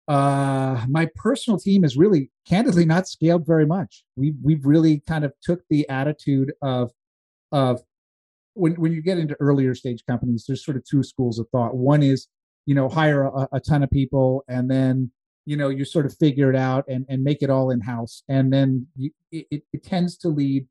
Uh, 0.06 0.84
my 0.88 1.08
personal 1.16 1.58
team 1.58 1.82
is 1.82 1.96
really 1.96 2.30
candidly 2.46 2.84
not 2.84 3.08
scaled 3.08 3.46
very 3.46 3.66
much. 3.66 4.04
We 4.16 4.34
we've 4.42 4.64
really 4.64 5.02
kind 5.06 5.24
of 5.24 5.32
took 5.42 5.62
the 5.70 5.88
attitude 5.88 6.52
of 6.62 6.92
of 7.52 7.82
when 8.54 8.74
when 8.74 8.92
you 8.92 9.02
get 9.02 9.18
into 9.18 9.36
earlier 9.40 9.74
stage 9.74 10.04
companies, 10.08 10.44
there's 10.46 10.64
sort 10.64 10.76
of 10.76 10.84
two 10.84 11.02
schools 11.02 11.38
of 11.38 11.48
thought. 11.50 11.74
One 11.74 12.02
is 12.02 12.28
you 12.66 12.74
know 12.74 12.88
hire 12.88 13.24
a, 13.24 13.48
a 13.52 13.60
ton 13.60 13.82
of 13.82 13.90
people 13.90 14.44
and 14.48 14.70
then 14.70 15.10
you 15.46 15.56
know 15.56 15.68
you 15.68 15.84
sort 15.84 16.06
of 16.06 16.16
figure 16.16 16.50
it 16.50 16.56
out 16.56 16.84
and, 16.88 17.04
and 17.08 17.22
make 17.22 17.42
it 17.42 17.50
all 17.50 17.70
in 17.70 17.80
house 17.80 18.22
and 18.28 18.52
then 18.52 18.86
you, 18.96 19.10
it, 19.30 19.62
it 19.72 19.84
tends 19.84 20.16
to 20.16 20.28
lead 20.28 20.66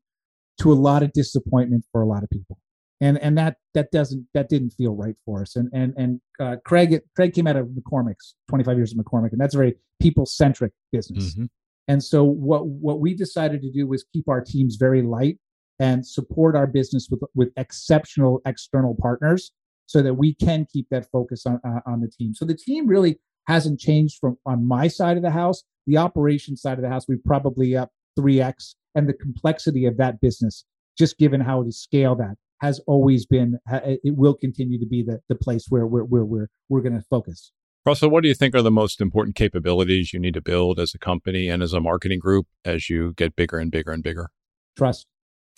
to 0.60 0.72
a 0.72 0.74
lot 0.74 1.02
of 1.02 1.12
disappointment 1.12 1.84
for 1.92 2.02
a 2.02 2.06
lot 2.06 2.22
of 2.22 2.30
people 2.30 2.58
and 3.00 3.18
and 3.18 3.36
that 3.36 3.56
that 3.74 3.90
doesn't 3.90 4.26
that 4.34 4.48
didn't 4.48 4.70
feel 4.70 4.94
right 4.94 5.16
for 5.24 5.42
us 5.42 5.56
and 5.56 5.68
and 5.72 5.94
and 5.96 6.20
uh, 6.40 6.56
craig 6.64 7.00
craig 7.16 7.32
came 7.32 7.46
out 7.46 7.56
of 7.56 7.68
mccormick's 7.68 8.34
25 8.48 8.76
years 8.76 8.92
of 8.92 8.98
mccormick 8.98 9.32
and 9.32 9.40
that's 9.40 9.54
a 9.54 9.58
very 9.58 9.74
people 10.00 10.26
centric 10.26 10.72
business 10.92 11.34
mm-hmm. 11.34 11.44
and 11.88 12.02
so 12.02 12.24
what 12.24 12.66
what 12.66 13.00
we 13.00 13.14
decided 13.14 13.62
to 13.62 13.70
do 13.70 13.86
was 13.86 14.04
keep 14.12 14.28
our 14.28 14.40
teams 14.40 14.76
very 14.76 15.02
light 15.02 15.38
and 15.80 16.06
support 16.06 16.54
our 16.54 16.66
business 16.66 17.08
with 17.10 17.20
with 17.34 17.50
exceptional 17.56 18.40
external 18.46 18.96
partners 19.00 19.52
so 19.86 20.02
that 20.02 20.14
we 20.14 20.34
can 20.34 20.66
keep 20.72 20.88
that 20.90 21.06
focus 21.10 21.46
on 21.46 21.60
uh, 21.64 21.80
on 21.86 22.00
the 22.00 22.08
team. 22.08 22.34
So 22.34 22.44
the 22.44 22.56
team 22.56 22.86
really 22.86 23.18
hasn't 23.46 23.80
changed 23.80 24.18
from 24.20 24.36
on 24.46 24.66
my 24.66 24.88
side 24.88 25.16
of 25.16 25.22
the 25.22 25.30
house. 25.30 25.62
The 25.86 25.98
operation 25.98 26.56
side 26.56 26.78
of 26.78 26.82
the 26.82 26.88
house, 26.88 27.06
we've 27.08 27.22
probably 27.24 27.76
up 27.76 27.90
three 28.16 28.40
x, 28.40 28.76
and 28.94 29.08
the 29.08 29.12
complexity 29.12 29.84
of 29.84 29.96
that 29.98 30.20
business, 30.20 30.64
just 30.96 31.18
given 31.18 31.40
how 31.40 31.62
to 31.62 31.72
scale 31.72 32.14
that, 32.16 32.36
has 32.60 32.80
always 32.86 33.26
been. 33.26 33.58
It 33.70 34.16
will 34.16 34.34
continue 34.34 34.78
to 34.78 34.86
be 34.86 35.02
the 35.02 35.20
the 35.28 35.34
place 35.34 35.66
where 35.68 35.86
we're 35.86 36.04
where 36.04 36.24
we're 36.24 36.48
we're 36.68 36.80
going 36.80 36.94
to 36.94 37.04
focus. 37.10 37.52
Russell, 37.86 38.08
what 38.08 38.22
do 38.22 38.28
you 38.28 38.34
think 38.34 38.54
are 38.54 38.62
the 38.62 38.70
most 38.70 39.02
important 39.02 39.36
capabilities 39.36 40.14
you 40.14 40.18
need 40.18 40.32
to 40.34 40.40
build 40.40 40.80
as 40.80 40.94
a 40.94 40.98
company 40.98 41.50
and 41.50 41.62
as 41.62 41.74
a 41.74 41.80
marketing 41.80 42.18
group 42.18 42.46
as 42.64 42.88
you 42.88 43.12
get 43.12 43.36
bigger 43.36 43.58
and 43.58 43.70
bigger 43.70 43.92
and 43.92 44.02
bigger? 44.02 44.30
Trust. 44.74 45.06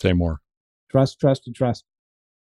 Say 0.01 0.11
more. 0.11 0.41
Trust, 0.91 1.21
trust, 1.21 1.43
and 1.47 1.55
trust. 1.55 1.85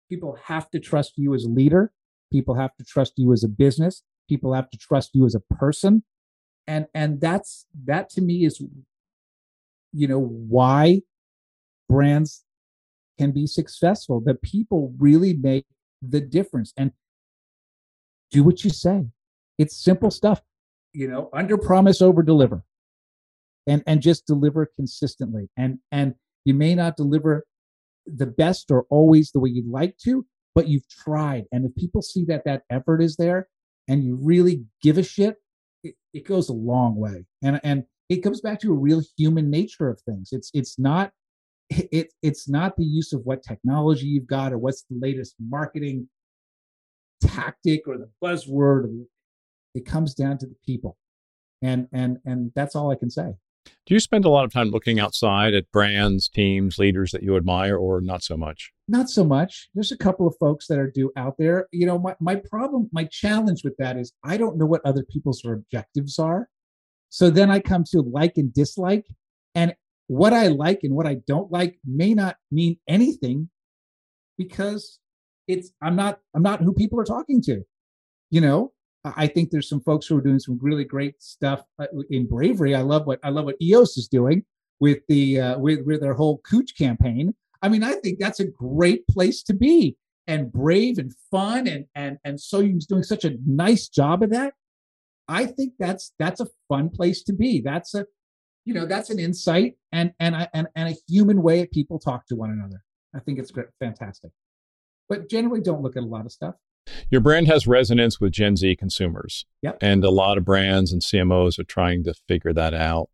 People 0.09 0.39
have 0.45 0.71
to 0.71 0.81
trust 0.81 1.13
you 1.17 1.35
as 1.35 1.45
a 1.45 1.51
leader. 1.51 1.93
People 2.33 2.55
have 2.55 2.75
to 2.77 2.85
trust 2.85 3.13
you 3.17 3.31
as 3.35 3.45
a 3.45 3.49
business. 3.49 4.03
People 4.29 4.55
have 4.55 4.71
to 4.71 4.79
trust 4.79 5.11
you 5.15 5.27
as 5.27 5.35
a 5.35 5.41
person. 5.55 6.05
And 6.67 6.87
and 6.95 7.21
that's 7.21 7.67
that 7.87 8.11
to 8.11 8.21
me 8.21 8.45
is 8.45 8.63
you 9.93 10.07
know 10.07 10.21
why 10.21 11.01
brands 11.89 12.45
can 13.19 13.33
be 13.33 13.47
successful. 13.47 14.21
That 14.25 14.43
people 14.43 14.95
really 14.99 15.35
make 15.35 15.67
the 16.03 16.21
difference 16.21 16.73
and 16.77 16.93
do 18.31 18.45
what 18.45 18.65
you 18.65 18.71
say. 18.71 19.07
It's 19.59 19.77
simple 19.77 20.11
stuff. 20.11 20.43
You 20.93 21.09
know, 21.09 21.31
under 21.33 21.57
promise, 21.57 22.01
over 22.03 22.23
deliver. 22.23 22.63
And 23.67 23.83
and 23.87 24.01
just 24.01 24.27
deliver 24.27 24.71
consistently. 24.77 25.51
And 25.57 25.79
and 25.91 26.15
you 26.45 26.55
may 26.55 26.75
not 26.75 26.97
deliver 26.97 27.45
the 28.07 28.27
best 28.27 28.71
or 28.71 28.87
always 28.89 29.33
the 29.33 29.41
way 29.41 29.51
you'd 29.51 29.69
like 29.69 29.99
to, 29.99 30.25
but 30.55 30.69
you've 30.69 30.89
tried. 30.89 31.45
And 31.53 31.67
if 31.67 31.75
people 31.75 32.01
see 32.01 32.25
that 32.27 32.45
that 32.45 32.63
effort 32.71 33.03
is 33.03 33.17
there 33.17 33.49
and 33.89 34.05
you 34.05 34.19
really 34.23 34.65
give 34.83 34.99
a 34.99 35.03
shit, 35.03 35.37
it, 35.83 35.95
it 36.13 36.27
goes 36.27 36.49
a 36.49 36.55
long 36.55 36.97
way. 36.97 37.25
And 37.43 37.61
and 37.65 37.85
it 38.09 38.23
comes 38.23 38.41
back 38.41 38.61
to 38.61 38.73
a 38.73 38.77
real 38.77 39.03
human 39.17 39.51
nature 39.51 39.89
of 39.89 40.01
things. 40.03 40.29
It's 40.33 40.51
it's 40.55 40.79
not 40.79 41.13
it 41.71 42.13
it's 42.23 42.49
not 42.49 42.77
the 42.77 42.85
use 42.85 43.13
of 43.13 43.23
what 43.25 43.43
technology 43.43 44.07
you've 44.07 44.27
got 44.27 44.53
or 44.53 44.59
what's 44.59 44.85
the 44.91 44.99
latest 45.01 45.35
marketing 45.41 46.09
tactic 47.23 47.83
or 47.87 47.99
the 47.99 48.11
buzzword. 48.23 49.05
It 49.75 49.87
comes 49.87 50.15
down 50.15 50.39
to 50.39 50.47
the 50.47 50.57
people, 50.65 50.97
and 51.63 51.89
and 51.93 52.19
and 52.25 52.53
that's 52.55 52.75
all 52.75 52.91
I 52.91 52.97
can 52.97 53.11
say. 53.11 53.35
Do 53.87 53.95
you 53.95 54.01
spend 54.01 54.25
a 54.25 54.29
lot 54.29 54.45
of 54.45 54.53
time 54.53 54.71
looking 54.71 55.01
outside 55.01 55.55
at 55.55 55.71
brands, 55.73 56.29
teams, 56.29 56.79
leaders 56.79 57.11
that 57.13 57.23
you 57.23 57.37
admire, 57.37 57.77
or 57.77 58.01
not 58.01 58.23
so 58.23 58.37
much? 58.37 58.73
Not 58.87 59.09
so 59.09 59.25
much. 59.25 59.69
There's 59.75 59.93
a 59.93 59.97
couple 59.97 60.27
of 60.27 60.35
folks 60.39 60.67
that 60.69 60.79
are 60.79 60.91
due 60.91 61.11
out 61.17 61.37
there. 61.39 61.69
You 61.73 61.87
know, 61.87 61.99
my, 61.99 62.15
my 62.21 62.37
problem, 62.37 62.89
my 62.93 63.05
challenge 63.05 63.63
with 63.65 63.77
that 63.79 63.97
is 63.97 64.13
I 64.25 64.37
don't 64.37 64.57
know 64.57 64.67
what 64.67 64.83
other 64.85 65.05
people's 65.05 65.43
objectives 65.45 66.19
are. 66.19 66.49
So 67.11 67.31
then 67.31 67.51
I 67.51 67.61
come 67.61 67.85
to 67.91 68.01
like 68.03 68.37
and 68.37 68.53
dislike. 68.53 69.07
And 69.55 69.75
what 70.09 70.33
I 70.33 70.49
like 70.49 70.81
and 70.83 70.95
what 70.95 71.07
I 71.07 71.17
don't 71.27 71.51
like 71.51 71.79
may 71.85 72.15
not 72.15 72.37
mean 72.51 72.79
anything 72.89 73.51
because 74.37 74.99
it's 75.47 75.71
I'm 75.83 75.97
not 75.97 76.21
I'm 76.35 76.43
not 76.43 76.61
who 76.61 76.73
people 76.73 77.01
are 77.01 77.05
talking 77.05 77.43
to. 77.43 77.63
You 78.31 78.41
know, 78.41 78.73
I 79.17 79.27
think 79.27 79.51
there's 79.51 79.69
some 79.69 79.81
folks 79.81 80.07
who 80.07 80.17
are 80.17 80.23
doing 80.23 80.39
some 80.39 80.59
really 80.61 80.85
great 80.85 81.23
stuff 81.23 81.63
uh, 81.79 81.87
in 82.11 82.27
bravery. 82.27 82.75
I 82.75 82.83
love 82.83 83.07
what 83.07 83.21
I 83.23 83.31
love 83.31 83.45
what 83.45 83.57
EOS 83.61 83.97
is 83.97 84.09
doing 84.09 84.45
with 84.81 84.99
the 85.09 85.41
uh, 85.41 85.59
with 85.59 85.85
with 85.87 86.01
their 86.01 86.15
whole 86.15 86.39
Cooch 86.39 86.77
campaign. 86.77 87.35
I 87.63 87.69
mean, 87.69 87.83
I 87.83 87.95
think 87.95 88.19
that's 88.19 88.41
a 88.41 88.47
great 88.47 89.07
place 89.09 89.43
to 89.45 89.55
be 89.55 89.97
and 90.27 90.53
brave 90.53 90.99
and 90.99 91.13
fun 91.31 91.67
and 91.67 91.87
and 91.95 92.19
and 92.25 92.39
Soyoung's 92.39 92.87
doing 92.87 93.03
such 93.03 93.25
a 93.25 93.37
nice 93.47 93.89
job 93.89 94.23
of 94.23 94.31
that. 94.31 94.55
I 95.29 95.47
think 95.47 95.75
that's 95.79 96.13
that's 96.19 96.41
a 96.41 96.49
fun 96.69 96.91
place 96.91 97.23
to 97.25 97.33
be. 97.33 97.61
That's 97.61 97.95
a 97.95 98.07
you 98.65 98.75
know 98.75 98.87
that's 98.87 99.11
an 99.11 99.19
insight 99.19 99.75
and 99.93 100.13
and 100.21 100.49
and 100.53 100.69
and 100.77 100.89
a 100.91 100.97
human 101.09 101.43
way 101.43 101.61
that 101.61 101.73
people 101.73 101.99
talk 101.99 102.27
to 102.27 102.37
one 102.37 102.51
another. 102.51 102.83
I 103.15 103.21
think 103.21 103.39
it's 103.39 103.51
great, 103.51 103.69
fantastic. 103.81 104.31
But 105.09 105.31
generally, 105.31 105.63
don't 105.63 105.83
look 105.83 105.97
at 105.97 106.03
a 106.03 106.07
lot 106.07 106.27
of 106.27 106.33
stuff. 106.33 106.55
Your 107.11 107.21
brand 107.21 107.47
has 107.49 107.67
resonance 107.67 108.21
with 108.21 108.33
Gen 108.33 108.57
Z 108.57 108.77
consumers. 108.77 109.47
Yep. 109.63 109.79
And 109.81 110.05
a 110.05 110.11
lot 110.11 110.39
of 110.39 110.45
brands 110.45 110.93
and 110.93 111.03
CMOs 111.03 111.59
are 111.59 111.65
trying 111.65 112.05
to 112.05 112.15
figure 112.27 112.53
that 112.53 112.75
out. 112.75 113.09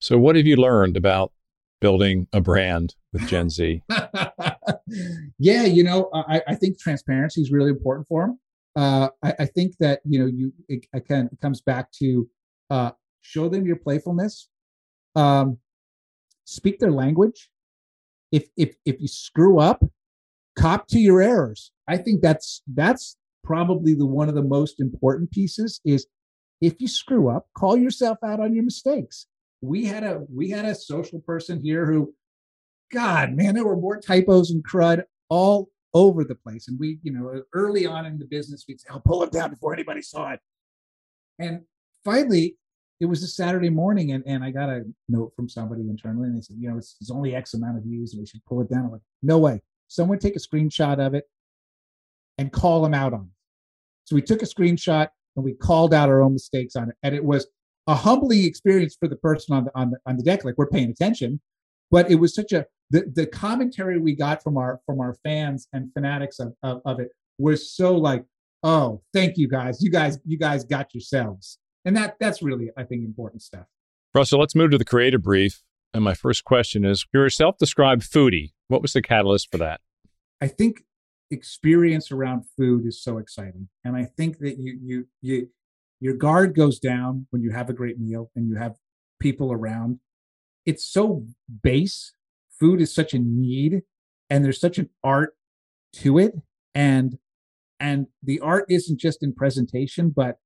So, 0.00 0.18
what 0.18 0.36
have 0.36 0.46
you 0.46 0.56
learned 0.56 0.96
about 0.96 1.32
building 1.80 2.26
a 2.32 2.40
brand 2.40 2.94
with 3.12 3.26
Gen 3.26 3.50
Z? 3.50 3.82
yeah, 5.38 5.64
you 5.64 5.84
know, 5.84 6.08
I, 6.12 6.42
I 6.48 6.54
think 6.54 6.78
transparency 6.78 7.40
is 7.42 7.50
really 7.50 7.70
important 7.70 8.06
for 8.08 8.26
them. 8.26 8.38
uh, 8.76 9.08
I, 9.22 9.34
I, 9.40 9.46
think 9.46 9.76
that 9.78 10.00
you 10.04 10.20
know 10.20 10.26
you 10.26 10.52
it, 10.68 10.86
again 10.92 11.28
it 11.32 11.40
comes 11.40 11.60
back 11.60 11.90
to 11.92 12.28
uh, 12.70 12.92
show 13.20 13.48
them 13.48 13.66
your 13.66 13.76
playfulness, 13.76 14.48
um, 15.16 15.58
speak 16.44 16.78
their 16.78 16.92
language. 16.92 17.50
If 18.32 18.48
if 18.56 18.76
if 18.84 19.00
you 19.00 19.08
screw 19.08 19.58
up, 19.58 19.82
cop 20.56 20.86
to 20.88 20.98
your 20.98 21.20
errors. 21.20 21.72
I 21.90 21.96
think 21.96 22.22
that's 22.22 22.62
that's 22.72 23.16
probably 23.42 23.94
the 23.94 24.06
one 24.06 24.28
of 24.28 24.36
the 24.36 24.44
most 24.44 24.80
important 24.80 25.30
pieces 25.32 25.80
is 25.84 26.06
if 26.60 26.80
you 26.80 26.86
screw 26.86 27.28
up, 27.28 27.48
call 27.58 27.76
yourself 27.76 28.18
out 28.24 28.38
on 28.38 28.54
your 28.54 28.62
mistakes. 28.62 29.26
We 29.60 29.86
had 29.86 30.04
a 30.04 30.22
we 30.32 30.50
had 30.50 30.64
a 30.64 30.74
social 30.74 31.18
person 31.20 31.60
here 31.60 31.84
who, 31.86 32.14
God, 32.92 33.32
man, 33.32 33.56
there 33.56 33.66
were 33.66 33.76
more 33.76 34.00
typos 34.00 34.52
and 34.52 34.64
crud 34.64 35.02
all 35.28 35.68
over 35.92 36.22
the 36.22 36.36
place. 36.36 36.68
And 36.68 36.78
we, 36.78 37.00
you 37.02 37.12
know, 37.12 37.42
early 37.52 37.86
on 37.86 38.06
in 38.06 38.20
the 38.20 38.24
business, 38.24 38.64
we'd 38.68 38.80
say, 38.80 38.88
"I'll 38.90 39.00
pull 39.00 39.24
it 39.24 39.32
down 39.32 39.50
before 39.50 39.74
anybody 39.74 40.00
saw 40.00 40.30
it." 40.30 40.40
And 41.40 41.62
finally, 42.04 42.56
it 43.00 43.06
was 43.06 43.24
a 43.24 43.26
Saturday 43.26 43.70
morning, 43.70 44.12
and, 44.12 44.22
and 44.28 44.44
I 44.44 44.52
got 44.52 44.68
a 44.68 44.84
note 45.08 45.32
from 45.34 45.48
somebody 45.48 45.82
internally, 45.82 46.28
and 46.28 46.36
they 46.36 46.42
said, 46.42 46.56
"You 46.60 46.70
know, 46.70 46.78
it's, 46.78 46.96
it's 47.00 47.10
only 47.10 47.34
X 47.34 47.54
amount 47.54 47.78
of 47.78 47.82
views, 47.82 48.12
and 48.12 48.20
we 48.20 48.26
should 48.26 48.44
pull 48.44 48.60
it 48.60 48.70
down." 48.70 48.84
I'm 48.84 48.92
like, 48.92 49.00
"No 49.24 49.38
way! 49.38 49.60
Someone 49.88 50.20
take 50.20 50.36
a 50.36 50.38
screenshot 50.38 51.04
of 51.04 51.14
it 51.14 51.24
and 52.40 52.50
call 52.52 52.82
them 52.82 52.94
out 52.94 53.12
on 53.12 53.20
it." 53.20 53.36
So 54.04 54.16
we 54.16 54.22
took 54.22 54.42
a 54.42 54.46
screenshot 54.46 55.08
and 55.36 55.44
we 55.44 55.54
called 55.54 55.94
out 55.94 56.08
our 56.08 56.20
own 56.20 56.32
mistakes 56.32 56.74
on 56.74 56.88
it, 56.88 56.96
and 57.02 57.14
it 57.14 57.24
was 57.24 57.46
a 57.86 57.94
humbling 57.94 58.44
experience 58.44 58.96
for 58.98 59.08
the 59.08 59.16
person 59.16 59.54
on 59.54 59.64
the 59.64 59.70
on 59.74 59.90
the 59.90 59.98
on 60.06 60.16
the 60.16 60.22
deck. 60.22 60.44
Like 60.44 60.54
we're 60.58 60.66
paying 60.66 60.90
attention, 60.90 61.40
but 61.90 62.10
it 62.10 62.16
was 62.16 62.34
such 62.34 62.52
a 62.52 62.66
the 62.90 63.04
the 63.14 63.26
commentary 63.26 63.98
we 63.98 64.14
got 64.14 64.42
from 64.42 64.56
our 64.56 64.80
from 64.86 65.00
our 65.00 65.14
fans 65.22 65.68
and 65.72 65.92
fanatics 65.92 66.38
of, 66.38 66.54
of, 66.62 66.82
of 66.84 67.00
it 67.00 67.10
was 67.38 67.72
so 67.72 67.96
like, 67.96 68.24
oh, 68.62 69.02
thank 69.14 69.36
you 69.36 69.48
guys, 69.48 69.82
you 69.82 69.90
guys 69.90 70.18
you 70.24 70.38
guys 70.38 70.64
got 70.64 70.94
yourselves, 70.94 71.58
and 71.84 71.96
that 71.96 72.16
that's 72.20 72.42
really 72.42 72.70
I 72.76 72.84
think 72.84 73.04
important 73.04 73.42
stuff. 73.42 73.66
Russell, 74.14 74.40
let's 74.40 74.54
move 74.54 74.72
to 74.72 74.78
the 74.78 74.84
creative 74.84 75.22
brief. 75.22 75.62
And 75.94 76.04
my 76.04 76.14
first 76.14 76.44
question 76.44 76.84
is: 76.84 77.06
You're 77.12 77.26
a 77.26 77.30
self-described 77.30 78.02
foodie. 78.02 78.52
What 78.68 78.82
was 78.82 78.92
the 78.92 79.02
catalyst 79.02 79.50
for 79.50 79.58
that? 79.58 79.80
I 80.40 80.48
think 80.48 80.84
experience 81.30 82.10
around 82.10 82.44
food 82.56 82.86
is 82.86 83.02
so 83.02 83.18
exciting, 83.18 83.68
and 83.84 83.96
I 83.96 84.04
think 84.04 84.38
that 84.38 84.58
you 84.58 84.78
you 84.82 85.06
you 85.22 85.48
your 86.00 86.14
guard 86.14 86.54
goes 86.54 86.78
down 86.78 87.26
when 87.30 87.42
you 87.42 87.50
have 87.50 87.68
a 87.68 87.74
great 87.74 87.98
meal 87.98 88.30
and 88.34 88.48
you 88.48 88.56
have 88.56 88.76
people 89.20 89.52
around. 89.52 90.00
It's 90.66 90.84
so 90.84 91.26
base. 91.62 92.14
Food 92.58 92.80
is 92.80 92.94
such 92.94 93.14
a 93.14 93.18
need, 93.18 93.82
and 94.28 94.44
there's 94.44 94.60
such 94.60 94.78
an 94.78 94.90
art 95.02 95.34
to 95.94 96.18
it, 96.18 96.34
and 96.74 97.18
and 97.78 98.06
the 98.22 98.40
art 98.40 98.66
isn't 98.68 99.00
just 99.00 99.22
in 99.22 99.34
presentation, 99.34 100.10
but 100.10 100.36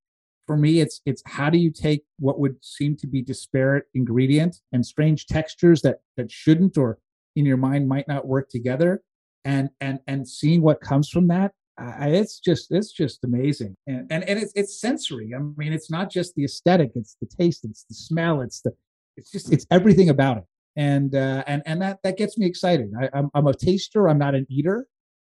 for 0.47 0.57
me 0.57 0.81
it's 0.81 1.01
it's 1.07 1.23
how 1.27 1.49
do 1.51 1.59
you 1.59 1.71
take 1.71 2.05
what 2.19 2.39
would 2.39 2.57
seem 2.63 2.97
to 2.97 3.07
be 3.07 3.23
disparate 3.23 3.85
ingredient 3.95 4.57
and 4.73 4.85
strange 4.85 5.27
textures 5.27 5.83
that 5.83 6.01
that 6.17 6.31
shouldn't 6.31 6.77
or 6.77 6.99
in 7.37 7.47
your 7.47 7.57
mind 7.57 7.89
might 7.89 8.07
not 8.07 8.27
work 8.27 8.49
together 8.49 9.03
and 9.45 9.71
and 9.81 10.01
and 10.07 10.29
seeing 10.29 10.63
what 10.63 10.81
comes 10.81 11.09
from 11.09 11.29
that 11.29 11.53
I, 11.77 12.09
it's 12.11 12.39
just 12.39 12.71
it's 12.71 12.93
just 12.93 13.25
amazing 13.25 13.77
and, 13.87 14.07
and 14.11 14.25
and 14.25 14.39
it's 14.39 14.53
it's 14.55 14.81
sensory 14.81 15.33
i 15.35 15.39
mean 15.57 15.73
it's 15.73 15.91
not 15.91 16.11
just 16.11 16.35
the 16.35 16.45
aesthetic 16.45 16.93
it's 16.95 17.17
the 17.21 17.27
taste 17.27 17.65
it's 17.65 17.85
the 17.89 17.95
smell 17.95 18.41
it's 18.41 18.61
the 18.61 18.73
it's 19.17 19.31
just 19.31 19.53
it's 19.53 19.67
everything 19.71 20.09
about 20.09 20.39
it 20.39 20.45
and 20.77 21.15
uh 21.15 21.43
and 21.47 21.63
and 21.67 21.83
that 21.83 21.99
that 22.05 22.17
gets 22.17 22.39
me 22.39 22.47
excited 22.47 22.93
I, 23.01 23.09
I'm, 23.13 23.31
I'm 23.35 23.47
a 23.47 23.55
taster 23.55 24.09
i'm 24.09 24.19
not 24.19 24.35
an 24.35 24.47
eater 24.49 24.87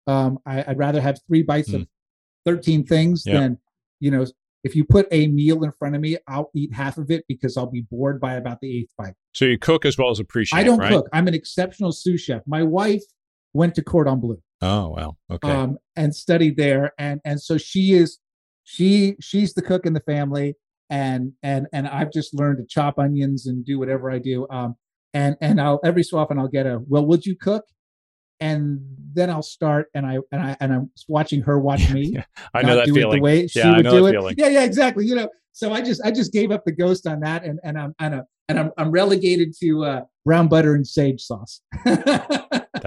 um 0.07 0.39
I, 0.47 0.65
would 0.69 0.79
rather 0.79 1.01
have 1.01 1.19
three 1.27 1.43
bites 1.43 1.71
mm. 1.71 1.83
of 1.83 1.89
13 2.47 2.87
things 2.87 3.25
yeah. 3.27 3.41
than 3.41 3.59
you 4.01 4.11
know 4.11 4.25
if 4.65 4.75
you 4.75 4.85
put 4.85 5.07
a 5.13 5.29
meal 5.29 5.63
in 5.63 5.73
front 5.79 5.95
of 5.95 6.01
me, 6.01 6.17
I'll 6.27 6.51
eat 6.55 6.73
half 6.75 6.99
of 6.99 7.11
it 7.11 7.25
because 7.29 7.57
I'll 7.57 7.71
be 7.71 7.83
bored 7.83 8.21
by 8.21 8.35
about 8.35 8.61
the 8.61 8.79
eighth 8.79 8.91
bite. 8.99 9.15
So 9.33 9.45
you 9.45 9.59
cook 9.59 9.85
as 9.85 9.97
well 9.97 10.11
as 10.11 10.19
appreciate. 10.19 10.59
I 10.59 10.65
don't 10.65 10.79
right? 10.79 10.91
cook. 10.91 11.09
I'm 11.13 11.29
an 11.29 11.35
exceptional 11.35 11.93
sous 11.93 12.21
chef. 12.21 12.43
My 12.47 12.63
wife 12.63 13.03
went 13.53 13.75
to 13.77 13.83
Cordon 13.83 14.21
Bleu. 14.21 14.41
Oh 14.61 14.89
wow. 14.89 15.17
Okay. 15.31 15.51
Um, 15.51 15.79
and 15.97 16.15
studied 16.15 16.57
there, 16.57 16.93
and 16.99 17.21
and 17.25 17.41
so 17.41 17.59
she 17.59 17.93
is 17.93 18.19
she 18.65 19.17
she's 19.21 19.55
the 19.55 19.63
cook 19.63 19.87
in 19.87 19.93
the 19.93 20.01
family, 20.01 20.55
and 20.91 21.33
and 21.43 21.67
and 21.73 21.87
I've 21.87 22.13
just 22.13 22.35
learned 22.35 22.59
to 22.59 22.67
chop 22.67 22.99
onions 22.99 23.47
and 23.47 23.65
do 23.65 23.79
whatever 23.79 24.11
I 24.11 24.19
do. 24.19 24.47
Um, 24.51 24.77
and 25.15 25.37
and 25.41 25.61
I'll 25.61 25.81
every 25.85 26.03
so 26.03 26.19
often 26.19 26.39
I'll 26.39 26.49
get 26.49 26.67
a 26.67 26.81
well, 26.87 27.07
would 27.07 27.25
you 27.25 27.37
cook? 27.37 27.65
and 28.41 28.81
then 29.15 29.31
I'll 29.31 29.43
start 29.43 29.89
and 29.95 30.07
I 30.07 30.19
and 30.31 30.43
I 30.43 30.57
and 30.61 30.73
I'm 30.73 30.91
watching 31.09 31.43
her 31.43 31.59
watch 31.59 31.91
me. 31.91 32.13
yeah, 32.15 32.25
I 32.55 32.63
know 32.63 32.77
that 32.77 32.87
feeling. 32.87 33.19
the 33.19 33.23
way 33.23 33.47
she 33.47 33.59
yeah, 33.59 33.77
would 33.77 33.87
do 33.87 34.07
it. 34.07 34.13
Feeling. 34.13 34.35
Yeah, 34.39 34.49
yeah, 34.49 34.65
exactly. 34.65 35.07
You 35.07 35.17
know, 35.17 35.29
so 35.53 35.73
I 35.73 35.81
just 35.81 36.01
I 36.05 36.11
just 36.11 36.33
gave 36.33 36.51
up 36.51 36.65
the 36.65 36.73
ghost 36.73 37.07
on 37.07 37.21
that, 37.21 37.45
and 37.45 37.59
and 37.65 37.79
I'm 37.79 37.95
and, 37.99 38.23
and 38.49 38.59
I'm 38.59 38.71
I'm 38.79 38.91
relegated 38.91 39.55
to 39.61 39.85
uh, 39.85 40.01
brown 40.25 40.49
butter 40.49 40.75
and 40.75 40.87
sage 40.87 41.23
sauce. 41.23 41.61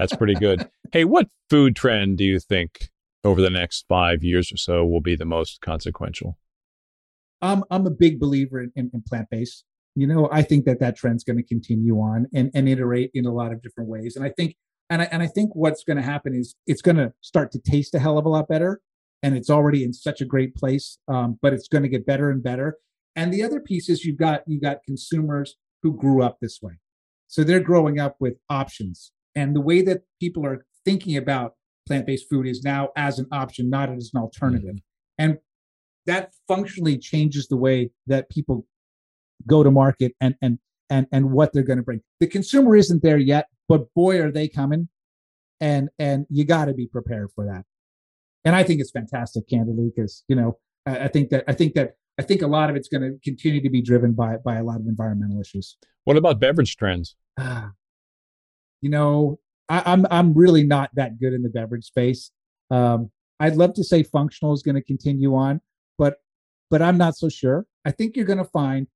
That's 0.02 0.16
pretty 0.16 0.34
good. 0.34 0.68
Hey, 0.92 1.04
what 1.04 1.28
food 1.48 1.76
trend 1.76 2.18
do 2.18 2.24
you 2.24 2.40
think 2.40 2.90
over 3.22 3.40
the 3.40 3.50
next 3.50 3.86
five 3.88 4.24
years 4.24 4.52
or 4.52 4.56
so 4.56 4.84
will 4.84 5.00
be 5.00 5.14
the 5.14 5.24
most 5.24 5.60
consequential? 5.60 6.36
I'm 7.40 7.62
I'm 7.70 7.86
a 7.86 7.90
big 7.90 8.18
believer 8.18 8.60
in, 8.60 8.72
in, 8.74 8.90
in 8.92 9.02
plant 9.08 9.28
based. 9.30 9.64
You 9.94 10.08
know, 10.08 10.28
I 10.32 10.42
think 10.42 10.64
that 10.64 10.80
that 10.80 10.96
trend's 10.96 11.22
going 11.22 11.36
to 11.36 11.44
continue 11.44 11.98
on 11.98 12.26
and, 12.34 12.50
and 12.52 12.68
iterate 12.68 13.12
in 13.14 13.26
a 13.26 13.32
lot 13.32 13.52
of 13.52 13.62
different 13.62 13.90
ways. 13.90 14.16
And 14.16 14.24
I 14.24 14.30
think 14.30 14.56
and 14.90 15.02
I, 15.02 15.04
and 15.12 15.22
I 15.22 15.28
think 15.28 15.54
what's 15.54 15.84
going 15.84 15.98
to 15.98 16.02
happen 16.02 16.34
is 16.34 16.56
it's 16.66 16.82
going 16.82 16.96
to 16.96 17.12
start 17.20 17.52
to 17.52 17.60
taste 17.60 17.94
a 17.94 18.00
hell 18.00 18.18
of 18.18 18.26
a 18.26 18.28
lot 18.28 18.48
better. 18.48 18.80
And 19.22 19.36
it's 19.36 19.50
already 19.50 19.84
in 19.84 19.92
such 19.92 20.20
a 20.20 20.24
great 20.24 20.56
place, 20.56 20.98
um, 21.06 21.38
but 21.40 21.52
it's 21.52 21.68
going 21.68 21.82
to 21.84 21.88
get 21.88 22.04
better 22.04 22.28
and 22.28 22.42
better. 22.42 22.76
And 23.14 23.32
the 23.32 23.44
other 23.44 23.60
piece 23.60 23.88
is 23.88 24.04
you've 24.04 24.18
got 24.18 24.42
you 24.48 24.56
have 24.56 24.62
got 24.62 24.82
consumers 24.84 25.54
who 25.84 25.96
grew 25.96 26.24
up 26.24 26.38
this 26.40 26.58
way, 26.60 26.80
so 27.28 27.44
they're 27.44 27.60
growing 27.60 28.00
up 28.00 28.16
with 28.18 28.34
options. 28.50 29.12
And 29.34 29.56
the 29.56 29.60
way 29.60 29.82
that 29.82 30.02
people 30.20 30.44
are 30.46 30.66
thinking 30.84 31.16
about 31.16 31.54
plant-based 31.86 32.28
food 32.28 32.46
is 32.46 32.62
now 32.62 32.90
as 32.96 33.18
an 33.18 33.26
option, 33.32 33.70
not 33.70 33.90
as 33.90 34.10
an 34.14 34.20
alternative. 34.20 34.76
Mm-hmm. 34.76 35.24
And 35.24 35.38
that 36.06 36.32
functionally 36.48 36.98
changes 36.98 37.48
the 37.48 37.56
way 37.56 37.90
that 38.06 38.28
people 38.28 38.66
go 39.46 39.62
to 39.62 39.70
market 39.70 40.14
and 40.20 40.34
and 40.42 40.58
and 40.90 41.06
and 41.12 41.30
what 41.30 41.52
they're 41.52 41.62
going 41.62 41.78
to 41.78 41.82
bring. 41.82 42.00
The 42.20 42.26
consumer 42.26 42.76
isn't 42.76 43.02
there 43.02 43.18
yet, 43.18 43.46
but 43.68 43.92
boy, 43.94 44.20
are 44.20 44.30
they 44.30 44.48
coming! 44.48 44.88
And 45.60 45.90
and 45.98 46.26
you 46.28 46.44
got 46.44 46.66
to 46.66 46.74
be 46.74 46.86
prepared 46.86 47.30
for 47.34 47.46
that. 47.46 47.64
And 48.44 48.56
I 48.56 48.64
think 48.64 48.80
it's 48.80 48.90
fantastic, 48.90 49.48
candidly, 49.48 49.92
because 49.94 50.24
you 50.28 50.36
know 50.36 50.58
I, 50.86 51.04
I 51.04 51.08
think 51.08 51.30
that 51.30 51.44
I 51.46 51.52
think 51.52 51.74
that 51.74 51.96
I 52.18 52.22
think 52.22 52.42
a 52.42 52.46
lot 52.46 52.70
of 52.70 52.76
it's 52.76 52.88
going 52.88 53.02
to 53.02 53.18
continue 53.24 53.62
to 53.62 53.70
be 53.70 53.82
driven 53.82 54.12
by 54.12 54.36
by 54.44 54.56
a 54.56 54.64
lot 54.64 54.80
of 54.80 54.86
environmental 54.86 55.40
issues. 55.40 55.76
What 56.04 56.16
about 56.16 56.40
beverage 56.40 56.76
trends? 56.76 57.14
You 58.82 58.90
know, 58.90 59.38
I, 59.68 59.78
am 59.78 59.84
I'm, 59.86 60.06
I'm 60.10 60.34
really 60.34 60.64
not 60.64 60.90
that 60.94 61.18
good 61.18 61.32
in 61.32 61.42
the 61.42 61.48
beverage 61.48 61.86
space. 61.86 62.30
Um, 62.70 63.10
I'd 63.40 63.56
love 63.56 63.72
to 63.74 63.84
say 63.84 64.02
functional 64.02 64.52
is 64.52 64.62
going 64.62 64.74
to 64.74 64.82
continue 64.82 65.34
on, 65.34 65.60
but 65.98 66.16
but 66.70 66.82
I'm 66.82 66.98
not 66.98 67.16
so 67.16 67.28
sure. 67.28 67.66
I 67.84 67.90
think 67.90 68.16
you're 68.16 68.26
going 68.26 68.38
to 68.38 68.44
find 68.44 68.86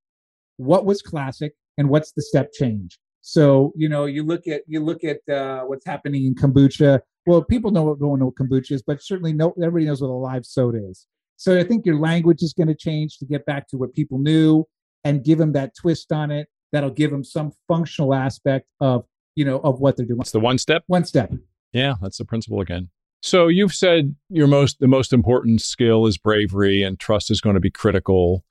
what 0.57 0.84
was 0.84 1.03
classic 1.03 1.55
and 1.76 1.89
what's 1.89 2.12
the 2.12 2.22
step 2.22 2.53
change. 2.53 2.99
So 3.22 3.72
you 3.76 3.89
know, 3.89 4.05
you 4.05 4.22
look 4.22 4.47
at 4.47 4.62
you 4.66 4.80
look 4.84 5.03
at 5.03 5.18
uh, 5.32 5.62
what's 5.62 5.87
happening 5.87 6.26
in 6.26 6.34
kombucha. 6.34 7.01
Well, 7.26 7.43
people 7.43 7.70
know 7.70 7.82
what 7.82 7.99
don't 7.99 8.18
know 8.18 8.26
what 8.26 8.34
kombucha 8.34 8.72
is, 8.72 8.82
but 8.82 9.03
certainly 9.03 9.32
no 9.32 9.55
everybody 9.62 9.87
knows 9.87 10.01
what 10.01 10.09
a 10.09 10.12
live 10.12 10.47
soda 10.47 10.78
is. 10.89 11.07
So 11.37 11.59
I 11.59 11.64
think 11.64 11.84
your 11.84 11.99
language 11.99 12.43
is 12.43 12.53
going 12.53 12.68
to 12.68 12.74
change 12.74 13.18
to 13.18 13.26
get 13.26 13.45
back 13.47 13.68
to 13.68 13.76
what 13.76 13.93
people 13.95 14.18
knew 14.18 14.64
and 15.05 15.22
give 15.22 15.39
them 15.39 15.53
that 15.53 15.74
twist 15.74 16.12
on 16.12 16.30
it. 16.30 16.49
That'll 16.72 16.91
give 16.91 17.11
them 17.11 17.24
some 17.24 17.53
functional 17.68 18.14
aspect 18.14 18.66
of 18.80 19.05
you 19.37 19.45
know 19.45 19.61
of 19.61 19.78
what 19.78 19.97
they're 19.97 20.07
doing. 20.07 20.20
It's 20.20 20.32
the 20.32 20.41
one 20.41 20.59
step. 20.59 20.82
One 20.89 21.05
step. 21.05 21.32
Yeah, 21.72 21.95
that's 22.03 22.18
the 22.18 22.24
principle 22.24 22.61
again. 22.61 22.89
So 23.22 23.49
you've 23.49 23.74
said 23.74 24.16
your 24.28 24.47
most 24.49 24.80
the 24.80 24.89
most 24.89 25.12
important 25.12 25.61
skill 25.61 26.07
is 26.07 26.18
bravery 26.18 26.82
and 26.82 26.99
trust 26.99 27.30
is 27.30 27.41
going 27.41 27.55
to 27.55 27.61
be 27.61 27.70
critical. 27.70 28.45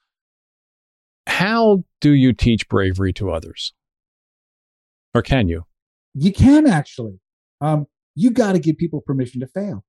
How 1.27 1.83
do 2.01 2.11
you 2.11 2.33
teach 2.33 2.69
bravery 2.69 3.11
to 3.13 3.31
others? 3.31 3.73
Or 5.13 5.21
can 5.21 5.47
you? 5.47 5.65
You 6.13 6.31
can 6.31 6.67
actually. 6.67 7.19
Um, 7.61 7.87
you 8.15 8.31
got 8.31 8.53
to 8.53 8.59
give 8.59 8.77
people 8.77 9.01
permission 9.01 9.41
to 9.41 9.47
fail. 9.47 9.83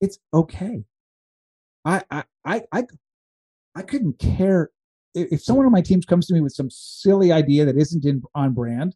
It's 0.00 0.18
okay. 0.32 0.84
I, 1.84 2.02
I, 2.10 2.24
I, 2.44 2.62
I, 2.72 2.84
I 3.74 3.82
couldn't 3.82 4.18
care 4.18 4.70
if 5.14 5.42
someone 5.42 5.66
on 5.66 5.72
my 5.72 5.82
teams 5.82 6.06
comes 6.06 6.26
to 6.26 6.34
me 6.34 6.40
with 6.40 6.52
some 6.52 6.70
silly 6.70 7.32
idea 7.32 7.64
that 7.64 7.76
isn't 7.76 8.04
in 8.04 8.22
on 8.34 8.54
brand, 8.54 8.94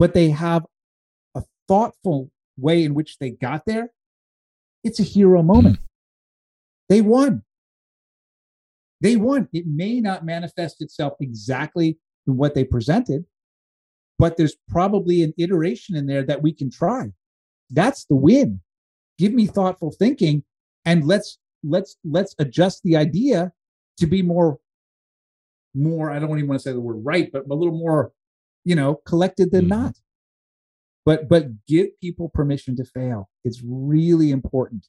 but 0.00 0.14
they 0.14 0.30
have 0.30 0.64
a 1.36 1.42
thoughtful 1.68 2.30
way 2.56 2.82
in 2.82 2.94
which 2.94 3.18
they 3.18 3.30
got 3.30 3.66
there. 3.66 3.92
It's 4.82 4.98
a 4.98 5.04
hero 5.04 5.42
moment. 5.42 5.76
Mm. 5.76 5.82
They 6.88 7.00
won. 7.02 7.42
They 9.02 9.16
won. 9.16 9.48
It 9.52 9.66
may 9.66 10.00
not 10.00 10.24
manifest 10.24 10.80
itself 10.80 11.12
exactly 11.20 11.98
in 12.26 12.38
what 12.38 12.54
they 12.54 12.64
presented, 12.64 13.26
but 14.18 14.38
there's 14.38 14.56
probably 14.68 15.22
an 15.22 15.34
iteration 15.36 15.94
in 15.94 16.06
there 16.06 16.24
that 16.24 16.42
we 16.42 16.52
can 16.52 16.70
try. 16.70 17.12
That's 17.68 18.06
the 18.06 18.16
win. 18.16 18.60
give 19.18 19.34
me 19.34 19.46
thoughtful 19.46 19.92
thinking 19.92 20.42
and 20.86 21.06
let's 21.06 21.38
let's 21.62 21.96
let's 22.04 22.34
adjust 22.38 22.82
the 22.84 22.96
idea 22.96 23.52
to 23.98 24.06
be 24.06 24.22
more 24.22 24.58
more 25.74 26.10
i 26.10 26.18
don't 26.18 26.38
even 26.38 26.48
want 26.48 26.58
to 26.58 26.62
say 26.68 26.72
the 26.72 26.80
word 26.80 26.96
right 27.04 27.30
but 27.30 27.44
a 27.48 27.54
little 27.54 27.76
more 27.76 28.12
you 28.64 28.74
know 28.74 28.96
collected 29.06 29.50
than 29.50 29.62
mm-hmm. 29.62 29.82
not. 29.82 29.96
But 31.06 31.28
but 31.28 31.66
give 31.66 31.88
people 32.00 32.30
permission 32.32 32.76
to 32.76 32.84
fail. 32.84 33.30
It's 33.44 33.62
really 33.64 34.30
important 34.30 34.86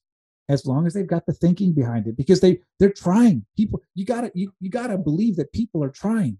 as 0.49 0.65
long 0.65 0.85
as 0.85 0.93
they've 0.93 1.07
got 1.07 1.25
the 1.25 1.33
thinking 1.33 1.73
behind 1.73 2.07
it 2.07 2.17
because 2.17 2.41
they 2.41 2.59
they're 2.79 2.91
trying. 2.91 3.45
People 3.55 3.81
you 3.95 4.05
gotta 4.05 4.31
you, 4.35 4.51
you 4.59 4.69
gotta 4.69 4.97
believe 4.97 5.37
that 5.37 5.53
people 5.53 5.83
are 5.83 5.89
trying 5.89 6.37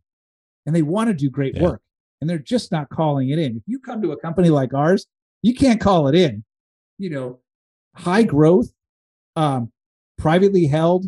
and 0.66 0.76
they 0.76 0.82
want 0.82 1.10
to 1.10 1.14
do 1.14 1.30
great 1.30 1.56
yeah. 1.56 1.64
work 1.64 1.82
and 2.20 2.30
they're 2.30 2.38
just 2.38 2.72
not 2.72 2.90
calling 2.90 3.30
it 3.30 3.40
in. 3.40 3.56
If 3.56 3.64
you 3.66 3.80
come 3.80 4.02
to 4.02 4.12
a 4.12 4.18
company 4.18 4.50
like 4.50 4.74
ours 4.74 5.08
you 5.42 5.56
can't 5.56 5.82
call 5.82 6.08
it 6.08 6.16
in. 6.16 6.44
You 6.98 7.10
know 7.10 7.40
high 7.96 8.24
growth 8.24 8.72
um, 9.36 9.72
privately 10.18 10.66
held 10.66 11.08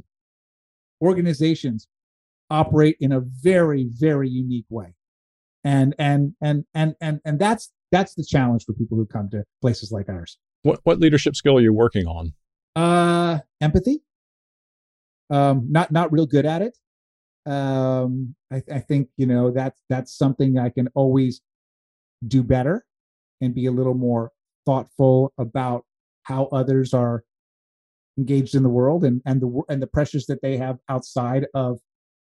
organizations 1.02 1.88
operate 2.50 2.98
in 3.00 3.12
a 3.12 3.20
very 3.20 3.86
very 3.90 4.30
unique 4.30 4.66
way 4.70 4.94
and 5.64 5.96
and 5.98 6.34
and 6.42 6.66
and 6.74 6.96
and 7.02 7.20
and 7.26 7.40
that's 7.40 7.72
that's 7.92 8.16
the 8.16 8.26
challenge 8.26 8.66
for 8.66 8.74
people 8.74 8.98
who 8.98 9.06
come 9.06 9.30
to 9.30 9.44
places 9.62 9.92
like 9.92 10.10
ours. 10.10 10.38
What 10.64 10.80
what 10.84 11.00
leadership 11.00 11.36
skill 11.36 11.58
are 11.58 11.62
you 11.62 11.74
working 11.74 12.08
on? 12.08 12.34
Uh 12.76 13.40
empathy. 13.62 14.02
Um 15.30 15.68
not 15.70 15.92
not 15.92 16.12
real 16.12 16.26
good 16.26 16.46
at 16.46 16.62
it. 16.62 16.78
Um 17.46 18.36
i, 18.52 18.62
I 18.72 18.80
think 18.80 19.10
you 19.18 19.26
know 19.26 19.52
that's 19.52 19.82
that's 19.90 20.18
something 20.18 20.58
i 20.58 20.70
can 20.70 20.88
always 20.96 21.42
do 22.26 22.42
better 22.42 22.86
and 23.42 23.54
be 23.54 23.66
a 23.66 23.72
little 23.72 23.96
more 23.96 24.32
thoughtful 24.66 25.34
about 25.38 25.84
how 26.24 26.46
others 26.46 26.94
are 26.94 27.26
engaged 28.18 28.56
in 28.56 28.64
the 28.64 28.70
world 28.70 29.04
and 29.04 29.22
and 29.26 29.42
the 29.42 29.62
and 29.70 29.82
the 29.82 29.88
pressures 29.88 30.26
that 30.28 30.42
they 30.42 30.56
have 30.56 30.78
outside 30.88 31.48
of 31.54 31.80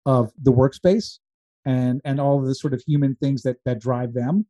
of 0.05 0.31
the 0.41 0.51
workspace 0.51 1.19
and 1.65 2.01
and 2.03 2.19
all 2.19 2.39
of 2.39 2.45
the 2.45 2.55
sort 2.55 2.73
of 2.73 2.81
human 2.85 3.15
things 3.15 3.43
that 3.43 3.57
that 3.65 3.79
drive 3.79 4.13
them. 4.13 4.45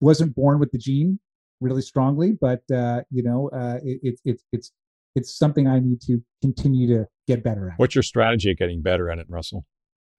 Wasn't 0.00 0.34
born 0.34 0.58
with 0.58 0.72
the 0.72 0.78
gene 0.78 1.20
really 1.62 1.80
strongly 1.80 2.32
but 2.32 2.62
uh 2.74 3.02
you 3.10 3.22
know 3.22 3.48
uh 3.54 3.78
it, 3.82 4.20
it's 4.24 4.42
it's 4.52 4.72
it's 5.14 5.38
something 5.38 5.66
i 5.66 5.78
need 5.78 6.00
to 6.00 6.20
continue 6.42 6.88
to 6.88 7.06
get 7.28 7.44
better 7.44 7.70
at. 7.70 7.78
What's 7.78 7.94
your 7.94 8.02
strategy 8.02 8.50
at 8.50 8.56
getting 8.56 8.82
better 8.82 9.10
at 9.10 9.18
it 9.18 9.26
russell? 9.28 9.64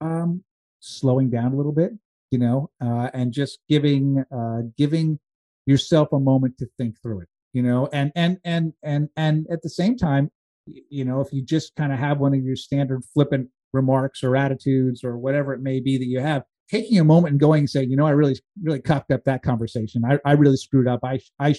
Um 0.02 0.44
slowing 0.80 1.30
down 1.30 1.54
a 1.54 1.56
little 1.56 1.72
bit 1.72 1.92
you 2.32 2.40
know 2.40 2.70
uh 2.82 3.10
and 3.14 3.32
just 3.32 3.60
giving 3.70 4.24
uh 4.36 4.62
giving 4.78 5.20
yourself 5.66 6.12
a 6.12 6.20
moment 6.20 6.58
to 6.58 6.68
think 6.78 6.96
through 7.02 7.22
it 7.22 7.28
you 7.54 7.62
know 7.62 7.90
and 7.94 8.12
and 8.16 8.40
and 8.44 8.74
and 8.82 9.10
and 9.16 9.46
at 9.52 9.62
the 9.62 9.70
same 9.70 9.96
time 9.96 10.32
you 10.66 11.06
know 11.06 11.22
if 11.22 11.32
you 11.32 11.42
just 11.42 11.76
kind 11.76 11.94
of 11.94 12.00
have 12.00 12.20
one 12.20 12.34
of 12.34 12.44
your 12.44 12.56
standard 12.56 13.04
flippant 13.14 13.50
remarks 13.74 14.24
or 14.24 14.36
attitudes 14.36 15.04
or 15.04 15.18
whatever 15.18 15.54
it 15.54 15.62
may 15.62 15.80
be 15.80 15.98
that 15.98 16.06
you 16.06 16.20
have 16.20 16.44
taking 16.70 17.00
a 17.00 17.04
moment 17.04 17.32
and 17.32 17.40
going 17.40 17.60
and 17.60 17.70
saying 17.70 17.90
you 17.90 17.98
know 17.98 18.06
i 18.06 18.12
really 18.12 18.40
really 18.62 18.80
cocked 18.80 19.12
up 19.12 19.24
that 19.26 19.44
conversation. 19.44 20.04
I, 20.06 20.20
I 20.26 20.34
really 20.34 20.58
screwed 20.58 20.88
up. 20.88 21.02
I 21.04 21.20
i 21.40 21.56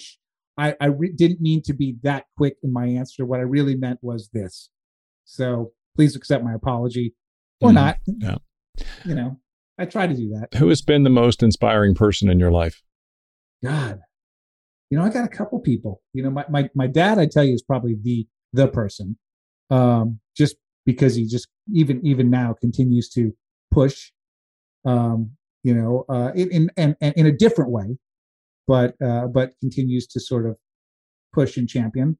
i, 0.57 0.75
I 0.79 0.85
re- 0.87 1.13
didn't 1.13 1.41
mean 1.41 1.61
to 1.63 1.73
be 1.73 1.97
that 2.03 2.25
quick 2.37 2.55
in 2.63 2.73
my 2.73 2.85
answer. 2.87 3.25
What 3.25 3.39
i 3.39 3.43
really 3.43 3.75
meant 3.75 3.99
was 4.01 4.29
this. 4.33 4.69
So 5.25 5.73
please 5.95 6.15
accept 6.15 6.43
my 6.43 6.53
apology. 6.53 7.13
Or 7.61 7.69
mm, 7.69 7.75
not. 7.75 7.97
Yeah. 8.07 8.37
you 9.05 9.15
know 9.15 9.39
i 9.77 9.85
try 9.85 10.07
to 10.07 10.13
do 10.13 10.29
that. 10.29 10.57
Who 10.57 10.69
has 10.69 10.81
been 10.81 11.03
the 11.03 11.09
most 11.09 11.43
inspiring 11.43 11.95
person 11.95 12.29
in 12.29 12.39
your 12.39 12.51
life? 12.51 12.81
God. 13.63 13.99
You 14.89 14.99
know, 14.99 15.03
I 15.03 15.09
got 15.09 15.25
a 15.25 15.29
couple 15.29 15.59
people. 15.59 16.01
You 16.13 16.23
know, 16.23 16.29
my 16.29 16.45
my 16.49 16.69
my 16.75 16.87
dad, 16.87 17.17
I 17.17 17.25
tell 17.25 17.43
you, 17.43 17.53
is 17.53 17.63
probably 17.63 17.95
the 17.99 18.27
the 18.53 18.67
person, 18.67 19.17
um, 19.69 20.19
just 20.37 20.55
because 20.85 21.15
he 21.15 21.27
just 21.27 21.47
even 21.73 22.05
even 22.05 22.29
now 22.29 22.53
continues 22.59 23.09
to 23.09 23.31
push, 23.71 24.11
um, 24.85 25.31
you 25.63 25.73
know, 25.73 26.05
uh, 26.09 26.31
in 26.35 26.69
in 26.77 26.95
in, 27.01 27.13
in 27.13 27.25
a 27.25 27.31
different 27.31 27.71
way, 27.71 27.97
but 28.67 28.95
uh, 29.01 29.27
but 29.27 29.51
continues 29.59 30.07
to 30.07 30.19
sort 30.19 30.45
of 30.45 30.57
push 31.33 31.57
and 31.57 31.67
champion. 31.67 32.17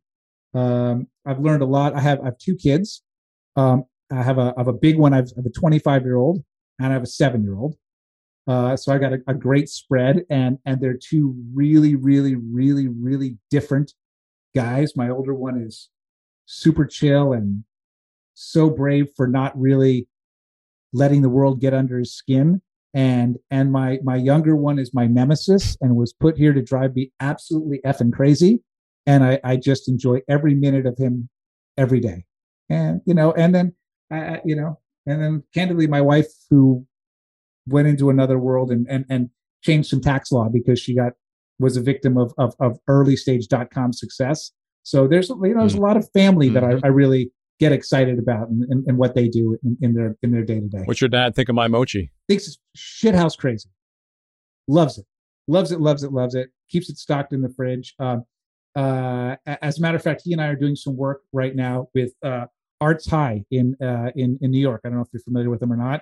Um, 0.53 1.07
I've 1.25 1.39
learned 1.39 1.61
a 1.61 1.65
lot. 1.65 1.95
I 1.95 2.01
have 2.01 2.19
I 2.21 2.25
have 2.25 2.37
two 2.37 2.55
kids. 2.55 3.03
Um, 3.55 3.85
I 4.11 4.23
have 4.23 4.37
a 4.37 4.53
I 4.57 4.61
have 4.61 4.67
a 4.67 4.73
big 4.73 4.97
one. 4.97 5.13
I 5.13 5.17
have, 5.17 5.29
I 5.35 5.39
have 5.39 5.45
a 5.45 5.59
25 5.59 6.03
year 6.03 6.15
old 6.15 6.43
and 6.79 6.89
I 6.89 6.93
have 6.93 7.03
a 7.03 7.07
seven 7.07 7.43
year 7.43 7.55
old. 7.55 7.75
Uh, 8.47 8.75
so 8.75 8.93
I 8.93 8.99
got 8.99 9.13
a, 9.13 9.17
a, 9.27 9.33
great 9.33 9.69
spread, 9.69 10.23
and 10.29 10.59
and 10.65 10.79
they're 10.79 10.97
two 10.97 11.35
really, 11.53 11.95
really, 11.95 12.35
really, 12.35 12.87
really 12.87 13.39
different 13.49 13.93
guys. 14.53 14.95
My 14.95 15.09
older 15.09 15.33
one 15.33 15.59
is 15.59 15.89
super 16.45 16.85
chill 16.85 17.33
and 17.33 17.63
so 18.35 18.69
brave 18.69 19.07
for 19.15 19.27
not 19.27 19.59
really 19.59 20.07
letting 20.93 21.23
the 21.23 21.29
world 21.29 21.59
get 21.59 21.73
under 21.73 21.97
his 21.97 22.13
skin. 22.13 22.61
And 22.93 23.37
and 23.51 23.71
my 23.71 23.99
my 24.03 24.15
younger 24.15 24.55
one 24.55 24.79
is 24.79 24.93
my 24.93 25.05
nemesis 25.05 25.75
and 25.81 25.97
was 25.97 26.13
put 26.13 26.37
here 26.37 26.53
to 26.53 26.61
drive 26.61 26.95
me 26.95 27.11
absolutely 27.19 27.81
effing 27.85 28.13
crazy. 28.13 28.63
And 29.05 29.23
I, 29.23 29.39
I 29.43 29.57
just 29.57 29.89
enjoy 29.89 30.21
every 30.29 30.55
minute 30.55 30.85
of 30.85 30.97
him 30.97 31.27
every 31.77 31.99
day. 31.99 32.23
And 32.69 33.01
you 33.05 33.13
know, 33.13 33.33
and 33.33 33.53
then 33.53 33.73
uh, 34.13 34.37
you 34.45 34.55
know, 34.55 34.79
and 35.05 35.21
then 35.21 35.43
candidly, 35.53 35.87
my 35.87 35.99
wife 35.99 36.27
who 36.49 36.85
went 37.67 37.87
into 37.87 38.09
another 38.09 38.39
world 38.39 38.71
and 38.71 38.87
and 38.89 39.03
and 39.09 39.29
changed 39.61 39.89
some 39.89 39.99
tax 39.99 40.31
law 40.31 40.47
because 40.47 40.79
she 40.79 40.95
got 40.95 41.13
was 41.59 41.75
a 41.75 41.81
victim 41.81 42.17
of 42.17 42.33
of, 42.37 42.55
of 42.59 42.79
early 42.87 43.17
stage 43.17 43.47
dot 43.49 43.71
com 43.71 43.91
success. 43.91 44.51
So 44.83 45.05
there's 45.05 45.27
you 45.27 45.35
know 45.35 45.59
there's 45.59 45.73
a 45.73 45.79
mm. 45.79 45.81
lot 45.81 45.97
of 45.97 46.09
family 46.13 46.47
mm-hmm. 46.47 46.53
that 46.53 46.63
I, 46.63 46.73
mm-hmm. 46.75 46.85
I 46.85 46.89
really 46.89 47.31
get 47.59 47.71
excited 47.71 48.19
about 48.19 48.49
and, 48.49 48.63
and, 48.69 48.85
and 48.87 48.97
what 48.97 49.15
they 49.15 49.27
do 49.27 49.57
in, 49.63 49.77
in, 49.81 49.93
their 49.93 50.15
in 50.21 50.31
their 50.31 50.43
day 50.43 50.59
to 50.59 50.67
day. 50.67 50.83
What's 50.85 51.01
your 51.01 51.09
dad 51.09 51.35
think 51.35 51.49
of 51.49 51.55
my 51.55 51.67
mochi? 51.67 52.11
Thinks 52.27 52.47
it's 52.47 52.57
shithouse 52.77 53.37
crazy. 53.37 53.69
Loves 54.67 54.97
it, 54.97 55.05
loves 55.47 55.71
it, 55.71 55.79
loves 55.79 56.03
it, 56.03 56.11
loves 56.11 56.35
it. 56.35 56.49
Keeps 56.69 56.89
it 56.89 56.97
stocked 56.97 57.33
in 57.33 57.41
the 57.41 57.49
fridge. 57.49 57.93
Um, 57.99 58.25
uh, 58.75 59.35
as 59.45 59.77
a 59.77 59.81
matter 59.81 59.95
of 59.95 60.03
fact, 60.03 60.23
he 60.25 60.33
and 60.33 60.41
I 60.41 60.47
are 60.47 60.55
doing 60.55 60.75
some 60.75 60.97
work 60.97 61.21
right 61.31 61.55
now 61.55 61.87
with 61.93 62.13
uh, 62.23 62.47
Arts 62.81 63.09
High 63.09 63.45
in 63.51 63.75
uh, 63.81 64.11
in 64.15 64.37
in 64.41 64.51
New 64.51 64.59
York. 64.59 64.81
I 64.83 64.89
don't 64.89 64.97
know 64.97 65.03
if 65.03 65.09
you're 65.13 65.21
familiar 65.21 65.49
with 65.49 65.59
them 65.59 65.71
or 65.71 65.77
not 65.77 66.01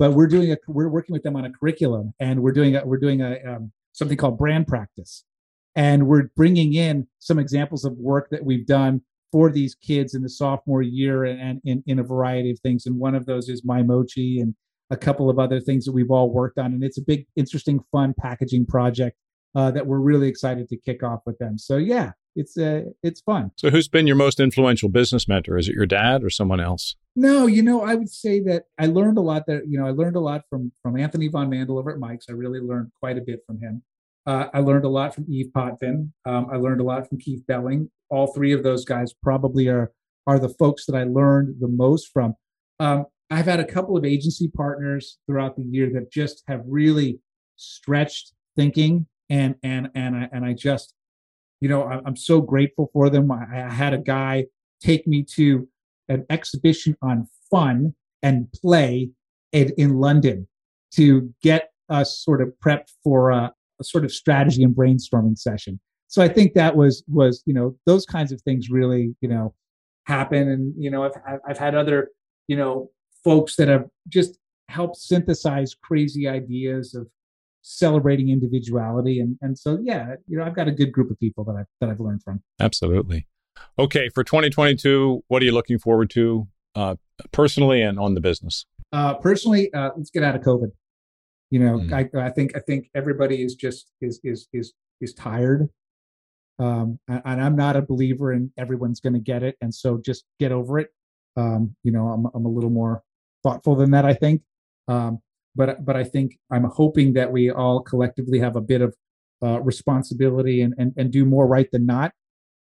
but 0.00 0.14
we're 0.14 0.26
doing 0.26 0.50
a 0.50 0.56
we're 0.66 0.88
working 0.88 1.12
with 1.12 1.22
them 1.22 1.36
on 1.36 1.44
a 1.44 1.52
curriculum 1.52 2.14
and 2.18 2.42
we're 2.42 2.52
doing 2.52 2.74
a 2.74 2.84
we're 2.84 2.98
doing 2.98 3.20
a 3.20 3.38
um, 3.46 3.70
something 3.92 4.16
called 4.16 4.38
brand 4.38 4.66
practice 4.66 5.24
and 5.76 6.06
we're 6.06 6.30
bringing 6.34 6.72
in 6.72 7.06
some 7.20 7.38
examples 7.38 7.84
of 7.84 7.92
work 7.98 8.30
that 8.30 8.42
we've 8.42 8.66
done 8.66 9.02
for 9.32 9.50
these 9.50 9.74
kids 9.74 10.14
in 10.14 10.22
the 10.22 10.28
sophomore 10.28 10.82
year 10.82 11.24
and, 11.24 11.60
in, 11.64 11.98
a 11.98 12.02
variety 12.02 12.50
of 12.50 12.58
things 12.60 12.86
and 12.86 12.98
one 12.98 13.14
of 13.14 13.26
those 13.26 13.48
is 13.48 13.64
my 13.64 13.82
mochi 13.82 14.40
and 14.40 14.54
a 14.90 14.96
couple 14.96 15.30
of 15.30 15.38
other 15.38 15.60
things 15.60 15.84
that 15.84 15.92
we've 15.92 16.10
all 16.10 16.30
worked 16.30 16.58
on 16.58 16.72
and 16.72 16.82
it's 16.82 16.98
a 16.98 17.02
big 17.02 17.26
interesting 17.36 17.80
fun 17.92 18.14
packaging 18.18 18.66
project 18.66 19.16
uh, 19.54 19.70
that 19.70 19.86
we're 19.86 19.98
really 19.98 20.28
excited 20.28 20.68
to 20.68 20.76
kick 20.76 21.02
off 21.02 21.20
with 21.26 21.38
them 21.38 21.58
so 21.58 21.76
yeah 21.76 22.12
it's 22.36 22.56
uh, 22.56 22.82
it's 23.02 23.20
fun. 23.20 23.50
So, 23.56 23.70
who's 23.70 23.88
been 23.88 24.06
your 24.06 24.16
most 24.16 24.40
influential 24.40 24.88
business 24.88 25.26
mentor? 25.26 25.58
Is 25.58 25.68
it 25.68 25.74
your 25.74 25.86
dad 25.86 26.22
or 26.22 26.30
someone 26.30 26.60
else? 26.60 26.96
No, 27.16 27.46
you 27.46 27.62
know, 27.62 27.82
I 27.82 27.94
would 27.94 28.08
say 28.08 28.40
that 28.40 28.64
I 28.78 28.86
learned 28.86 29.18
a 29.18 29.20
lot. 29.20 29.46
That 29.46 29.62
you 29.68 29.78
know, 29.78 29.86
I 29.86 29.90
learned 29.90 30.16
a 30.16 30.20
lot 30.20 30.42
from 30.48 30.72
from 30.82 30.98
Anthony 30.98 31.28
von 31.28 31.50
Mandl 31.50 31.78
over 31.78 31.90
at 31.90 31.98
Mike's. 31.98 32.26
I 32.28 32.32
really 32.32 32.60
learned 32.60 32.92
quite 33.00 33.18
a 33.18 33.20
bit 33.20 33.40
from 33.46 33.60
him. 33.60 33.82
Uh, 34.26 34.46
I 34.52 34.60
learned 34.60 34.84
a 34.84 34.88
lot 34.88 35.14
from 35.14 35.26
Yves 35.28 35.50
Potvin. 35.50 36.12
Um, 36.24 36.48
I 36.52 36.56
learned 36.56 36.80
a 36.80 36.84
lot 36.84 37.08
from 37.08 37.18
Keith 37.18 37.42
Belling. 37.46 37.90
All 38.10 38.32
three 38.32 38.52
of 38.52 38.62
those 38.62 38.84
guys 38.84 39.12
probably 39.12 39.68
are 39.68 39.92
are 40.26 40.38
the 40.38 40.48
folks 40.48 40.86
that 40.86 40.94
I 40.94 41.04
learned 41.04 41.56
the 41.60 41.68
most 41.68 42.10
from. 42.12 42.34
Um, 42.78 43.06
I've 43.30 43.46
had 43.46 43.60
a 43.60 43.64
couple 43.64 43.96
of 43.96 44.04
agency 44.04 44.48
partners 44.48 45.18
throughout 45.26 45.56
the 45.56 45.62
year 45.62 45.90
that 45.94 46.10
just 46.10 46.42
have 46.48 46.62
really 46.66 47.20
stretched 47.56 48.32
thinking 48.56 49.06
and 49.28 49.54
and 49.62 49.88
and 49.94 50.16
I, 50.16 50.28
and 50.32 50.44
I 50.44 50.52
just 50.52 50.94
you 51.60 51.68
know, 51.68 51.82
I, 51.82 52.06
am 52.06 52.16
so 52.16 52.40
grateful 52.40 52.90
for 52.92 53.10
them. 53.10 53.30
I, 53.30 53.66
I 53.66 53.70
had 53.70 53.92
a 53.92 53.98
guy 53.98 54.46
take 54.80 55.06
me 55.06 55.22
to 55.34 55.68
an 56.08 56.24
exhibition 56.30 56.96
on 57.02 57.28
fun 57.50 57.94
and 58.22 58.50
play 58.52 59.10
in, 59.52 59.72
in 59.76 59.98
London 59.98 60.48
to 60.94 61.32
get 61.42 61.70
us 61.88 62.18
sort 62.18 62.40
of 62.40 62.52
prepped 62.64 62.92
for 63.04 63.30
a, 63.30 63.52
a 63.80 63.84
sort 63.84 64.04
of 64.04 64.12
strategy 64.12 64.62
and 64.62 64.74
brainstorming 64.74 65.38
session. 65.38 65.80
So 66.10 66.20
I 66.20 66.28
think 66.28 66.54
that 66.54 66.76
was 66.76 67.04
was 67.06 67.42
you 67.46 67.54
know 67.54 67.76
those 67.86 68.04
kinds 68.04 68.32
of 68.32 68.42
things 68.42 68.68
really 68.68 69.14
you 69.20 69.28
know 69.28 69.54
happen, 70.06 70.48
and 70.48 70.74
you 70.76 70.90
know 70.90 71.04
I've 71.04 71.12
I've 71.48 71.58
had 71.58 71.76
other 71.76 72.08
you 72.48 72.56
know 72.56 72.90
folks 73.22 73.54
that 73.56 73.68
have 73.68 73.84
just 74.08 74.36
helped 74.68 74.96
synthesize 74.96 75.74
crazy 75.74 76.26
ideas 76.26 76.94
of 76.94 77.06
celebrating 77.62 78.28
individuality. 78.28 79.20
And 79.20 79.38
and 79.40 79.56
so 79.56 79.78
yeah 79.82 80.16
you 80.26 80.36
know 80.36 80.44
i've 80.44 80.56
got 80.56 80.66
a 80.66 80.72
good 80.72 80.90
group 80.90 81.10
of 81.10 81.18
people 81.20 81.44
that 81.44 81.52
i 81.52 81.62
that 81.80 81.90
i've 81.90 82.00
learned 82.00 82.24
from. 82.24 82.42
Absolutely. 82.58 83.28
Okay 83.78 84.08
for 84.08 84.24
2022 84.24 85.22
what 85.28 85.42
are 85.42 85.44
you 85.44 85.52
looking 85.52 85.78
forward 85.78 86.10
to 86.10 86.48
uh, 86.74 86.96
personally 87.30 87.82
and 87.82 88.00
on 88.00 88.14
the 88.14 88.20
business? 88.20 88.66
Uh, 88.92 89.14
personally 89.14 89.72
uh, 89.74 89.90
let's 89.96 90.10
get 90.10 90.24
out 90.24 90.34
of 90.34 90.42
covid. 90.42 90.72
You 91.50 91.60
know 91.60 91.78
mm. 91.78 91.92
I, 91.92 92.26
I 92.26 92.30
think 92.30 92.56
i 92.56 92.60
think 92.60 92.90
everybody 92.96 93.42
is 93.44 93.54
just 93.54 93.92
is 94.00 94.18
is 94.24 94.48
is 94.52 94.72
is 95.00 95.14
tired 95.14 95.68
Um, 96.60 96.98
and, 97.08 97.22
and 97.24 97.40
I'm 97.40 97.56
not 97.56 97.76
a 97.76 97.82
believer 97.82 98.32
in 98.32 98.52
everyone's 98.58 99.00
going 99.00 99.14
to 99.14 99.20
get 99.20 99.42
it, 99.42 99.56
and 99.60 99.74
so 99.74 99.98
just 100.04 100.24
get 100.38 100.52
over 100.52 100.78
it. 100.78 100.88
Um, 101.36 101.74
you 101.82 101.90
know, 101.90 102.08
I'm 102.08 102.26
I'm 102.34 102.44
a 102.44 102.50
little 102.50 102.70
more 102.70 103.02
thoughtful 103.42 103.74
than 103.74 103.90
that, 103.92 104.04
I 104.04 104.14
think. 104.14 104.42
Um, 104.88 105.20
but 105.56 105.84
but 105.84 105.96
I 105.96 106.04
think 106.04 106.38
I'm 106.52 106.64
hoping 106.64 107.14
that 107.14 107.32
we 107.32 107.50
all 107.50 107.80
collectively 107.80 108.38
have 108.38 108.56
a 108.56 108.60
bit 108.60 108.82
of 108.82 108.94
uh, 109.42 109.60
responsibility 109.62 110.60
and, 110.60 110.74
and 110.78 110.92
and 110.96 111.10
do 111.10 111.24
more 111.24 111.46
right 111.46 111.70
than 111.72 111.86
not. 111.86 112.12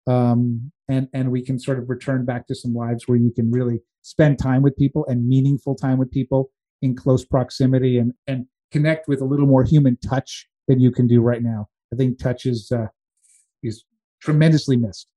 Um, 0.06 0.72
and 0.88 1.08
and 1.12 1.30
we 1.30 1.42
can 1.42 1.58
sort 1.58 1.78
of 1.78 1.90
return 1.90 2.24
back 2.24 2.46
to 2.46 2.54
some 2.54 2.74
lives 2.74 3.06
where 3.06 3.18
you 3.18 3.30
can 3.30 3.50
really 3.50 3.80
spend 4.02 4.38
time 4.38 4.62
with 4.62 4.76
people 4.76 5.04
and 5.06 5.28
meaningful 5.28 5.74
time 5.74 5.98
with 5.98 6.10
people 6.10 6.50
in 6.82 6.94
close 6.94 7.24
proximity 7.24 7.98
and 7.98 8.12
and 8.26 8.46
connect 8.70 9.08
with 9.08 9.20
a 9.20 9.24
little 9.24 9.46
more 9.46 9.64
human 9.64 9.96
touch 9.96 10.48
than 10.66 10.80
you 10.80 10.90
can 10.90 11.06
do 11.06 11.20
right 11.20 11.42
now. 11.42 11.68
I 11.92 11.96
think 11.96 12.18
touch 12.18 12.46
is 12.46 12.70
uh, 12.72 12.86
is 13.62 13.84
tremendously 14.20 14.76
missed. 14.76 15.08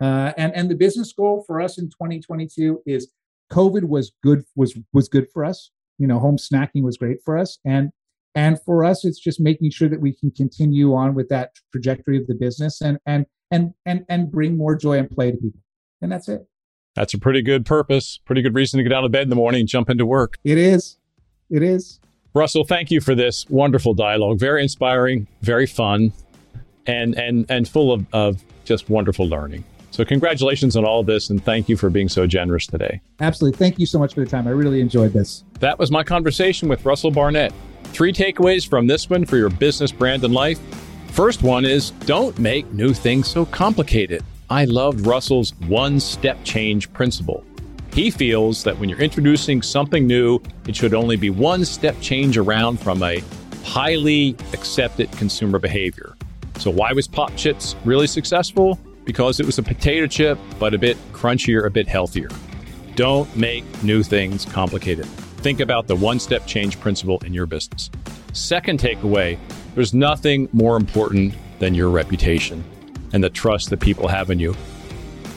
Uh, 0.00 0.32
and 0.36 0.54
and 0.54 0.70
the 0.70 0.74
business 0.74 1.12
goal 1.12 1.44
for 1.46 1.60
us 1.60 1.78
in 1.78 1.86
2022 1.86 2.82
is 2.86 3.10
COVID 3.52 3.84
was 3.84 4.12
good 4.22 4.44
was 4.56 4.78
was 4.92 5.08
good 5.08 5.26
for 5.32 5.44
us. 5.44 5.70
You 5.98 6.06
know, 6.06 6.18
home 6.18 6.38
snacking 6.38 6.82
was 6.82 6.96
great 6.96 7.18
for 7.24 7.36
us, 7.36 7.58
and 7.64 7.90
and 8.34 8.60
for 8.62 8.84
us, 8.84 9.04
it's 9.04 9.20
just 9.20 9.40
making 9.40 9.70
sure 9.70 9.88
that 9.88 10.00
we 10.00 10.14
can 10.14 10.30
continue 10.30 10.94
on 10.94 11.14
with 11.14 11.28
that 11.28 11.52
trajectory 11.72 12.16
of 12.16 12.26
the 12.26 12.34
business 12.34 12.80
and 12.80 12.98
and 13.04 13.26
and 13.50 13.74
and 13.84 14.04
and 14.08 14.30
bring 14.30 14.56
more 14.56 14.74
joy 14.74 14.98
and 14.98 15.10
play 15.10 15.30
to 15.30 15.36
people. 15.36 15.60
And 16.00 16.10
that's 16.10 16.28
it. 16.28 16.46
That's 16.94 17.14
a 17.14 17.18
pretty 17.18 17.42
good 17.42 17.66
purpose, 17.66 18.18
pretty 18.24 18.42
good 18.42 18.54
reason 18.54 18.78
to 18.78 18.82
get 18.84 18.92
out 18.92 19.04
of 19.04 19.12
bed 19.12 19.22
in 19.24 19.30
the 19.30 19.36
morning 19.36 19.60
and 19.60 19.68
jump 19.68 19.90
into 19.90 20.06
work. 20.06 20.38
It 20.44 20.58
is. 20.58 20.96
It 21.50 21.62
is. 21.62 22.00
Russell, 22.34 22.64
thank 22.64 22.90
you 22.90 23.00
for 23.00 23.14
this 23.14 23.48
wonderful 23.48 23.94
dialogue. 23.94 24.38
Very 24.38 24.62
inspiring, 24.62 25.26
very 25.42 25.66
fun, 25.66 26.12
and 26.86 27.18
and 27.18 27.46
and 27.50 27.68
full 27.68 27.92
of, 27.92 28.06
of 28.12 28.44
just 28.64 28.90
wonderful 28.90 29.26
learning. 29.26 29.64
So 29.90 30.04
congratulations 30.04 30.76
on 30.76 30.84
all 30.84 31.02
this 31.02 31.30
and 31.30 31.44
thank 31.44 31.68
you 31.68 31.76
for 31.76 31.90
being 31.90 32.08
so 32.08 32.26
generous 32.26 32.66
today. 32.66 33.00
Absolutely. 33.20 33.58
Thank 33.58 33.78
you 33.78 33.86
so 33.86 33.98
much 33.98 34.14
for 34.14 34.20
the 34.20 34.30
time. 34.30 34.46
I 34.46 34.52
really 34.52 34.80
enjoyed 34.80 35.12
this. 35.12 35.44
That 35.58 35.78
was 35.78 35.90
my 35.90 36.04
conversation 36.04 36.68
with 36.68 36.84
Russell 36.84 37.10
Barnett. 37.10 37.52
Three 37.84 38.12
takeaways 38.12 38.68
from 38.68 38.86
this 38.86 39.10
one 39.10 39.26
for 39.26 39.36
your 39.36 39.50
business, 39.50 39.90
brand, 39.90 40.22
and 40.24 40.32
life. 40.32 40.60
First 41.08 41.42
one 41.42 41.64
is 41.64 41.90
don't 42.06 42.38
make 42.38 42.72
new 42.72 42.94
things 42.94 43.28
so 43.28 43.44
complicated. 43.46 44.22
I 44.48 44.64
loved 44.64 45.06
Russell's 45.06 45.54
one 45.66 45.98
step 45.98 46.38
change 46.44 46.92
principle. 46.92 47.44
He 47.92 48.10
feels 48.10 48.62
that 48.62 48.78
when 48.78 48.88
you're 48.88 49.00
introducing 49.00 49.60
something 49.60 50.06
new, 50.06 50.40
it 50.68 50.76
should 50.76 50.94
only 50.94 51.16
be 51.16 51.30
one 51.30 51.64
step 51.64 52.00
change 52.00 52.38
around 52.38 52.78
from 52.78 53.02
a 53.02 53.22
highly 53.64 54.36
accepted 54.52 55.10
consumer 55.12 55.58
behavior. 55.58 56.14
So, 56.60 56.70
why 56.70 56.92
was 56.92 57.08
Popchips 57.08 57.74
really 57.86 58.06
successful? 58.06 58.78
Because 59.04 59.40
it 59.40 59.46
was 59.46 59.56
a 59.56 59.62
potato 59.62 60.06
chip, 60.06 60.38
but 60.58 60.74
a 60.74 60.78
bit 60.78 60.98
crunchier, 61.14 61.64
a 61.64 61.70
bit 61.70 61.88
healthier. 61.88 62.28
Don't 62.96 63.34
make 63.34 63.64
new 63.82 64.02
things 64.02 64.44
complicated. 64.44 65.06
Think 65.38 65.60
about 65.60 65.86
the 65.86 65.96
one 65.96 66.20
step 66.20 66.46
change 66.46 66.78
principle 66.78 67.18
in 67.24 67.32
your 67.32 67.46
business. 67.46 67.90
Second 68.34 68.78
takeaway 68.78 69.38
there's 69.74 69.94
nothing 69.94 70.50
more 70.52 70.76
important 70.76 71.32
than 71.60 71.74
your 71.74 71.88
reputation 71.88 72.62
and 73.14 73.24
the 73.24 73.30
trust 73.30 73.70
that 73.70 73.80
people 73.80 74.06
have 74.08 74.30
in 74.30 74.38
you. 74.38 74.54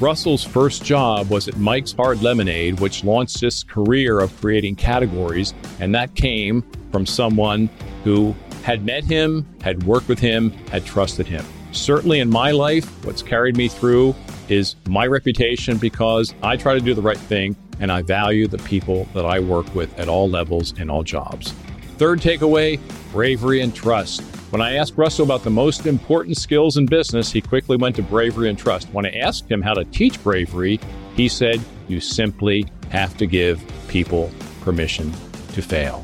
Russell's 0.02 0.44
first 0.44 0.84
job 0.84 1.30
was 1.30 1.48
at 1.48 1.56
Mike's 1.56 1.94
Hard 1.94 2.22
Lemonade, 2.22 2.82
which 2.82 3.06
launched 3.06 3.40
his 3.40 3.64
career 3.64 4.20
of 4.20 4.36
creating 4.42 4.76
categories, 4.76 5.54
and 5.80 5.96
that 5.96 6.16
came 6.16 6.64
from 6.92 7.06
someone 7.06 7.70
who 8.04 8.36
had 8.64 8.86
met 8.86 9.04
him, 9.04 9.46
had 9.62 9.84
worked 9.84 10.08
with 10.08 10.20
him, 10.20 10.50
had 10.72 10.86
trusted 10.86 11.28
him. 11.28 11.46
Certainly 11.74 12.20
in 12.20 12.30
my 12.30 12.52
life, 12.52 12.86
what's 13.06 13.22
carried 13.22 13.58
me 13.58 13.68
through 13.68 14.16
is 14.50 14.76
my 14.88 15.06
reputation 15.06 15.78
because 15.78 16.34
I 16.42 16.56
try 16.56 16.74
to 16.74 16.80
do 16.80 16.94
the 16.94 17.02
right 17.02 17.18
thing 17.18 17.56
and 17.80 17.92
I 17.92 18.02
value 18.02 18.48
the 18.48 18.60
people 18.60 19.08
that 19.14 19.26
I 19.26 19.40
work 19.40 19.74
with 19.76 19.98
at 20.00 20.08
all 20.08 20.30
levels 20.30 20.78
in 20.80 20.90
all 20.90 21.04
jobs. 21.04 21.52
Third 21.98 22.20
takeaway 22.20 22.80
bravery 23.12 23.62
and 23.62 23.76
trust. 23.76 24.22
When 24.50 24.62
I 24.62 24.74
asked 24.76 24.98
Russell 24.98 25.26
about 25.26 25.44
the 25.44 25.50
most 25.50 25.86
important 25.86 26.38
skills 26.38 26.78
in 26.78 26.86
business, 26.88 27.32
he 27.32 27.42
quickly 27.42 27.78
went 27.78 27.96
to 27.98 28.02
bravery 28.04 28.50
and 28.50 28.58
trust. 28.58 28.88
When 28.92 29.06
I 29.06 29.12
asked 29.12 29.50
him 29.50 29.62
how 29.62 29.74
to 29.74 29.86
teach 29.86 30.22
bravery, 30.24 30.80
he 31.16 31.28
said, 31.28 31.62
You 31.88 32.00
simply 32.00 32.66
have 32.90 33.16
to 33.18 33.28
give 33.28 33.64
people 33.88 34.32
permission 34.62 35.12
to 35.54 35.62
fail. 35.62 36.04